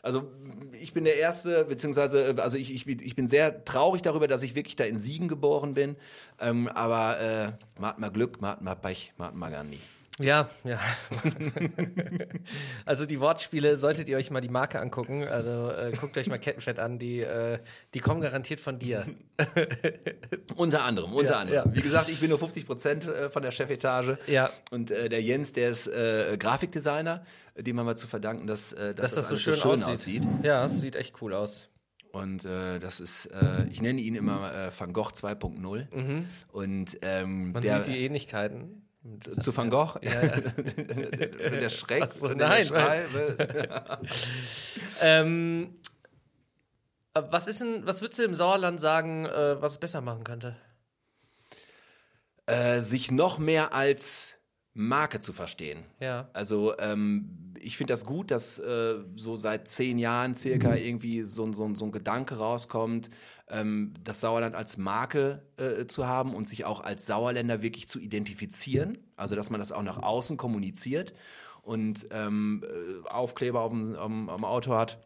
Also 0.03 0.31
ich 0.81 0.93
bin 0.93 1.05
der 1.05 1.17
Erste, 1.19 1.65
beziehungsweise, 1.65 2.33
äh, 2.37 2.41
also 2.41 2.57
ich, 2.57 2.75
ich, 2.75 2.87
ich 2.87 3.15
bin 3.15 3.27
sehr 3.27 3.65
traurig 3.65 4.03
darüber, 4.03 4.29
dass 4.29 4.43
ich 4.43 4.55
wirklich 4.55 4.77
da 4.77 4.85
in 4.85 4.99
Siegen 4.99 5.29
geboren 5.29 5.75
bin. 5.75 5.97
Ähm, 6.41 6.69
aber 6.69 7.21
äh, 7.21 7.53
mal 7.79 8.11
Glück, 8.11 8.41
mal 8.41 8.57
Pech, 8.57 9.13
mal 9.17 9.51
gar 9.51 9.65
nie. 9.65 9.81
Ja, 10.21 10.51
ja. 10.65 10.79
also 12.85 13.07
die 13.07 13.21
Wortspiele 13.21 13.77
solltet 13.77 14.09
ihr 14.09 14.17
euch 14.17 14.31
mal 14.31 14.41
die 14.41 14.49
Marke 14.49 14.79
angucken. 14.81 15.25
Also 15.27 15.71
äh, 15.71 15.93
guckt 15.99 16.17
euch 16.19 16.29
mal 16.29 16.39
Kettenfett 16.39 16.79
an, 16.79 16.99
die, 16.99 17.21
äh, 17.21 17.59
die 17.95 18.01
kommen 18.01 18.21
garantiert 18.21 18.61
von 18.61 18.79
dir. 18.79 19.07
Unter 20.57 20.85
anderem, 20.85 21.13
unter 21.15 21.33
Ja, 21.33 21.39
anderem. 21.41 21.71
ja. 21.71 21.77
Wie 21.77 21.81
gesagt, 21.81 22.09
ich 22.11 22.21
bin 22.21 22.29
nur 22.29 22.39
50 22.39 22.67
Prozent 22.67 23.07
äh, 23.09 23.31
von 23.31 23.43
der 23.43 23.51
Chefetage. 23.51 24.19
Ja. 24.27 24.51
Und 24.71 24.91
äh, 24.91 25.09
der 25.09 25.23
Jens, 25.23 25.53
der 25.53 25.71
ist 25.71 25.87
äh, 25.87 26.37
Grafikdesigner, 26.39 27.25
dem 27.57 27.79
haben 27.79 27.87
wir 27.87 27.97
zu 27.97 28.07
verdanken, 28.07 28.47
dass, 28.47 28.73
äh, 28.73 28.95
Dass 28.95 29.15
das 29.15 29.29
so 29.29 29.35
alles 29.35 29.59
schön, 29.61 29.83
aussieht. 29.85 30.23
Ja, 30.43 30.65
es 30.67 30.81
sieht 30.81 30.97
echt 30.97 31.21
cool 31.23 31.33
aus. 31.35 31.69
Und 32.13 32.45
äh, 32.45 32.79
das 32.81 32.99
ist, 33.01 33.27
äh, 33.27 33.65
ich 33.71 33.81
nenne 33.81 34.01
ihn 34.01 34.17
immer 34.17 34.53
äh, 34.53 34.71
Van 34.77 34.93
Gogh 34.93 35.13
2.0. 35.13 35.87
Und 36.53 36.99
ähm, 37.03 37.45
Mhm. 37.47 37.53
Man 37.53 37.63
der, 37.63 37.77
sieht 37.85 37.95
die 37.95 38.05
Ähnlichkeiten. 38.05 38.83
Zu 39.41 39.57
Van 39.57 39.71
Gogh, 39.71 39.99
Ja, 40.03 40.23
ja. 40.25 40.41
der 41.51 41.71
Schreck, 41.71 42.11
so, 42.11 42.29
der 42.29 42.37
nein, 42.49 42.65
Schrei, 42.65 43.07
ähm, 45.01 45.75
äh, 47.15 47.23
was 47.31 47.49
ist 47.49 47.61
denn, 47.61 47.87
was 47.87 48.01
würdest 48.03 48.19
du 48.19 48.25
im 48.25 48.35
Sauerland 48.35 48.81
sagen, 48.81 49.27
äh, 49.27 49.61
was 49.61 49.73
es 49.73 49.79
besser 49.79 50.01
machen 50.01 50.25
könnte? 50.25 50.57
äh, 52.51 52.81
sich 52.81 53.11
noch 53.11 53.39
mehr 53.39 53.75
als 53.75 54.37
Marke 54.75 55.21
zu 55.21 55.33
verstehen. 55.33 55.85
Ja. 56.01 56.29
Also 56.33 56.77
ähm, 56.79 57.50
ich 57.61 57.77
finde 57.77 57.93
das 57.93 58.05
gut, 58.07 58.31
dass 58.31 58.59
äh, 58.59 58.97
so 59.17 59.37
seit 59.37 59.69
zehn 59.69 59.99
Jahren 59.99 60.35
circa 60.35 60.75
irgendwie 60.75 61.23
so, 61.23 61.45
ein- 61.45 61.53
so, 61.53 61.73
so 61.75 61.85
ein 61.85 61.93
Gedanke 61.93 62.37
rauskommt, 62.39 63.11
ähm, 63.49 63.95
das 64.05 64.21
Sauerland 64.21 64.55
als 64.55 64.77
Marke 64.77 65.43
äh, 65.57 65.87
zu 65.87 66.07
haben 66.07 66.35
und 66.35 66.49
sich 66.49 66.65
auch 66.65 66.81
als 66.81 67.07
Sauerländer 67.07 67.63
wirklich 67.63 67.89
zu 67.89 67.99
identifizieren. 67.99 68.99
Also 69.17 69.37
dass 69.37 69.51
man 69.51 69.61
das 69.61 69.73
auch 69.73 69.83
nach 69.83 70.03
außen 70.03 70.37
kommuniziert 70.37 71.13
und 71.63 72.07
ähm, 72.11 72.65
äh, 72.65 73.09
Aufkleber 73.09 73.61
auf 73.61 73.71
dem, 73.73 73.95
am, 73.97 74.29
am 74.29 74.45
Auto 74.45 74.75
hat, 74.75 74.99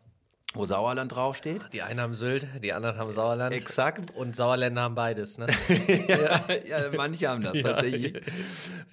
wo 0.54 0.64
Sauerland 0.64 1.14
draufsteht. 1.14 1.60
Die 1.72 1.82
einen 1.82 2.00
haben 2.00 2.14
Sylt, 2.14 2.46
die 2.62 2.72
anderen 2.72 2.96
haben 2.96 3.10
Sauerland. 3.12 3.52
Exakt. 3.52 4.14
Und 4.14 4.36
Sauerländer 4.36 4.82
haben 4.82 4.94
beides, 4.94 5.36
ne? 5.36 5.46
ja, 6.08 6.90
manche 6.96 7.28
haben 7.28 7.42
das 7.42 7.54
tatsächlich. 7.62 8.14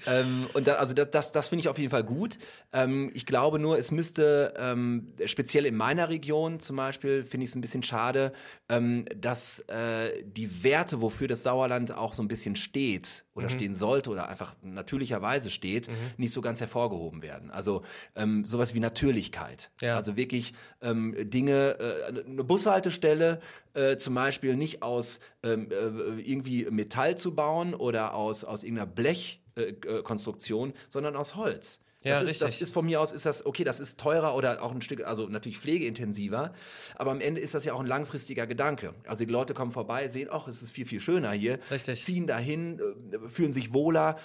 Ähm, 0.08 0.48
und 0.54 0.68
da, 0.68 0.74
also 0.76 0.94
das, 0.94 1.12
das, 1.12 1.32
das 1.32 1.50
finde 1.50 1.62
ich 1.62 1.70
auf 1.70 1.78
jeden 1.78 1.92
Fall 1.92 2.04
gut. 2.04 2.38
Ähm, 2.74 3.12
ich 3.14 3.26
glaube 3.26 3.60
nur, 3.60 3.78
es 3.78 3.92
müsste 3.92 4.54
ähm, 4.58 5.14
speziell 5.26 5.66
in 5.66 5.76
meiner 5.76 6.10
Region 6.10 6.60
zum 6.60 6.76
Beispiel 6.76 7.24
finde 7.24 7.44
ich 7.46 7.52
es 7.52 7.56
ein 7.56 7.62
bisschen 7.62 7.84
schade, 7.84 8.34
ähm, 8.68 9.06
dass 9.16 9.60
äh, 9.68 10.24
die 10.24 10.64
Werte, 10.64 11.02
wofür 11.02 11.28
das 11.28 11.44
Sauerland 11.44 11.96
auch 11.96 12.14
so 12.14 12.24
ein 12.24 12.28
bisschen 12.28 12.56
steht 12.56 13.26
oder 13.34 13.48
Mhm. 13.48 13.52
stehen 13.52 13.76
sollte 13.76 14.10
oder 14.10 14.28
einfach 14.30 14.56
natürlicherweise 14.62 15.50
steht, 15.50 15.90
nicht 16.18 16.34
so 16.34 16.42
ganz 16.42 16.60
hervorgehoben 16.60 17.22
werden. 17.22 17.50
Also 17.52 17.84
ähm, 18.16 18.46
sowas 18.46 18.74
wie 18.76 18.80
Natürlichkeit. 18.80 19.72
Ja. 19.80 19.96
Also 19.96 20.18
wirklich 20.18 20.54
ähm, 20.82 21.16
Äh, 21.52 22.04
eine 22.26 22.44
Bushaltestelle 22.44 23.40
äh, 23.74 23.98
zum 23.98 24.16
Beispiel 24.16 24.56
nicht 24.56 24.82
aus 24.82 25.20
ähm, 25.44 25.70
äh, 25.72 26.22
irgendwie 26.22 26.66
Metall 26.72 27.18
zu 27.18 27.36
bauen 27.36 27.74
oder 27.74 28.14
aus, 28.14 28.44
aus 28.44 28.64
irgendeiner 28.64 28.88
Blechkonstruktion, 28.92 30.00
äh, 30.00 30.02
Konstruktion, 30.04 30.74
sondern 30.90 31.16
aus 31.16 31.36
Holz. 31.36 31.80
Ja, 32.04 32.20
das, 32.20 32.32
ist, 32.32 32.42
das 32.42 32.60
ist 32.60 32.74
von 32.74 32.86
mir 32.86 33.00
aus, 33.00 33.12
ist 33.12 33.28
das, 33.28 33.46
okay, 33.46 33.64
das 33.64 33.80
ist 33.80 34.00
teurer 34.00 34.36
oder 34.36 34.64
auch 34.64 34.72
ein 34.72 34.82
Stück, 34.82 35.06
also 35.06 35.28
natürlich 35.28 35.60
pflegeintensiver, 35.60 36.52
aber 36.96 37.12
am 37.12 37.22
Ende 37.22 37.40
ist 37.40 37.54
das 37.54 37.64
ja 37.64 37.74
auch 37.74 37.80
ein 37.80 37.86
langfristiger 37.86 38.48
Gedanke. 38.48 38.96
Also 39.06 39.24
die 39.24 39.32
Leute 39.32 39.54
kommen 39.54 39.70
vorbei, 39.70 40.08
sehen, 40.08 40.28
ach, 40.32 40.48
es 40.48 40.64
ist 40.64 40.72
viel, 40.72 40.88
viel 40.88 41.00
schöner 41.00 41.32
hier, 41.32 41.60
Richtig. 41.70 42.04
ziehen 42.04 42.26
dahin, 42.26 42.80
äh, 42.80 43.30
fühlen 43.30 43.54
sich 43.54 43.72
wohler. 43.74 44.18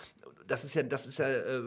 Das 0.46 0.64
ist 0.64 0.74
ja, 0.74 0.84
das 0.84 1.06
ist 1.06 1.18
ja, 1.18 1.28
äh, 1.28 1.60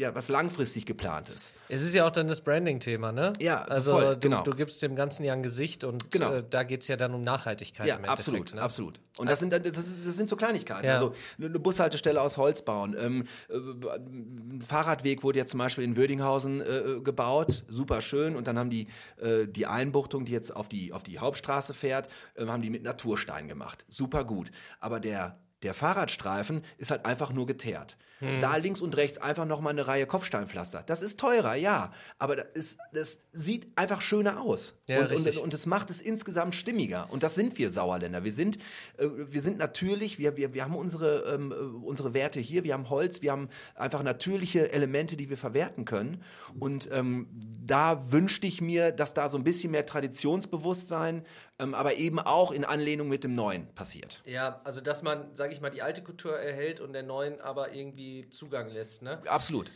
ja 0.00 0.14
was 0.14 0.28
langfristig 0.28 0.86
geplantes. 0.86 1.52
Es 1.68 1.82
ist 1.82 1.94
ja 1.94 2.06
auch 2.06 2.10
dann 2.10 2.26
das 2.26 2.40
Branding-Thema, 2.40 3.12
ne? 3.12 3.32
Ja, 3.38 3.62
also 3.62 3.92
voll, 3.92 4.14
du, 4.14 4.20
genau. 4.20 4.42
du 4.42 4.52
gibst 4.52 4.82
dem 4.82 4.96
Ganzen 4.96 5.24
ja 5.24 5.34
ein 5.34 5.42
Gesicht 5.42 5.84
und 5.84 6.10
Genau. 6.10 6.32
äh, 6.32 6.44
da 6.48 6.62
geht 6.62 6.80
es 6.82 6.88
ja 6.88 6.96
dann 6.96 7.14
um 7.14 7.22
Nachhaltigkeit 7.22 7.86
Ja, 7.86 7.96
absolut, 8.00 8.54
ne? 8.54 8.62
absolut. 8.62 9.00
Und 9.18 9.28
das 9.28 9.38
sind, 9.40 9.52
das, 9.52 9.62
das 9.62 10.16
sind 10.16 10.28
so 10.28 10.36
Kleinigkeiten. 10.36 10.86
Ja. 10.86 10.94
Also 10.94 11.14
eine 11.38 11.58
Bushaltestelle 11.58 12.20
aus 12.20 12.38
Holz 12.38 12.62
bauen. 12.62 12.96
Ähm, 12.98 13.26
äh, 13.48 13.56
ein 13.56 14.62
Fahrradweg 14.66 15.22
wurde 15.22 15.38
jetzt 15.38 15.50
zum 15.50 15.58
Beispiel 15.58 15.84
in 15.84 15.96
Würdinghausen 15.96 16.60
äh, 16.62 17.00
gebaut, 17.02 17.64
super 17.68 18.00
schön. 18.00 18.36
Und 18.36 18.46
dann 18.46 18.58
haben 18.58 18.70
die 18.70 18.88
äh, 19.18 19.46
die 19.46 19.66
Einbuchtung, 19.66 20.24
die 20.24 20.32
jetzt 20.32 20.56
auf 20.56 20.68
die, 20.68 20.92
auf 20.92 21.02
die 21.02 21.18
Hauptstraße 21.18 21.74
fährt, 21.74 22.08
äh, 22.34 22.46
haben 22.46 22.62
die 22.62 22.70
mit 22.70 22.82
Naturstein 22.82 23.48
gemacht. 23.48 23.84
Super 23.88 24.24
gut. 24.24 24.50
Aber 24.80 24.98
der 25.00 25.38
Der 25.62 25.74
Fahrradstreifen 25.74 26.64
ist 26.78 26.90
halt 26.90 27.04
einfach 27.04 27.32
nur 27.32 27.46
geteert. 27.46 27.96
Da 28.20 28.56
links 28.56 28.82
und 28.82 28.96
rechts 28.98 29.16
einfach 29.16 29.46
nochmal 29.46 29.72
eine 29.72 29.86
Reihe 29.86 30.06
Kopfsteinpflaster. 30.06 30.82
Das 30.84 31.00
ist 31.00 31.18
teurer, 31.18 31.54
ja, 31.54 31.90
aber 32.18 32.36
das, 32.36 32.46
ist, 32.52 32.78
das 32.92 33.20
sieht 33.32 33.68
einfach 33.76 34.02
schöner 34.02 34.42
aus. 34.42 34.74
Ja, 34.88 35.00
und, 35.00 35.12
und, 35.12 35.36
und 35.38 35.54
es 35.54 35.64
macht 35.64 35.88
es 35.88 36.02
insgesamt 36.02 36.54
stimmiger. 36.54 37.08
Und 37.10 37.22
das 37.22 37.34
sind 37.34 37.56
wir 37.56 37.72
Sauerländer. 37.72 38.22
Wir 38.22 38.32
sind, 38.32 38.58
äh, 38.98 39.06
wir 39.08 39.40
sind 39.40 39.56
natürlich, 39.56 40.18
wir, 40.18 40.36
wir, 40.36 40.52
wir 40.52 40.64
haben 40.64 40.76
unsere, 40.76 41.34
ähm, 41.34 41.50
äh, 41.50 41.54
unsere 41.54 42.12
Werte 42.12 42.40
hier, 42.40 42.62
wir 42.62 42.74
haben 42.74 42.90
Holz, 42.90 43.22
wir 43.22 43.32
haben 43.32 43.48
einfach 43.74 44.02
natürliche 44.02 44.70
Elemente, 44.70 45.16
die 45.16 45.30
wir 45.30 45.38
verwerten 45.38 45.86
können. 45.86 46.22
Und 46.58 46.90
ähm, 46.92 47.26
da 47.64 48.12
wünschte 48.12 48.46
ich 48.46 48.60
mir, 48.60 48.92
dass 48.92 49.14
da 49.14 49.30
so 49.30 49.38
ein 49.38 49.44
bisschen 49.44 49.70
mehr 49.70 49.86
Traditionsbewusstsein, 49.86 51.24
ähm, 51.60 51.74
aber 51.74 51.96
eben 51.96 52.18
auch 52.18 52.50
in 52.50 52.64
Anlehnung 52.64 53.08
mit 53.08 53.24
dem 53.24 53.34
Neuen 53.34 53.72
passiert. 53.74 54.22
Ja, 54.24 54.60
also 54.64 54.80
dass 54.80 55.02
man, 55.02 55.34
sage 55.34 55.52
ich 55.52 55.60
mal, 55.60 55.70
die 55.70 55.82
alte 55.82 56.02
Kultur 56.02 56.38
erhält 56.38 56.80
und 56.80 56.92
der 56.92 57.02
neuen 57.02 57.40
aber 57.40 57.72
irgendwie 57.72 58.28
Zugang 58.30 58.68
lässt, 58.68 59.02
ne? 59.02 59.20
Absolut. 59.26 59.70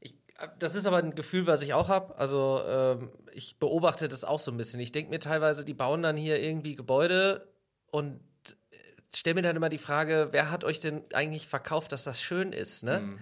Ich, 0.00 0.14
das 0.58 0.74
ist 0.74 0.86
aber 0.86 0.98
ein 0.98 1.14
Gefühl, 1.14 1.46
was 1.46 1.62
ich 1.62 1.74
auch 1.74 1.88
habe. 1.88 2.16
Also 2.18 2.62
ähm, 2.66 3.10
ich 3.32 3.58
beobachte 3.58 4.08
das 4.08 4.24
auch 4.24 4.38
so 4.38 4.50
ein 4.50 4.56
bisschen. 4.56 4.80
Ich 4.80 4.92
denke 4.92 5.10
mir 5.10 5.20
teilweise, 5.20 5.64
die 5.64 5.74
bauen 5.74 6.02
dann 6.02 6.16
hier 6.16 6.40
irgendwie 6.40 6.74
Gebäude 6.74 7.48
und 7.90 8.20
stelle 9.14 9.34
mir 9.34 9.42
dann 9.42 9.56
immer 9.56 9.68
die 9.68 9.78
Frage, 9.78 10.28
wer 10.30 10.50
hat 10.50 10.64
euch 10.64 10.80
denn 10.80 11.02
eigentlich 11.12 11.48
verkauft, 11.48 11.92
dass 11.92 12.04
das 12.04 12.20
schön 12.20 12.52
ist, 12.52 12.84
ne? 12.84 13.18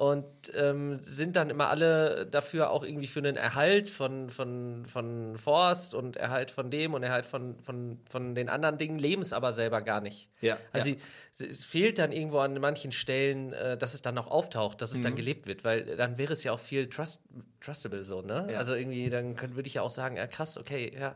Und 0.00 0.24
ähm, 0.54 0.98
sind 1.02 1.36
dann 1.36 1.50
immer 1.50 1.68
alle 1.68 2.24
dafür 2.24 2.70
auch 2.70 2.84
irgendwie 2.84 3.06
für 3.06 3.20
den 3.20 3.36
Erhalt 3.36 3.90
von, 3.90 4.30
von, 4.30 4.86
von 4.86 5.36
Forst 5.36 5.92
und 5.92 6.16
Erhalt 6.16 6.50
von 6.50 6.70
dem 6.70 6.94
und 6.94 7.02
Erhalt 7.02 7.26
von, 7.26 7.60
von, 7.60 8.00
von 8.08 8.34
den 8.34 8.48
anderen 8.48 8.78
Dingen, 8.78 8.98
leben 8.98 9.20
es 9.20 9.34
aber 9.34 9.52
selber 9.52 9.82
gar 9.82 10.00
nicht. 10.00 10.30
Ja, 10.40 10.56
Also 10.72 10.92
ja. 10.92 10.96
sie- 11.32 11.44
es 11.44 11.66
fehlt 11.66 11.98
dann 11.98 12.12
irgendwo 12.12 12.38
an 12.38 12.54
manchen 12.54 12.92
Stellen, 12.92 13.52
äh, 13.52 13.76
dass 13.76 13.92
es 13.92 14.00
dann 14.00 14.16
auch 14.16 14.28
auftaucht, 14.30 14.80
dass 14.80 14.92
es 14.92 15.00
Mhm. 15.00 15.02
dann 15.02 15.16
gelebt 15.16 15.46
wird, 15.46 15.64
weil 15.64 15.84
dann 15.98 16.16
wäre 16.16 16.32
es 16.32 16.44
ja 16.44 16.52
auch 16.52 16.60
viel 16.60 16.88
trust, 16.88 17.20
trustable 17.60 18.02
so, 18.02 18.22
ne? 18.22 18.48
Ja. 18.52 18.56
Also 18.58 18.72
irgendwie, 18.74 19.10
dann 19.10 19.36
würde 19.54 19.66
ich 19.66 19.74
ja 19.74 19.82
auch 19.82 19.90
sagen, 19.90 20.16
ja 20.16 20.26
krass, 20.26 20.56
okay, 20.56 20.96
ja. 20.98 21.14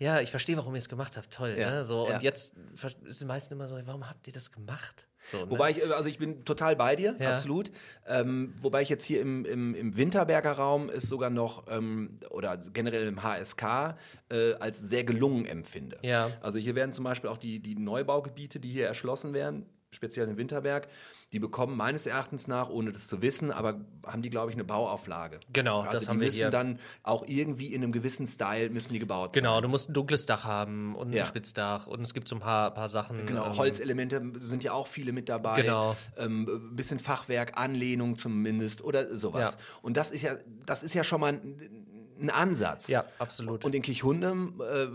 Ja, 0.00 0.20
ich 0.22 0.30
verstehe, 0.30 0.56
warum 0.56 0.74
ihr 0.74 0.78
es 0.78 0.88
gemacht 0.88 1.18
habt, 1.18 1.30
toll, 1.30 1.54
Ja, 1.58 1.70
ne? 1.70 1.84
So, 1.84 2.08
ja. 2.08 2.14
und 2.14 2.22
jetzt 2.22 2.54
ist 3.04 3.20
den 3.20 3.28
meisten 3.28 3.52
immer 3.52 3.68
so, 3.68 3.78
warum 3.84 4.08
habt 4.08 4.26
ihr 4.26 4.32
das 4.32 4.50
gemacht? 4.50 5.06
So, 5.30 5.44
ne? 5.44 5.50
Wobei 5.50 5.72
ich, 5.72 5.84
also 5.94 6.08
ich 6.08 6.16
bin 6.16 6.46
total 6.46 6.74
bei 6.74 6.96
dir, 6.96 7.14
Ja. 7.20 7.32
absolut. 7.32 7.70
Ähm, 8.06 8.54
wobei 8.58 8.80
ich 8.80 8.88
jetzt 8.88 9.04
hier 9.04 9.20
im, 9.20 9.44
im, 9.44 9.74
im 9.74 9.94
Winterberger 9.98 10.52
Raum 10.52 10.88
es 10.88 11.02
sogar 11.02 11.28
noch, 11.28 11.66
ähm, 11.68 12.16
oder 12.30 12.56
generell 12.56 13.06
im 13.06 13.22
HSK, 13.22 13.98
äh, 14.30 14.54
als 14.54 14.80
sehr 14.80 15.04
gelungen 15.04 15.44
empfinde. 15.44 15.98
Ja. 16.00 16.30
Also 16.40 16.58
hier 16.58 16.74
werden 16.74 16.94
zum 16.94 17.04
Beispiel 17.04 17.28
auch 17.28 17.36
die, 17.38 17.60
die 17.60 17.74
Neubaugebiete, 17.76 18.58
die 18.58 18.70
hier 18.70 18.86
erschlossen 18.86 19.34
werden, 19.34 19.66
speziell 19.92 20.28
in 20.28 20.36
Winterberg, 20.36 20.88
die 21.32 21.38
bekommen 21.38 21.76
meines 21.76 22.06
Erachtens 22.06 22.46
nach, 22.48 22.68
ohne 22.68 22.92
das 22.92 23.08
zu 23.08 23.22
wissen, 23.22 23.50
aber 23.50 23.80
haben 24.06 24.22
die, 24.22 24.30
glaube 24.30 24.50
ich, 24.50 24.56
eine 24.56 24.64
Bauauflage. 24.64 25.40
Genau, 25.52 25.80
also 25.80 25.92
das 25.92 26.02
die 26.02 26.08
haben 26.08 26.20
wir 26.20 26.26
müssen 26.26 26.36
hier. 26.38 26.50
dann 26.50 26.78
auch 27.02 27.24
irgendwie 27.26 27.74
in 27.74 27.82
einem 27.82 27.92
gewissen 27.92 28.26
Style 28.26 28.70
müssen 28.70 28.92
die 28.92 28.98
gebaut 29.00 29.32
Genau, 29.32 29.54
sein. 29.54 29.62
du 29.62 29.68
musst 29.68 29.90
ein 29.90 29.94
dunkles 29.94 30.26
Dach 30.26 30.44
haben 30.44 30.94
und 30.94 31.12
Ja. 31.12 31.22
ein 31.22 31.26
Spitzdach 31.28 31.86
und 31.86 32.00
es 32.02 32.14
gibt 32.14 32.28
so 32.28 32.36
ein 32.36 32.40
paar, 32.40 32.72
paar 32.72 32.88
Sachen. 32.88 33.26
Genau, 33.26 33.46
ähm, 33.46 33.56
Holzelemente 33.56 34.22
sind 34.38 34.62
ja 34.64 34.72
auch 34.72 34.86
viele 34.86 35.12
mit 35.12 35.28
dabei. 35.28 35.60
Genau. 35.62 35.96
Ähm, 36.16 36.70
bisschen 36.76 36.98
Fachwerk, 37.00 37.58
Anlehnung 37.58 38.16
zumindest 38.16 38.82
oder 38.82 39.16
sowas. 39.16 39.52
Ja. 39.54 39.58
Und 39.82 39.96
das 39.96 40.10
ist 40.12 40.22
ja, 40.22 40.36
das 40.66 40.82
ist 40.82 40.94
ja 40.94 41.02
schon 41.04 41.20
mal 41.20 41.32
ein, 41.34 41.86
ein 42.20 42.30
Ansatz. 42.30 42.88
Ja, 42.88 43.04
absolut. 43.18 43.64
Und 43.64 43.74
in 43.74 43.82
Kirchhundem, 43.82 44.60
äh, 44.60 44.86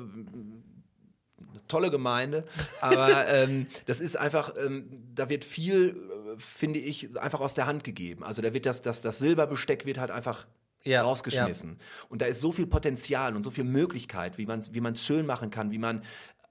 tolle 1.67 1.91
Gemeinde, 1.91 2.45
aber 2.81 3.27
ähm, 3.29 3.67
das 3.85 3.99
ist 3.99 4.17
einfach, 4.17 4.53
ähm, 4.57 4.87
da 5.13 5.29
wird 5.29 5.43
viel, 5.43 5.89
äh, 5.89 6.39
finde 6.39 6.79
ich, 6.79 7.19
einfach 7.19 7.39
aus 7.39 7.53
der 7.53 7.65
Hand 7.65 7.83
gegeben. 7.83 8.23
Also 8.23 8.41
da 8.41 8.53
wird 8.53 8.65
das, 8.65 8.81
das, 8.81 9.01
das 9.01 9.19
Silberbesteck 9.19 9.85
wird 9.85 9.97
halt 9.97 10.11
einfach 10.11 10.45
Ja, 10.83 11.01
rausgeschmissen. 11.01 11.79
Und 12.09 12.21
da 12.21 12.25
ist 12.25 12.41
so 12.41 12.51
viel 12.51 12.67
Potenzial 12.67 13.35
und 13.35 13.43
so 13.43 13.51
viel 13.51 13.63
Möglichkeit, 13.63 14.37
wie 14.37 14.45
man 14.45 14.59
es 14.59 14.73
wie 14.73 14.81
man's 14.81 15.03
schön 15.03 15.25
machen 15.25 15.49
kann, 15.49 15.71
wie 15.71 15.79
man 15.79 16.01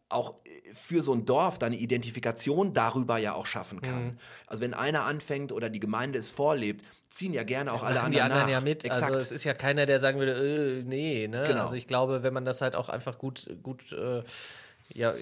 auch 0.08 0.34
äh, 0.44 0.74
für 0.74 1.02
so 1.02 1.12
ein 1.14 1.24
Dorf 1.24 1.58
da 1.58 1.66
eine 1.66 1.76
Identifikation 1.76 2.72
darüber 2.72 3.18
ja 3.18 3.34
auch 3.34 3.46
schaffen 3.46 3.80
kann. 3.80 4.04
Mhm. 4.04 4.18
Also 4.46 4.62
wenn 4.62 4.74
einer 4.74 5.04
anfängt 5.04 5.52
oder 5.52 5.70
die 5.70 5.80
Gemeinde 5.80 6.18
es 6.18 6.30
vorlebt, 6.30 6.84
ziehen 7.10 7.32
ja 7.32 7.44
gerne 7.44 7.72
auch 7.72 7.82
alle 7.82 8.00
anderen 8.00 8.12
die 8.12 8.20
anderen 8.20 8.42
nach. 8.42 8.50
ja 8.50 8.60
mit. 8.60 8.84
Exakt. 8.84 9.12
Also 9.12 9.18
es 9.18 9.32
ist 9.32 9.44
ja 9.44 9.54
keiner, 9.54 9.86
der 9.86 10.00
sagen 10.00 10.18
würde, 10.18 10.32
äh, 10.32 10.82
nee, 10.82 11.28
ne? 11.28 11.44
Genau. 11.46 11.62
Also 11.62 11.76
ich 11.76 11.86
glaube, 11.86 12.22
wenn 12.22 12.34
man 12.34 12.44
das 12.44 12.60
halt 12.60 12.74
auch 12.74 12.88
einfach 12.88 13.18
gut, 13.18 13.48
gut 13.62 13.92
äh, 13.92 14.22
ja, 14.92 15.14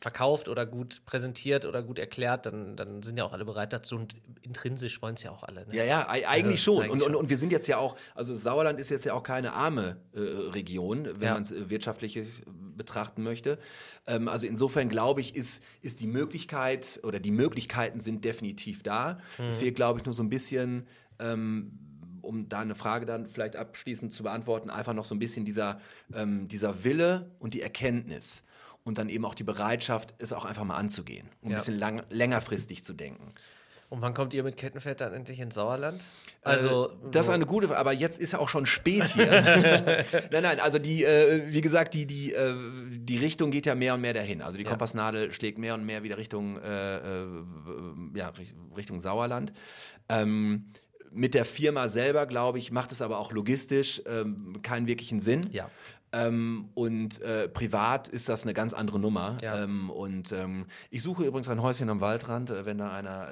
verkauft 0.00 0.48
oder 0.48 0.66
gut 0.66 1.04
präsentiert 1.04 1.66
oder 1.66 1.82
gut 1.82 1.98
erklärt, 1.98 2.46
dann, 2.46 2.76
dann 2.76 3.02
sind 3.02 3.16
ja 3.16 3.24
auch 3.24 3.32
alle 3.32 3.44
bereit 3.44 3.72
dazu 3.72 3.96
und 3.96 4.14
intrinsisch 4.42 5.02
wollen 5.02 5.14
es 5.14 5.22
ja 5.22 5.30
auch 5.30 5.42
alle. 5.42 5.66
Ne? 5.66 5.76
Ja, 5.76 5.84
ja, 5.84 6.08
ei- 6.08 6.26
eigentlich 6.28 6.60
Also, 6.60 6.74
schon. 6.74 6.82
eigentlich 6.82 6.92
und, 6.92 7.00
schon. 7.00 7.08
Und, 7.14 7.20
und 7.22 7.30
wir 7.30 7.38
sind 7.38 7.52
jetzt 7.52 7.66
ja 7.66 7.78
auch, 7.78 7.96
also 8.14 8.36
Sauerland 8.36 8.78
ist 8.78 8.90
jetzt 8.90 9.04
ja 9.04 9.14
auch 9.14 9.22
keine 9.22 9.52
arme 9.52 9.96
äh, 10.14 10.20
Region, 10.20 11.06
wenn 11.06 11.20
Ja. 11.22 11.34
man 11.34 11.42
es 11.42 11.52
äh, 11.52 11.68
wirtschaftlich 11.70 12.42
betrachten 12.76 13.22
möchte. 13.22 13.58
Ähm, 14.06 14.28
also 14.28 14.46
insofern 14.46 14.88
glaube 14.88 15.20
ich, 15.20 15.34
ist, 15.34 15.62
ist 15.82 16.00
die 16.00 16.06
Möglichkeit 16.06 17.00
oder 17.02 17.18
die 17.20 17.30
Möglichkeiten 17.32 18.00
sind 18.00 18.24
definitiv 18.24 18.82
da. 18.82 19.18
Mhm. 19.38 19.44
Es 19.46 19.58
fehlt, 19.58 19.74
glaube 19.74 19.98
ich, 19.98 20.04
nur 20.04 20.14
so 20.14 20.22
ein 20.22 20.28
bisschen. 20.30 20.86
Ähm, 21.18 21.78
um 22.22 22.48
da 22.48 22.60
eine 22.60 22.74
Frage 22.74 23.04
dann 23.04 23.28
vielleicht 23.28 23.54
abschließend 23.54 24.10
zu 24.10 24.22
beantworten, 24.22 24.70
einfach 24.70 24.94
noch 24.94 25.04
so 25.04 25.14
ein 25.14 25.18
bisschen 25.18 25.44
dieser, 25.44 25.78
ähm, 26.14 26.48
dieser 26.48 26.82
Wille 26.82 27.30
und 27.38 27.52
die 27.52 27.60
Erkenntnis 27.60 28.44
und 28.84 28.98
dann 28.98 29.08
eben 29.08 29.24
auch 29.24 29.34
die 29.34 29.44
Bereitschaft, 29.44 30.14
es 30.18 30.32
auch 30.32 30.44
einfach 30.44 30.64
mal 30.64 30.76
anzugehen 30.76 31.28
und 31.42 31.50
Ja. 31.50 31.56
ein 31.56 31.58
bisschen 31.60 31.78
lang, 31.78 32.02
längerfristig 32.10 32.84
zu 32.84 32.92
denken. 32.92 33.32
Und 33.90 34.00
wann 34.00 34.14
kommt 34.14 34.34
ihr 34.34 34.42
mit 34.42 34.56
Kettenfett 34.56 35.00
dann 35.00 35.12
endlich 35.12 35.38
ins 35.40 35.54
Sauerland? 35.54 36.00
Also, 36.42 36.88
Äh, 36.88 36.92
das 37.12 37.26
ist 37.26 37.30
eine 37.32 37.46
gute, 37.46 37.68
Frage, 37.68 37.78
aber 37.78 37.92
jetzt 37.92 38.18
ist 38.18 38.32
ja 38.32 38.38
auch 38.40 38.48
schon 38.48 38.66
spät 38.66 39.06
hier. 39.08 39.26
nein, 40.32 40.42
nein, 40.42 40.58
also 40.58 40.78
die, 40.78 41.04
äh, 41.04 41.42
wie 41.52 41.60
gesagt, 41.60 41.94
die, 41.94 42.06
die, 42.06 42.32
äh, 42.32 42.54
die 42.90 43.18
Richtung 43.18 43.50
geht 43.50 43.66
ja 43.66 43.74
mehr 43.74 43.94
und 43.94 44.00
mehr 44.00 44.14
dahin. 44.14 44.42
Also 44.42 44.58
die 44.58 44.64
Ja. 44.64 44.70
Kompassnadel 44.70 45.32
schlägt 45.32 45.58
mehr 45.58 45.74
und 45.74 45.84
mehr 45.86 46.02
wieder 46.02 46.16
Richtung, 46.18 46.58
äh, 46.60 46.96
äh, 46.96 47.26
ja, 48.14 48.30
Richt- 48.30 48.54
Richtung 48.76 48.98
Sauerland. 48.98 49.52
Ähm, 50.08 50.66
mit 51.12 51.34
der 51.34 51.44
Firma 51.44 51.86
selber, 51.88 52.26
glaube 52.26 52.58
ich, 52.58 52.72
macht 52.72 52.90
es 52.90 53.00
aber 53.00 53.18
auch 53.18 53.30
logistisch 53.32 54.02
ähm, 54.06 54.60
keinen 54.62 54.88
wirklichen 54.88 55.20
Sinn. 55.20 55.48
Ja. 55.52 55.70
Ähm, 56.14 56.68
und 56.74 57.20
äh, 57.22 57.48
privat 57.48 58.06
ist 58.08 58.28
das 58.28 58.44
eine 58.44 58.54
ganz 58.54 58.72
andere 58.72 58.98
Nummer. 59.00 59.36
Ja. 59.42 59.62
Ähm, 59.64 59.90
und 59.90 60.30
ähm, 60.32 60.66
ich 60.90 61.02
suche 61.02 61.24
übrigens 61.24 61.48
ein 61.48 61.60
Häuschen 61.60 61.90
am 61.90 62.00
Waldrand, 62.00 62.50
äh, 62.50 62.64
wenn 62.66 62.78
da 62.78 62.92
einer 62.92 63.28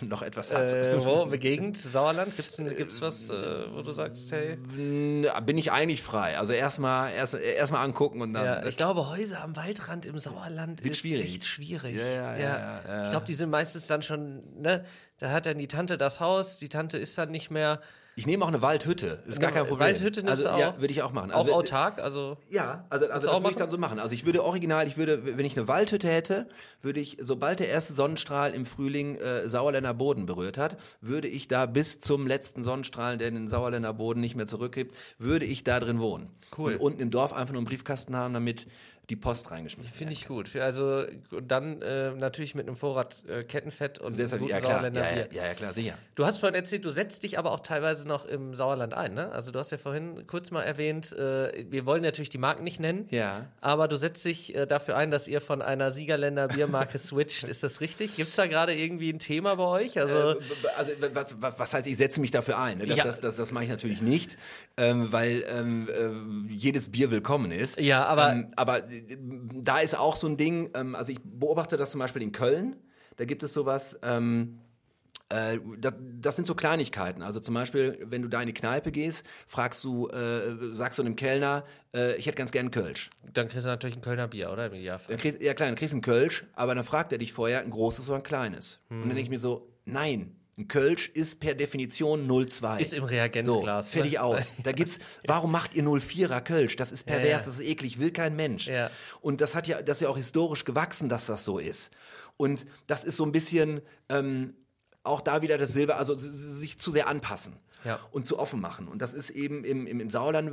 äh, 0.00 0.04
noch 0.04 0.22
etwas 0.22 0.54
hat. 0.54 0.72
Äh, 0.72 1.04
wo? 1.04 1.26
Gegend? 1.38 1.76
Sauerland? 1.76 2.36
Gibt's, 2.36 2.58
ein- 2.60 2.76
gibt's 2.76 3.00
was, 3.00 3.28
äh, 3.30 3.34
wo 3.72 3.82
du 3.82 3.90
sagst, 3.92 4.30
hey? 4.30 4.56
Bin 4.56 5.58
ich 5.58 5.72
eigentlich 5.72 6.02
frei. 6.02 6.38
Also 6.38 6.52
erstmal 6.52 7.10
erst, 7.12 7.34
erst 7.34 7.72
mal 7.72 7.82
angucken 7.82 8.20
und 8.22 8.32
dann. 8.34 8.44
Ja, 8.44 8.66
ich 8.66 8.76
glaube, 8.76 9.08
Häuser 9.08 9.42
am 9.42 9.56
Waldrand 9.56 10.06
im 10.06 10.18
Sauerland 10.18 10.80
ist 10.82 10.98
schwierig. 10.98 11.24
echt 11.24 11.44
schwierig. 11.44 11.96
Ja, 11.96 12.36
ja. 12.36 13.04
Ich 13.04 13.10
glaube, 13.10 13.26
die 13.26 13.34
sind 13.34 13.50
meistens 13.50 13.86
dann 13.88 14.02
schon, 14.02 14.60
ne? 14.60 14.84
Da 15.18 15.30
hat 15.30 15.46
dann 15.46 15.58
die 15.58 15.68
Tante 15.68 15.98
das 15.98 16.20
Haus, 16.20 16.56
die 16.56 16.68
Tante 16.68 16.98
ist 16.98 17.16
dann 17.18 17.30
nicht 17.30 17.50
mehr. 17.50 17.80
Ich 18.14 18.26
nehme 18.26 18.44
auch 18.44 18.48
eine 18.48 18.60
Waldhütte, 18.60 19.22
ist 19.26 19.40
gar 19.40 19.50
kein 19.50 19.62
Problem. 19.66 19.88
Waldhütte 19.88 20.20
nimmst 20.22 20.44
also, 20.44 20.56
du 20.56 20.60
Ja, 20.60 20.70
auch? 20.70 20.80
würde 20.80 20.92
ich 20.92 21.02
auch 21.02 21.12
machen. 21.12 21.32
Auch 21.32 21.40
Also, 21.40 21.52
autark, 21.52 21.98
also. 21.98 22.36
Ja, 22.50 22.84
also, 22.90 23.06
also 23.06 23.26
das 23.26 23.34
auch 23.34 23.40
würde 23.40 23.52
ich 23.52 23.56
dann 23.56 23.70
so 23.70 23.78
machen. 23.78 23.98
Also 23.98 24.14
ich 24.14 24.26
würde 24.26 24.44
original, 24.44 24.86
ich 24.86 24.96
würde, 24.96 25.36
wenn 25.38 25.46
ich 25.46 25.56
eine 25.56 25.66
Waldhütte 25.68 26.08
hätte, 26.08 26.46
würde 26.82 27.00
ich, 27.00 27.16
sobald 27.20 27.60
der 27.60 27.68
erste 27.68 27.94
Sonnenstrahl 27.94 28.54
im 28.54 28.64
Frühling 28.64 29.16
äh, 29.16 29.48
Sauerländer 29.48 29.94
Boden 29.94 30.26
berührt 30.26 30.58
hat, 30.58 30.76
würde 31.00 31.28
ich 31.28 31.48
da 31.48 31.66
bis 31.66 32.00
zum 32.00 32.26
letzten 32.26 32.62
Sonnenstrahl, 32.62 33.16
der 33.16 33.30
den 33.30 33.48
Sauerländer 33.48 33.94
Boden 33.94 34.20
nicht 34.20 34.36
mehr 34.36 34.46
zurückgibt, 34.46 34.94
würde 35.18 35.46
ich 35.46 35.64
da 35.64 35.80
drin 35.80 35.98
wohnen. 36.00 36.28
Cool. 36.56 36.74
Und 36.74 36.80
unten 36.80 37.00
im 37.00 37.10
Dorf 37.10 37.32
einfach 37.32 37.52
nur 37.52 37.60
einen 37.60 37.66
Briefkasten 37.66 38.14
haben, 38.14 38.34
damit 38.34 38.66
die 39.10 39.16
Post 39.16 39.50
reingeschmissen 39.50 39.98
Finde 39.98 40.12
ich 40.12 40.26
gut. 40.28 40.54
Also 40.56 41.04
dann 41.46 41.82
äh, 41.82 42.12
natürlich 42.12 42.54
mit 42.54 42.66
einem 42.68 42.76
Vorrat 42.76 43.24
äh, 43.28 43.42
Kettenfett 43.42 43.98
und 43.98 44.12
Sehr, 44.12 44.26
guten 44.38 44.46
ja. 44.50 44.60
Sauerländer 44.60 45.00
Ja, 45.02 45.16
ja, 45.18 45.24
Bier. 45.24 45.40
ja, 45.42 45.46
ja, 45.48 45.54
klar, 45.54 45.72
sicher. 45.72 45.94
Du 46.14 46.24
hast 46.24 46.38
vorhin 46.38 46.54
erzählt, 46.54 46.84
du 46.84 46.90
setzt 46.90 47.24
dich 47.24 47.36
aber 47.36 47.50
auch 47.50 47.60
teilweise 47.60 48.06
noch 48.06 48.24
im 48.26 48.54
Sauerland 48.54 48.94
ein, 48.94 49.12
ne? 49.14 49.30
Also 49.32 49.50
du 49.50 49.58
hast 49.58 49.72
ja 49.72 49.76
vorhin 49.78 50.24
kurz 50.28 50.52
mal 50.52 50.62
erwähnt, 50.62 51.10
äh, 51.12 51.66
wir 51.68 51.84
wollen 51.84 52.02
natürlich 52.02 52.30
die 52.30 52.38
Marken 52.38 52.62
nicht 52.62 52.78
nennen, 52.78 53.08
Ja. 53.10 53.46
aber 53.60 53.88
du 53.88 53.96
setzt 53.96 54.24
dich 54.24 54.54
äh, 54.54 54.66
dafür 54.66 54.96
ein, 54.96 55.10
dass 55.10 55.26
ihr 55.26 55.40
von 55.40 55.62
einer 55.62 55.90
Siegerländer 55.90 56.46
Biermarke 56.48 56.96
switcht. 56.98 57.48
Ist 57.48 57.64
das 57.64 57.80
richtig? 57.80 58.14
Gibt 58.16 58.28
es 58.28 58.36
da 58.36 58.46
gerade 58.46 58.72
irgendwie 58.74 59.10
ein 59.12 59.18
Thema 59.18 59.56
bei 59.56 59.64
euch? 59.64 59.98
Also 59.98 60.30
Äh, 60.30 60.36
also 60.78 60.92
was, 61.12 61.34
was, 61.42 61.58
was 61.58 61.74
heißt, 61.74 61.86
ich 61.88 61.96
setze 61.96 62.20
mich 62.20 62.30
dafür 62.30 62.56
ein? 62.58 62.78
Ne? 62.78 62.86
Das, 62.86 62.96
Ja. 62.98 63.04
das, 63.04 63.20
das, 63.20 63.36
das 63.36 63.50
mache 63.50 63.64
ich 63.64 63.70
natürlich 63.70 64.00
nicht, 64.00 64.38
ähm, 64.76 65.10
weil 65.10 65.44
ähm, 65.48 65.88
äh, 66.48 66.52
jedes 66.54 66.90
Bier 66.92 67.10
willkommen 67.10 67.50
ist. 67.50 67.80
Ja, 67.80 68.04
aber- 68.06 68.32
Ähm, 68.32 68.48
aber 68.54 68.80
da 69.62 69.78
ist 69.78 69.98
auch 69.98 70.16
so 70.16 70.26
ein 70.26 70.36
Ding, 70.36 70.70
ähm, 70.74 70.94
also 70.94 71.12
ich 71.12 71.20
beobachte 71.22 71.76
das 71.76 71.90
zum 71.90 71.98
Beispiel 71.98 72.22
in 72.22 72.32
Köln, 72.32 72.76
da 73.16 73.24
gibt 73.24 73.42
es 73.42 73.52
sowas, 73.52 73.98
ähm, 74.02 74.58
Äh, 75.32 75.60
das, 75.78 75.94
das, 76.20 76.36
sind 76.36 76.46
so 76.46 76.54
Kleinigkeiten. 76.54 77.22
Also 77.22 77.40
zum 77.40 77.54
Beispiel, 77.54 77.98
wenn 78.04 78.20
du 78.20 78.28
da 78.28 78.40
in 78.40 78.48
die 78.48 78.54
Kneipe 78.54 78.92
gehst, 78.92 79.24
fragst 79.46 79.82
du, 79.82 80.08
äh, 80.08 80.74
sagst 80.74 80.98
du 80.98 81.02
einem 81.02 81.16
Kellner, 81.16 81.64
äh, 81.94 82.16
ich 82.16 82.26
hätte 82.26 82.36
ganz 82.36 82.52
gern 82.52 82.70
Kölsch. 82.70 83.08
Dann 83.32 83.48
kriegst 83.48 83.64
du 83.64 83.70
natürlich 83.70 83.96
ein 83.96 84.02
Kölner 84.02 84.28
Bier, 84.28 84.52
oder? 84.52 84.74
Ja, 84.74 84.98
kriegst, 84.98 85.40
ja 85.40 85.54
klar, 85.54 85.68
dann 85.68 85.76
kriegst 85.76 85.94
du 85.94 85.98
ein 85.98 86.02
Kölsch, 86.02 86.44
aber 86.52 86.74
dann 86.74 86.84
fragt 86.84 87.12
er 87.12 87.18
dich 87.18 87.32
vorher, 87.32 87.60
ein 87.60 87.70
großes 87.70 88.10
oder 88.10 88.18
ein 88.18 88.22
kleines. 88.22 88.80
Hm. 88.88 89.02
Und 89.02 89.08
dann 89.08 89.16
denke 89.16 89.22
ich 89.22 89.30
mir 89.30 89.38
so, 89.38 89.68
nein, 89.86 90.36
ein 90.58 90.68
Kölsch 90.68 91.08
ist 91.08 91.40
per 91.40 91.54
Definition 91.54 92.28
0,2. 92.28 92.80
Ist 92.80 92.92
im 92.92 93.04
Reagenzglas. 93.04 93.86
So, 93.86 93.92
fertig 93.92 94.12
ne? 94.14 94.22
aus. 94.22 94.54
Da 94.62 94.72
gibt's, 94.72 94.98
warum 95.26 95.50
macht 95.50 95.74
ihr 95.74 95.82
0,4er 95.82 96.42
Kölsch? 96.42 96.76
Das 96.76 96.92
ist 96.92 97.04
pervers, 97.04 97.24
ja, 97.24 97.30
ja. 97.32 97.38
das 97.38 97.46
ist 97.46 97.60
eklig, 97.60 97.98
will 97.98 98.10
kein 98.10 98.36
Mensch. 98.36 98.68
Ja. 98.68 98.90
Und 99.22 99.40
das 99.40 99.54
hat 99.54 99.66
ja, 99.66 99.80
das 99.80 99.98
ist 99.98 100.00
ja 100.02 100.08
auch 100.08 100.16
historisch 100.16 100.64
gewachsen, 100.64 101.08
dass 101.08 101.26
das 101.26 101.44
so 101.44 101.58
ist. 101.58 101.90
Und 102.36 102.66
das 102.86 103.04
ist 103.04 103.16
so 103.16 103.24
ein 103.24 103.32
bisschen, 103.32 103.80
ähm, 104.10 104.54
auch 105.04 105.22
da 105.22 105.42
wieder 105.42 105.56
das 105.56 105.72
Silber, 105.72 105.96
also 105.96 106.14
sich 106.14 106.78
zu 106.78 106.90
sehr 106.90 107.08
anpassen. 107.08 107.58
Ja. 107.84 107.98
und 108.12 108.24
zu 108.24 108.38
offen 108.38 108.60
machen. 108.60 108.86
Und 108.86 109.02
das 109.02 109.12
ist 109.12 109.30
eben 109.30 109.64
im, 109.64 109.88
im, 109.88 109.98
im 109.98 110.08
Sauerland, 110.08 110.52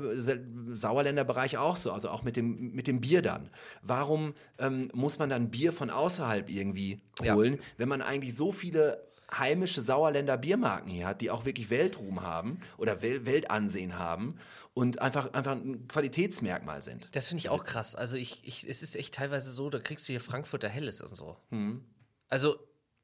Sauerländer 0.72 1.24
Bereich 1.24 1.60
auch 1.60 1.76
so, 1.76 1.92
also 1.92 2.10
auch 2.10 2.24
mit 2.24 2.36
dem, 2.36 2.72
mit 2.72 2.88
dem 2.88 3.02
Bier 3.02 3.22
dann. 3.22 3.52
Warum 3.84 4.34
ähm, 4.58 4.90
muss 4.94 5.20
man 5.20 5.30
dann 5.30 5.52
Bier 5.52 5.72
von 5.72 5.92
außerhalb 5.92 6.50
irgendwie 6.50 7.04
holen, 7.22 7.54
ja. 7.54 7.60
wenn 7.78 7.88
man 7.88 8.02
eigentlich 8.02 8.36
so 8.36 8.52
viele 8.52 9.09
heimische 9.38 9.82
Sauerländer 9.82 10.38
Biermarken 10.38 10.90
hier 10.90 11.08
hat, 11.08 11.22
die 11.22 11.32
auch 11.32 11.46
wirklich 11.46 11.70
Weltruhm 11.70 12.22
haben 12.22 12.62
oder 12.78 13.02
Wel 13.02 13.26
Weltansehen 13.26 13.98
haben 13.98 14.38
und 14.74 15.02
einfach, 15.02 15.34
einfach 15.34 15.54
ein 15.54 15.88
Qualitätsmerkmal 15.88 16.82
sind. 16.82 17.10
Das 17.12 17.28
finde 17.28 17.40
ich 17.40 17.50
auch 17.50 17.64
krass. 17.64 17.96
Also 17.96 18.18
ich, 18.18 18.48
ich, 18.48 18.68
es 18.68 18.82
ist 18.82 18.96
echt 18.96 19.14
teilweise 19.14 19.52
so, 19.52 19.70
da 19.70 19.80
kriegst 19.80 20.08
du 20.08 20.14
hier 20.14 20.22
Frankfurter 20.22 20.70
Helles 20.70 21.02
und 21.02 21.16
so. 21.16 21.38
Hm. 21.50 21.84
Also 22.28 22.58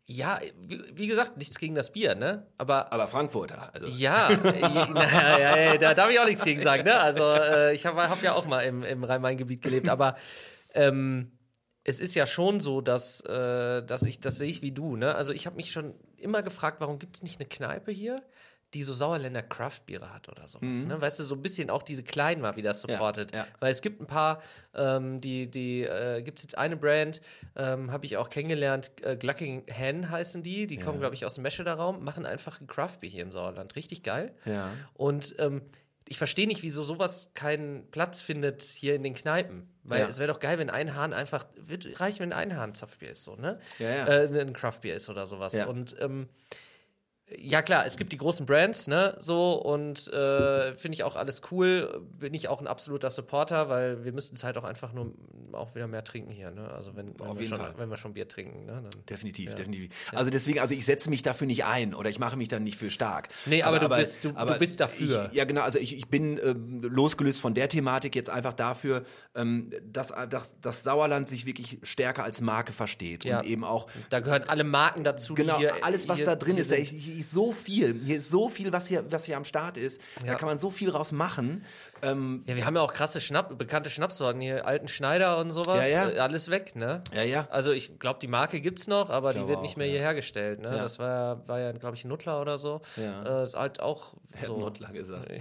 ja, 0.07 0.39
wie, 0.61 0.83
wie, 0.93 1.07
gesagt, 1.07 1.37
nichts 1.37 1.57
gegen 1.57 1.73
das 1.73 1.91
Bier, 1.91 2.13
ne? 2.13 2.45
Aber, 2.59 2.93
aber 2.93 3.07
Frankfurter. 3.07 3.73
Also. 3.73 3.87
Ja, 3.87 4.29
na, 4.93 5.39
ja, 5.39 5.57
ja, 5.57 5.77
da 5.77 5.95
darf 5.95 6.11
ich 6.11 6.19
auch 6.19 6.27
nichts 6.27 6.43
gegen 6.43 6.59
sagen, 6.59 6.83
ne? 6.83 6.99
Also 6.99 7.23
äh, 7.23 7.73
ich 7.73 7.87
habe 7.87 8.07
hab 8.07 8.21
ja 8.21 8.33
auch 8.33 8.45
mal 8.45 8.61
im, 8.61 8.83
im 8.83 9.03
Rhein-Main-Gebiet 9.03 9.63
gelebt, 9.63 9.89
aber 9.89 10.15
ähm, 10.75 11.31
es 11.83 11.99
ist 11.99 12.13
ja 12.13 12.27
schon 12.27 12.59
so, 12.59 12.81
dass, 12.81 13.21
äh, 13.21 13.83
dass 13.83 14.03
ich, 14.03 14.19
das 14.19 14.37
sehe 14.37 14.49
ich 14.49 14.61
wie 14.61 14.71
du, 14.71 14.95
ne? 14.95 15.15
Also 15.15 15.31
ich 15.31 15.47
habe 15.47 15.55
mich 15.55 15.71
schon 15.71 15.95
immer 16.25 16.43
gefragt, 16.43 16.81
warum 16.81 16.99
gibt 16.99 17.15
es 17.15 17.23
nicht 17.23 17.39
eine 17.39 17.47
Kneipe 17.47 17.91
hier? 17.91 18.21
die 18.75 18.83
so 18.83 18.93
Sauerländer 18.93 19.41
Craftbiere 19.41 20.13
hat 20.13 20.27
oder 20.27 20.47
sowas. 20.49 20.79
Mhm. 20.79 20.87
Ne? 20.87 21.01
Weißt 21.01 21.19
du, 21.19 21.23
so 21.23 21.33
ein 21.35 21.41
bisschen 21.41 21.69
auch 21.69 21.81
diese 21.81 22.03
kleinen 22.03 22.41
mal 22.41 22.57
wieder 22.57 22.73
supportet. 22.73 23.31
Ja, 23.31 23.39
ja. 23.39 23.47
Weil 23.61 23.71
es 23.71 23.81
gibt 23.81 24.01
ein 24.01 24.05
paar, 24.05 24.41
ähm, 24.73 25.21
die, 25.21 25.49
die 25.49 25.83
äh, 25.83 26.21
gibt 26.21 26.39
es 26.39 26.43
jetzt 26.43 26.57
eine 26.57 26.75
Brand, 26.75 27.21
ähm, 27.55 27.91
habe 27.91 28.05
ich 28.05 28.17
auch 28.17 28.29
kennengelernt, 28.29 28.91
äh, 29.03 29.15
Glucking 29.15 29.63
Hen 29.67 30.09
heißen 30.09 30.43
die, 30.43 30.67
die 30.67 30.75
ja. 30.75 30.83
kommen, 30.83 30.99
glaube 30.99 31.15
ich, 31.15 31.25
aus 31.25 31.35
dem 31.35 31.43
Mescheder-Raum, 31.43 32.03
machen 32.03 32.25
einfach 32.25 32.59
ein 32.59 32.67
Craftbier 32.67 33.09
hier 33.09 33.23
im 33.23 33.31
Sauerland. 33.31 33.77
Richtig 33.77 34.03
geil. 34.03 34.33
Und 34.93 35.35
ähm, 35.39 35.61
ich 36.07 36.17
verstehe 36.17 36.47
nicht, 36.47 36.61
wieso 36.61 36.83
sowas 36.83 37.31
keinen 37.33 37.89
Platz 37.89 38.21
findet 38.21 38.61
hier 38.61 38.95
in 38.95 39.03
den 39.03 39.15
Kneipen. 39.15 39.67
Weil 39.83 40.01
ja. 40.01 40.07
es 40.07 40.17
wäre 40.19 40.31
doch 40.31 40.39
geil, 40.39 40.57
wenn 40.57 40.69
ein 40.69 40.95
Hahn 40.95 41.13
einfach, 41.13 41.45
wird 41.55 41.99
reichen, 41.99 42.19
wenn 42.19 42.33
ein 42.33 42.55
Hahn 42.57 42.73
Zapfbier 42.73 43.11
ist, 43.11 43.23
so, 43.23 43.35
ne? 43.35 43.59
Ja, 43.79 43.89
ja. 43.89 44.07
Äh, 44.07 44.41
ein 44.41 44.53
Craftbier 44.53 44.95
ist 44.95 45.09
oder 45.09 45.25
sowas. 45.25 45.53
Ja. 45.53 45.65
Und 45.67 45.95
ähm, 45.99 46.27
ja 47.27 47.61
klar, 47.63 47.85
es 47.85 47.97
gibt 47.97 48.11
die 48.11 48.17
großen 48.17 48.45
Brands, 48.45 48.87
ne, 48.87 49.15
so 49.19 49.53
und 49.53 50.07
äh, 50.13 50.77
finde 50.77 50.95
ich 50.95 51.03
auch 51.03 51.15
alles 51.15 51.41
cool. 51.51 52.01
Bin 52.19 52.33
ich 52.33 52.47
auch 52.49 52.61
ein 52.61 52.67
absoluter 52.67 53.09
Supporter, 53.09 53.67
weil 53.67 54.03
wir 54.03 54.13
müssten 54.13 54.35
es 54.35 54.43
halt 54.43 54.57
auch 54.57 54.63
einfach 54.63 54.93
nur 54.93 55.11
auch 55.53 55.73
wieder 55.73 55.87
mehr 55.87 56.03
trinken 56.03 56.31
hier, 56.31 56.51
ne? 56.51 56.69
Also 56.71 56.95
wenn, 56.95 57.19
wenn, 57.19 57.39
wir, 57.39 57.47
schon, 57.47 57.59
wenn 57.77 57.89
wir 57.89 57.97
schon 57.97 58.13
Bier 58.13 58.27
trinken, 58.27 58.65
ne? 58.65 58.73
Dann, 58.73 59.05
definitiv, 59.09 59.49
ja. 59.49 59.55
definitiv. 59.55 59.91
Also 60.13 60.29
deswegen, 60.29 60.59
also 60.59 60.75
ich 60.75 60.85
setze 60.85 61.09
mich 61.09 61.23
dafür 61.23 61.47
nicht 61.47 61.65
ein 61.65 61.95
oder 61.95 62.09
ich 62.09 62.19
mache 62.19 62.37
mich 62.37 62.47
dann 62.47 62.63
nicht 62.63 62.77
für 62.77 62.91
stark. 62.91 63.29
Nee, 63.45 63.63
aber, 63.63 63.77
aber 63.77 63.89
du, 63.89 64.01
bist, 64.01 64.23
du, 64.23 64.31
aber 64.35 64.53
du 64.53 64.59
bist 64.59 64.79
dafür. 64.79 65.29
Ich, 65.31 65.37
ja, 65.37 65.45
genau, 65.45 65.61
also 65.61 65.79
ich, 65.79 65.97
ich 65.97 66.07
bin 66.07 66.37
äh, 66.37 66.53
losgelöst 66.87 67.41
von 67.41 67.53
der 67.53 67.69
Thematik 67.69 68.15
jetzt 68.15 68.29
einfach 68.29 68.53
dafür, 68.53 69.03
ähm, 69.33 69.71
dass, 69.83 70.13
dass 70.29 70.59
das 70.61 70.83
Sauerland 70.83 71.27
sich 71.27 71.45
wirklich 71.45 71.79
stärker 71.83 72.23
als 72.23 72.41
Marke 72.41 72.71
versteht 72.71 73.23
ja. 73.23 73.39
und 73.39 73.47
eben 73.47 73.63
auch. 73.63 73.87
Da 74.09 74.19
gehören 74.19 74.43
alle 74.43 74.63
Marken 74.63 75.03
dazu. 75.03 75.33
Genau, 75.33 75.57
hier, 75.57 75.83
alles 75.83 76.07
was 76.07 76.17
hier, 76.17 76.25
da 76.25 76.35
drin 76.35 76.57
ist. 76.57 76.71
Ich, 76.71 76.93
ist 76.93 77.14
so 77.23 77.51
viel. 77.51 77.99
Hier 78.03 78.17
ist 78.17 78.29
so 78.29 78.49
viel, 78.49 78.71
was 78.71 78.87
hier, 78.87 79.03
was 79.11 79.25
hier 79.25 79.37
am 79.37 79.45
Start 79.45 79.77
ist. 79.77 80.01
Ja. 80.21 80.33
Da 80.33 80.35
kann 80.35 80.47
man 80.47 80.59
so 80.59 80.69
viel 80.69 80.89
raus 80.89 81.11
machen. 81.11 81.63
Ähm, 82.05 82.43
ja, 82.45 82.55
wir 82.55 82.65
haben 82.65 82.75
ja 82.75 82.81
auch 82.81 82.93
krasse 82.93 83.19
Schnapp, 83.19 83.57
bekannte 83.57 83.89
Schnappsorten 83.89 84.39
hier, 84.39 84.65
alten 84.65 84.87
Schneider 84.87 85.37
und 85.39 85.49
sowas. 85.49 85.89
Ja, 85.89 86.07
ja. 86.07 86.15
Äh, 86.15 86.19
alles 86.19 86.49
weg, 86.49 86.75
ne? 86.75 87.01
Ja, 87.13 87.23
ja. 87.23 87.47
Also 87.49 87.71
ich 87.71 87.99
glaube, 87.99 88.19
die 88.19 88.27
Marke 88.27 88.61
gibt's 88.61 88.87
noch, 88.87 89.09
aber 89.09 89.33
die 89.33 89.47
wird 89.47 89.57
auch, 89.57 89.61
nicht 89.61 89.77
mehr 89.77 89.87
ja. 89.87 89.93
hier 89.93 90.01
hergestellt. 90.01 90.59
Ne? 90.59 90.69
Ja. 90.69 90.83
Das 90.83 90.99
war, 90.99 91.47
war 91.47 91.59
ja, 91.59 91.71
glaube 91.71 91.95
ich, 91.95 92.05
ein 92.05 92.09
Nuttler 92.09 92.41
oder 92.41 92.57
so. 92.57 92.81
Ja. 92.95 93.41
Äh, 93.41 93.43
ist 93.43 93.55
halt 93.55 93.79
auch. 93.79 94.13
So. 94.45 94.57
Nuttler 94.57 94.91
gesagt. 94.91 95.31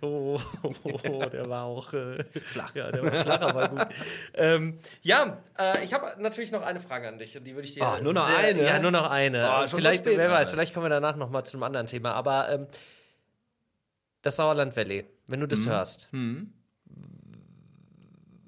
oh, 0.00 0.40
oh, 0.62 1.00
oh, 1.10 1.24
der 1.26 1.48
war 1.48 1.64
auch 1.64 1.92
äh, 1.92 2.24
flach. 2.44 2.74
Ja, 2.74 2.90
der 2.90 3.02
war 3.02 3.12
flach, 3.12 3.40
aber 3.40 3.68
gut. 3.68 3.86
ähm, 4.34 4.78
ja, 5.02 5.38
äh, 5.58 5.84
ich 5.84 5.92
habe 5.92 6.14
natürlich 6.18 6.50
noch 6.50 6.62
eine 6.62 6.80
Frage 6.80 7.08
an 7.08 7.18
dich 7.18 7.36
und 7.36 7.44
die 7.44 7.54
würde 7.54 7.68
ich 7.68 7.74
dir. 7.74 7.84
Ach, 7.84 8.00
nur 8.00 8.14
noch 8.14 8.28
sehr, 8.28 8.48
eine? 8.48 8.64
Ja, 8.64 8.78
nur 8.78 8.90
noch 8.90 9.10
eine. 9.10 9.46
Oh, 9.46 9.66
vielleicht, 9.68 10.04
spät, 10.04 10.16
wer 10.16 10.30
weiß, 10.30 10.50
vielleicht 10.50 10.72
kommen 10.72 10.86
wir 10.86 10.90
danach 10.90 11.16
noch 11.16 11.28
mal 11.28 11.44
zu 11.44 11.56
einem 11.56 11.64
anderen 11.64 11.86
Thema. 11.86 12.12
Aber 12.12 12.48
ähm, 12.48 12.66
das 14.22 14.36
Sauerland 14.36 14.76
Valley, 14.76 15.04
wenn 15.26 15.40
du 15.40 15.46
das 15.46 15.60
mhm. 15.60 15.70
hörst, 15.70 16.08
mhm. 16.12 16.52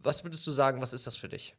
was 0.03 0.25
würdest 0.25 0.47
du 0.47 0.53
sagen, 0.53 0.81
was 0.81 0.93
ist 0.93 1.07
das 1.07 1.16
für 1.16 1.29
dich? 1.29 1.55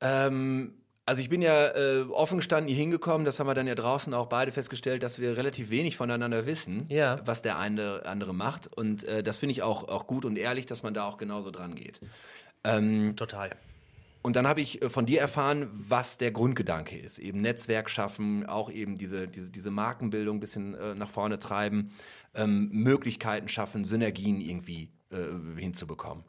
Ähm, 0.00 0.74
also 1.04 1.20
ich 1.20 1.28
bin 1.28 1.42
ja 1.42 1.68
äh, 1.68 2.02
offen 2.10 2.38
gestanden 2.38 2.68
hier 2.68 2.76
hingekommen, 2.76 3.24
das 3.24 3.40
haben 3.40 3.48
wir 3.48 3.54
dann 3.54 3.66
ja 3.66 3.74
draußen 3.74 4.14
auch 4.14 4.26
beide 4.26 4.52
festgestellt, 4.52 5.02
dass 5.02 5.18
wir 5.18 5.36
relativ 5.36 5.70
wenig 5.70 5.96
voneinander 5.96 6.46
wissen, 6.46 6.86
ja. 6.88 7.20
was 7.24 7.42
der 7.42 7.58
eine 7.58 8.06
andere 8.06 8.32
macht. 8.32 8.68
Und 8.68 9.04
äh, 9.04 9.22
das 9.22 9.38
finde 9.38 9.52
ich 9.52 9.62
auch, 9.62 9.88
auch 9.88 10.06
gut 10.06 10.24
und 10.24 10.36
ehrlich, 10.36 10.66
dass 10.66 10.82
man 10.82 10.94
da 10.94 11.04
auch 11.04 11.18
genauso 11.18 11.50
dran 11.50 11.74
geht. 11.74 12.00
Ähm, 12.62 13.16
Total. 13.16 13.50
Und 14.22 14.36
dann 14.36 14.46
habe 14.46 14.60
ich 14.60 14.80
äh, 14.82 14.88
von 14.88 15.06
dir 15.06 15.20
erfahren, 15.20 15.68
was 15.72 16.16
der 16.18 16.30
Grundgedanke 16.30 16.96
ist. 16.96 17.18
Eben 17.18 17.40
Netzwerk 17.40 17.90
schaffen, 17.90 18.46
auch 18.46 18.70
eben 18.70 18.96
diese, 18.96 19.28
diese, 19.28 19.50
diese 19.50 19.70
Markenbildung 19.70 20.36
ein 20.36 20.40
bisschen 20.40 20.74
äh, 20.74 20.94
nach 20.94 21.10
vorne 21.10 21.38
treiben, 21.38 21.92
ähm, 22.34 22.68
Möglichkeiten 22.72 23.48
schaffen, 23.48 23.84
Synergien 23.84 24.40
irgendwie 24.40 24.90
äh, 25.10 25.60
hinzubekommen. 25.60 26.24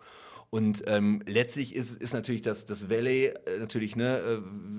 Und 0.49 0.83
ähm, 0.85 1.23
letztlich 1.25 1.75
ist, 1.75 1.99
ist 1.99 2.13
natürlich 2.13 2.43
das, 2.43 2.65
das 2.65 2.87
Valley, 2.87 3.25
äh, 3.25 3.57
natürlich, 3.57 3.95
ne, 3.95 4.19
äh, 4.19 4.37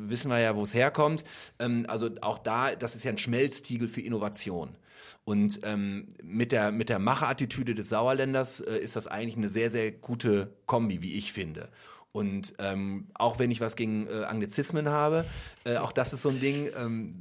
wissen 0.09 0.31
wir 0.31 0.39
ja, 0.39 0.55
wo 0.55 0.63
es 0.63 0.73
herkommt. 0.73 1.25
Ähm, 1.59 1.85
also 1.89 2.11
auch 2.21 2.39
da, 2.39 2.77
das 2.77 2.95
ist 2.95 3.03
ja 3.03 3.11
ein 3.11 3.19
Schmelztiegel 3.19 3.89
für 3.89 4.01
Innovation. 4.01 4.77
Und 5.25 5.61
ähm, 5.65 6.15
mit 6.23 6.53
der, 6.53 6.71
mit 6.71 6.89
der 6.91 7.01
Macherattitüde 7.01 7.75
des 7.75 7.89
Sauerländers 7.89 8.61
äh, 8.61 8.79
ist 8.79 8.95
das 8.95 9.09
eigentlich 9.09 9.37
eine 9.37 9.49
sehr, 9.49 9.69
sehr 9.69 9.91
gute 9.91 10.55
Kombi, 10.67 11.03
wie 11.03 11.15
ich 11.15 11.33
finde. 11.33 11.69
Und 12.15 12.55
ähm, 12.61 13.09
auch 13.15 13.41
wenn 13.41 13.51
ich 13.51 13.61
was 13.61 13.75
gegen 13.75 14.07
äh, 14.07 14.23
Anglizismen 14.23 14.89
habe, 14.89 15.25
äh, 15.65 15.79
auch 15.79 15.91
das 15.91 16.13
ist 16.13 16.23
so 16.23 16.29
ein 16.29 16.39
Ding, 16.39 16.71
ähm, 16.79 17.21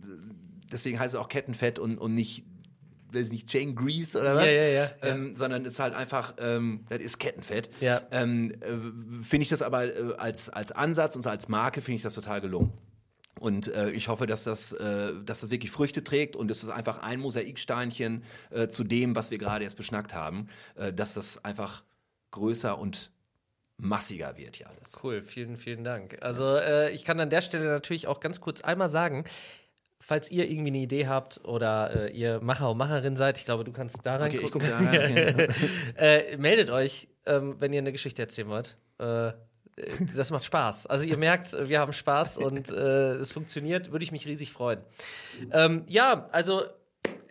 deswegen 0.72 1.00
heißt 1.00 1.16
es 1.16 1.20
auch 1.20 1.30
Kettenfett 1.30 1.80
und, 1.80 1.98
und 1.98 2.14
nicht 2.14 2.46
weiß 3.12 3.32
nicht, 3.32 3.48
Chain 3.48 3.76
Grease 3.76 4.20
oder 4.20 4.36
was, 4.36 4.46
ja, 4.46 4.52
ja, 4.52 4.68
ja, 4.68 4.90
ähm, 5.02 5.34
sondern 5.34 5.66
ist 5.66 5.80
halt 5.80 5.96
einfach, 5.96 6.36
ähm, 6.38 6.86
das 6.90 7.00
ist 7.00 7.20
Kettenfett. 7.20 7.72
Ähm, 8.12 8.52
äh, 8.52 9.24
finde 9.24 9.44
ich 9.44 9.50
das 9.50 9.64
aber 9.64 9.86
äh, 9.86 10.14
als, 10.18 10.50
als 10.50 10.72
Ansatz 10.72 11.16
und 11.16 11.26
als 11.26 11.48
Marke 11.48 11.82
finde 11.82 11.98
ich 11.98 12.04
das 12.04 12.14
total 12.14 12.42
gelungen. 12.42 12.72
Und 13.40 13.74
äh, 13.74 13.90
ich 13.92 14.10
hoffe, 14.10 14.28
dass 14.28 14.44
das, 14.44 14.74
äh, 14.74 15.12
dass 15.26 15.42
das 15.42 15.50
wirklich 15.50 15.72
Früchte 15.72 16.04
trägt 16.04 16.36
und 16.36 16.52
es 16.52 16.64
ist 16.64 16.70
einfach 16.70 17.00
ein 17.00 17.20
Mosaiksteinchen 17.20 18.24
äh, 18.52 18.68
zu 18.68 18.84
dem, 18.84 19.16
was 19.16 19.32
wir 19.32 19.40
gerade 19.40 19.64
jetzt 19.64 19.76
beschnackt 19.76 20.14
haben, 20.14 20.48
äh, 20.76 20.94
dass 20.94 21.16
das 21.16 21.44
einfach 21.44 21.84
größer 22.30 22.78
und 22.78 23.12
massiger 23.78 24.38
wird 24.38 24.60
ja 24.60 24.68
alles. 24.68 24.98
Cool, 25.04 25.24
vielen, 25.24 25.58
vielen 25.58 25.84
Dank. 25.84 26.18
Also 26.22 26.56
äh, 26.56 26.92
ich 26.92 27.06
kann 27.06 27.20
an 27.20 27.30
der 27.30 27.42
Stelle 27.42 27.66
natürlich 27.66 28.08
auch 28.08 28.20
ganz 28.20 28.40
kurz 28.42 28.62
einmal 28.62 28.90
sagen, 28.90 29.26
falls 30.00 30.30
ihr 30.30 30.50
irgendwie 30.50 30.70
eine 30.70 30.80
Idee 30.80 31.08
habt 31.08 31.44
oder 31.46 32.10
äh, 32.10 32.12
ihr 32.12 32.42
Macher 32.42 32.72
und 32.72 32.78
Macherin 32.78 33.16
seid, 33.16 33.38
ich 33.38 33.46
glaube, 33.46 33.64
du 33.64 33.72
kannst 33.72 34.00
da 34.04 34.18
rein 34.18 34.36
okay, 34.36 34.50
gucken. 34.50 34.70
Da 34.70 34.78
rein. 34.78 35.48
äh, 35.98 36.38
meldet 36.38 36.70
euch, 36.70 37.08
ähm, 37.26 37.56
wenn 37.60 37.74
ihr 37.74 37.80
eine 37.80 37.92
Geschichte 37.92 38.22
erzählen 38.22 38.50
wollt. 38.50 38.78
Äh, 39.00 39.32
das 40.16 40.30
macht 40.30 40.44
Spaß. 40.44 40.86
Also 40.88 41.04
ihr 41.06 41.18
merkt, 41.18 41.54
wir 41.68 41.80
haben 41.80 41.94
Spaß 41.94 42.38
und 42.38 42.70
äh, 42.70 43.14
es 43.14 43.32
funktioniert, 43.32 43.92
würde 43.92 44.04
ich 44.04 44.12
mich 44.12 44.28
riesig 44.28 44.52
freuen. 44.52 44.80
Ähm, 45.52 45.84
ja, 45.88 46.28
also 46.32 46.64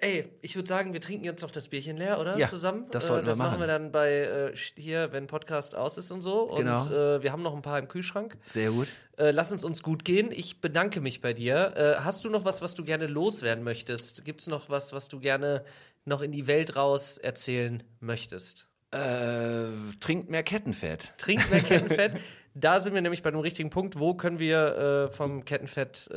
Ey, 0.04 0.28
ich 0.40 0.56
würde 0.56 0.68
sagen, 0.68 0.92
wir 0.92 1.00
trinken 1.00 1.24
jetzt 1.24 1.42
noch 1.42 1.52
das 1.52 1.68
Bierchen 1.68 1.96
leer, 1.96 2.18
oder? 2.18 2.36
Ja, 2.36 2.48
Zusammen. 2.48 2.86
Das 2.90 3.06
sollten 3.06 3.24
äh, 3.24 3.28
das 3.28 3.38
wir 3.38 3.44
machen. 3.44 3.52
machen 3.52 3.60
wir 3.60 3.66
dann 3.68 3.92
bei 3.92 4.10
äh, 4.10 4.56
hier, 4.74 5.12
wenn 5.12 5.28
Podcast 5.28 5.76
aus 5.76 5.96
ist 5.96 6.10
und 6.10 6.22
so. 6.22 6.46
Genau. 6.56 6.82
Und 6.82 6.90
äh, 6.90 7.22
wir 7.22 7.30
haben 7.30 7.42
noch 7.42 7.54
ein 7.54 7.62
paar 7.62 7.78
im 7.78 7.86
Kühlschrank. 7.86 8.36
Sehr 8.48 8.70
gut. 8.70 8.88
Äh, 9.16 9.30
lass 9.30 9.52
uns 9.52 9.62
uns 9.62 9.80
gut 9.80 10.04
gehen. 10.04 10.32
Ich 10.32 10.60
bedanke 10.60 11.00
mich 11.00 11.20
bei 11.20 11.32
dir. 11.32 11.76
Äh, 11.76 12.00
hast 12.00 12.24
du 12.24 12.30
noch 12.30 12.44
was, 12.44 12.60
was 12.62 12.74
du 12.74 12.82
gerne 12.82 13.06
loswerden 13.06 13.62
möchtest? 13.62 14.24
Gibt 14.24 14.40
es 14.40 14.48
noch 14.48 14.68
was, 14.68 14.92
was 14.92 15.06
du 15.08 15.20
gerne 15.20 15.64
noch 16.04 16.20
in 16.20 16.32
die 16.32 16.48
Welt 16.48 16.74
raus 16.74 17.16
erzählen 17.18 17.84
möchtest? 18.00 18.66
Äh, 18.90 19.66
trinkt 20.00 20.28
mehr 20.28 20.42
Kettenfett. 20.42 21.14
Trinkt 21.16 21.48
mehr 21.48 21.60
Kettenfett. 21.62 22.14
Da 22.54 22.80
sind 22.80 22.94
wir 22.94 23.02
nämlich 23.02 23.22
bei 23.22 23.30
dem 23.30 23.38
richtigen 23.38 23.70
Punkt. 23.70 24.00
Wo 24.00 24.14
können 24.14 24.40
wir 24.40 25.08
äh, 25.10 25.14
vom 25.14 25.44
Kettenfett 25.44 26.10
äh, 26.10 26.16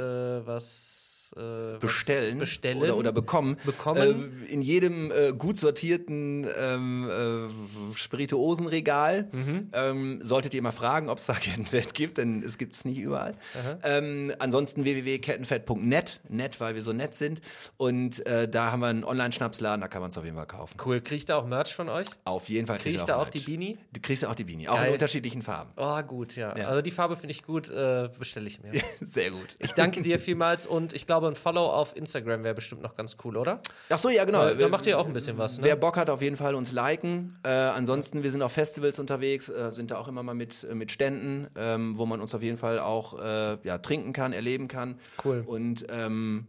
was 1.31 1.75
äh, 1.75 1.77
bestellen, 1.79 2.37
bestellen 2.37 2.77
oder, 2.79 2.97
oder 2.97 3.11
bekommen. 3.11 3.57
bekommen. 3.63 4.41
Äh, 4.47 4.51
in 4.51 4.61
jedem 4.61 5.11
äh, 5.11 5.33
gut 5.33 5.57
sortierten 5.57 6.47
ähm, 6.57 7.09
äh, 7.09 7.95
Spirituosenregal 7.95 9.29
mhm. 9.31 9.69
ähm, 9.73 10.19
solltet 10.21 10.53
ihr 10.53 10.61
mal 10.61 10.71
fragen, 10.71 11.09
ob 11.09 11.17
es 11.17 11.25
da 11.25 11.33
Kettenfett 11.45 11.93
gibt, 11.93 12.17
denn 12.17 12.43
es 12.43 12.57
gibt 12.57 12.75
es 12.75 12.85
nicht 12.85 12.99
überall. 12.99 13.35
Ähm, 13.83 14.33
ansonsten 14.39 14.83
www.kettenfett.net, 14.83 16.19
net, 16.29 16.59
weil 16.59 16.75
wir 16.75 16.81
so 16.81 16.93
nett 16.93 17.15
sind. 17.15 17.41
Und 17.77 18.25
äh, 18.25 18.47
da 18.47 18.71
haben 18.71 18.81
wir 18.81 18.87
einen 18.87 19.03
Online-Schnapsladen, 19.03 19.81
da 19.81 19.87
kann 19.87 20.01
man 20.01 20.11
es 20.11 20.17
auf 20.17 20.25
jeden 20.25 20.37
Fall 20.37 20.47
kaufen. 20.47 20.77
Cool. 20.83 21.01
Kriegt 21.01 21.29
ihr 21.29 21.37
auch 21.37 21.45
Merch 21.45 21.73
von 21.73 21.89
euch? 21.89 22.07
Auf 22.23 22.49
jeden 22.49 22.67
Fall. 22.67 22.77
Kriegst 22.79 23.07
du 23.07 23.15
auch, 23.15 23.27
auch 23.27 23.29
die 23.29 23.39
Beanie? 23.39 23.77
Du 23.93 24.01
kriegst 24.01 24.23
du 24.23 24.27
auch 24.27 24.35
die 24.35 24.43
Beanie, 24.43 24.67
auch 24.67 24.75
Geil. 24.75 24.87
in 24.87 24.93
unterschiedlichen 24.93 25.41
Farben. 25.41 25.71
Oh, 25.77 26.01
gut, 26.03 26.35
ja. 26.35 26.57
ja. 26.57 26.67
Also 26.67 26.81
die 26.81 26.91
Farbe 26.91 27.15
finde 27.15 27.31
ich 27.31 27.43
gut, 27.43 27.69
äh, 27.69 28.09
bestelle 28.17 28.47
ich 28.47 28.61
mir. 28.61 28.71
Sehr 29.01 29.31
gut. 29.31 29.55
Ich 29.59 29.73
danke 29.73 30.01
dir 30.01 30.19
vielmals 30.19 30.65
und 30.65 30.93
ich 30.93 31.05
glaube, 31.05 31.14
ein 31.23 31.35
Follow 31.35 31.65
auf 31.67 31.95
Instagram 31.95 32.43
wäre 32.43 32.55
bestimmt 32.55 32.81
noch 32.81 32.95
ganz 32.95 33.17
cool, 33.23 33.37
oder? 33.37 33.59
Ach 33.89 33.97
so, 33.97 34.09
ja, 34.09 34.25
genau. 34.25 34.53
Da 34.53 34.67
macht 34.69 34.85
ihr 34.85 34.99
auch 34.99 35.05
ein 35.05 35.13
bisschen 35.13 35.37
was, 35.37 35.57
ne? 35.57 35.63
Wer 35.63 35.75
Bock 35.75 35.97
hat, 35.97 36.09
auf 36.09 36.21
jeden 36.21 36.35
Fall 36.35 36.55
uns 36.55 36.71
liken. 36.71 37.37
Äh, 37.43 37.49
ansonsten, 37.49 38.23
wir 38.23 38.31
sind 38.31 38.41
auf 38.41 38.51
Festivals 38.51 38.99
unterwegs, 38.99 39.49
äh, 39.49 39.71
sind 39.71 39.91
da 39.91 39.97
auch 39.97 40.07
immer 40.07 40.23
mal 40.23 40.35
mit, 40.35 40.63
äh, 40.63 40.75
mit 40.75 40.91
Ständen, 40.91 41.47
ähm, 41.55 41.97
wo 41.97 42.05
man 42.05 42.21
uns 42.21 42.33
auf 42.35 42.41
jeden 42.41 42.57
Fall 42.57 42.79
auch 42.79 43.19
äh, 43.19 43.57
ja, 43.63 43.77
trinken 43.77 44.13
kann, 44.13 44.33
erleben 44.33 44.67
kann. 44.67 44.99
Cool. 45.23 45.43
Und 45.45 45.85
ähm, 45.89 46.47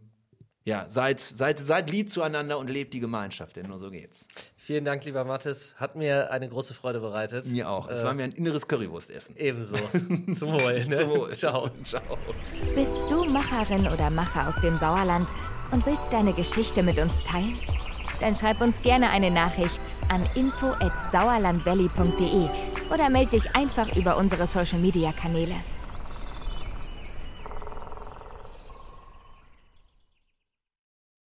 ja, 0.67 0.83
seid, 0.89 1.21
seid, 1.21 1.59
seid 1.59 1.89
lieb 1.89 2.09
zueinander 2.09 2.59
und 2.59 2.69
lebt 2.69 2.93
die 2.93 2.99
Gemeinschaft, 2.99 3.55
denn 3.55 3.67
nur 3.67 3.79
so 3.79 3.89
geht's. 3.89 4.27
Vielen 4.57 4.83
Dank, 4.83 5.05
lieber 5.05 5.23
Mathis. 5.23 5.75
Hat 5.77 5.95
mir 5.95 6.29
eine 6.29 6.49
große 6.49 6.73
Freude 6.73 6.99
bereitet. 6.99 7.45
Mir 7.45 7.69
auch. 7.69 7.87
Es 7.87 8.01
äh, 8.01 8.03
war 8.03 8.13
mir 8.13 8.25
ein 8.25 8.33
inneres 8.33 8.67
Currywurstessen. 8.67 9.37
Ebenso. 9.37 9.77
Zum 10.33 10.51
Wohl. 10.51 10.85
Ne? 10.85 10.97
Zum 10.97 11.09
Wohl. 11.09 11.33
Ciao. 11.37 11.69
Ciao. 11.83 12.17
Bist 12.75 13.01
du 13.09 13.23
Macherin 13.23 13.87
oder 13.87 14.09
Macher 14.09 14.49
aus 14.49 14.59
dem 14.59 14.77
Sauerland 14.77 15.29
und 15.71 15.85
willst 15.85 16.11
deine 16.11 16.33
Geschichte 16.33 16.83
mit 16.83 16.99
uns 16.99 17.23
teilen? 17.23 17.57
Dann 18.19 18.35
schreib 18.35 18.59
uns 18.59 18.81
gerne 18.81 19.09
eine 19.09 19.31
Nachricht 19.31 19.79
an 20.09 20.27
info@sauerlandvalley.de 20.35 22.49
oder 22.93 23.09
melde 23.09 23.39
dich 23.39 23.55
einfach 23.55 23.95
über 23.95 24.17
unsere 24.17 24.45
Social 24.45 24.79
Media 24.79 25.13
Kanäle. 25.13 25.55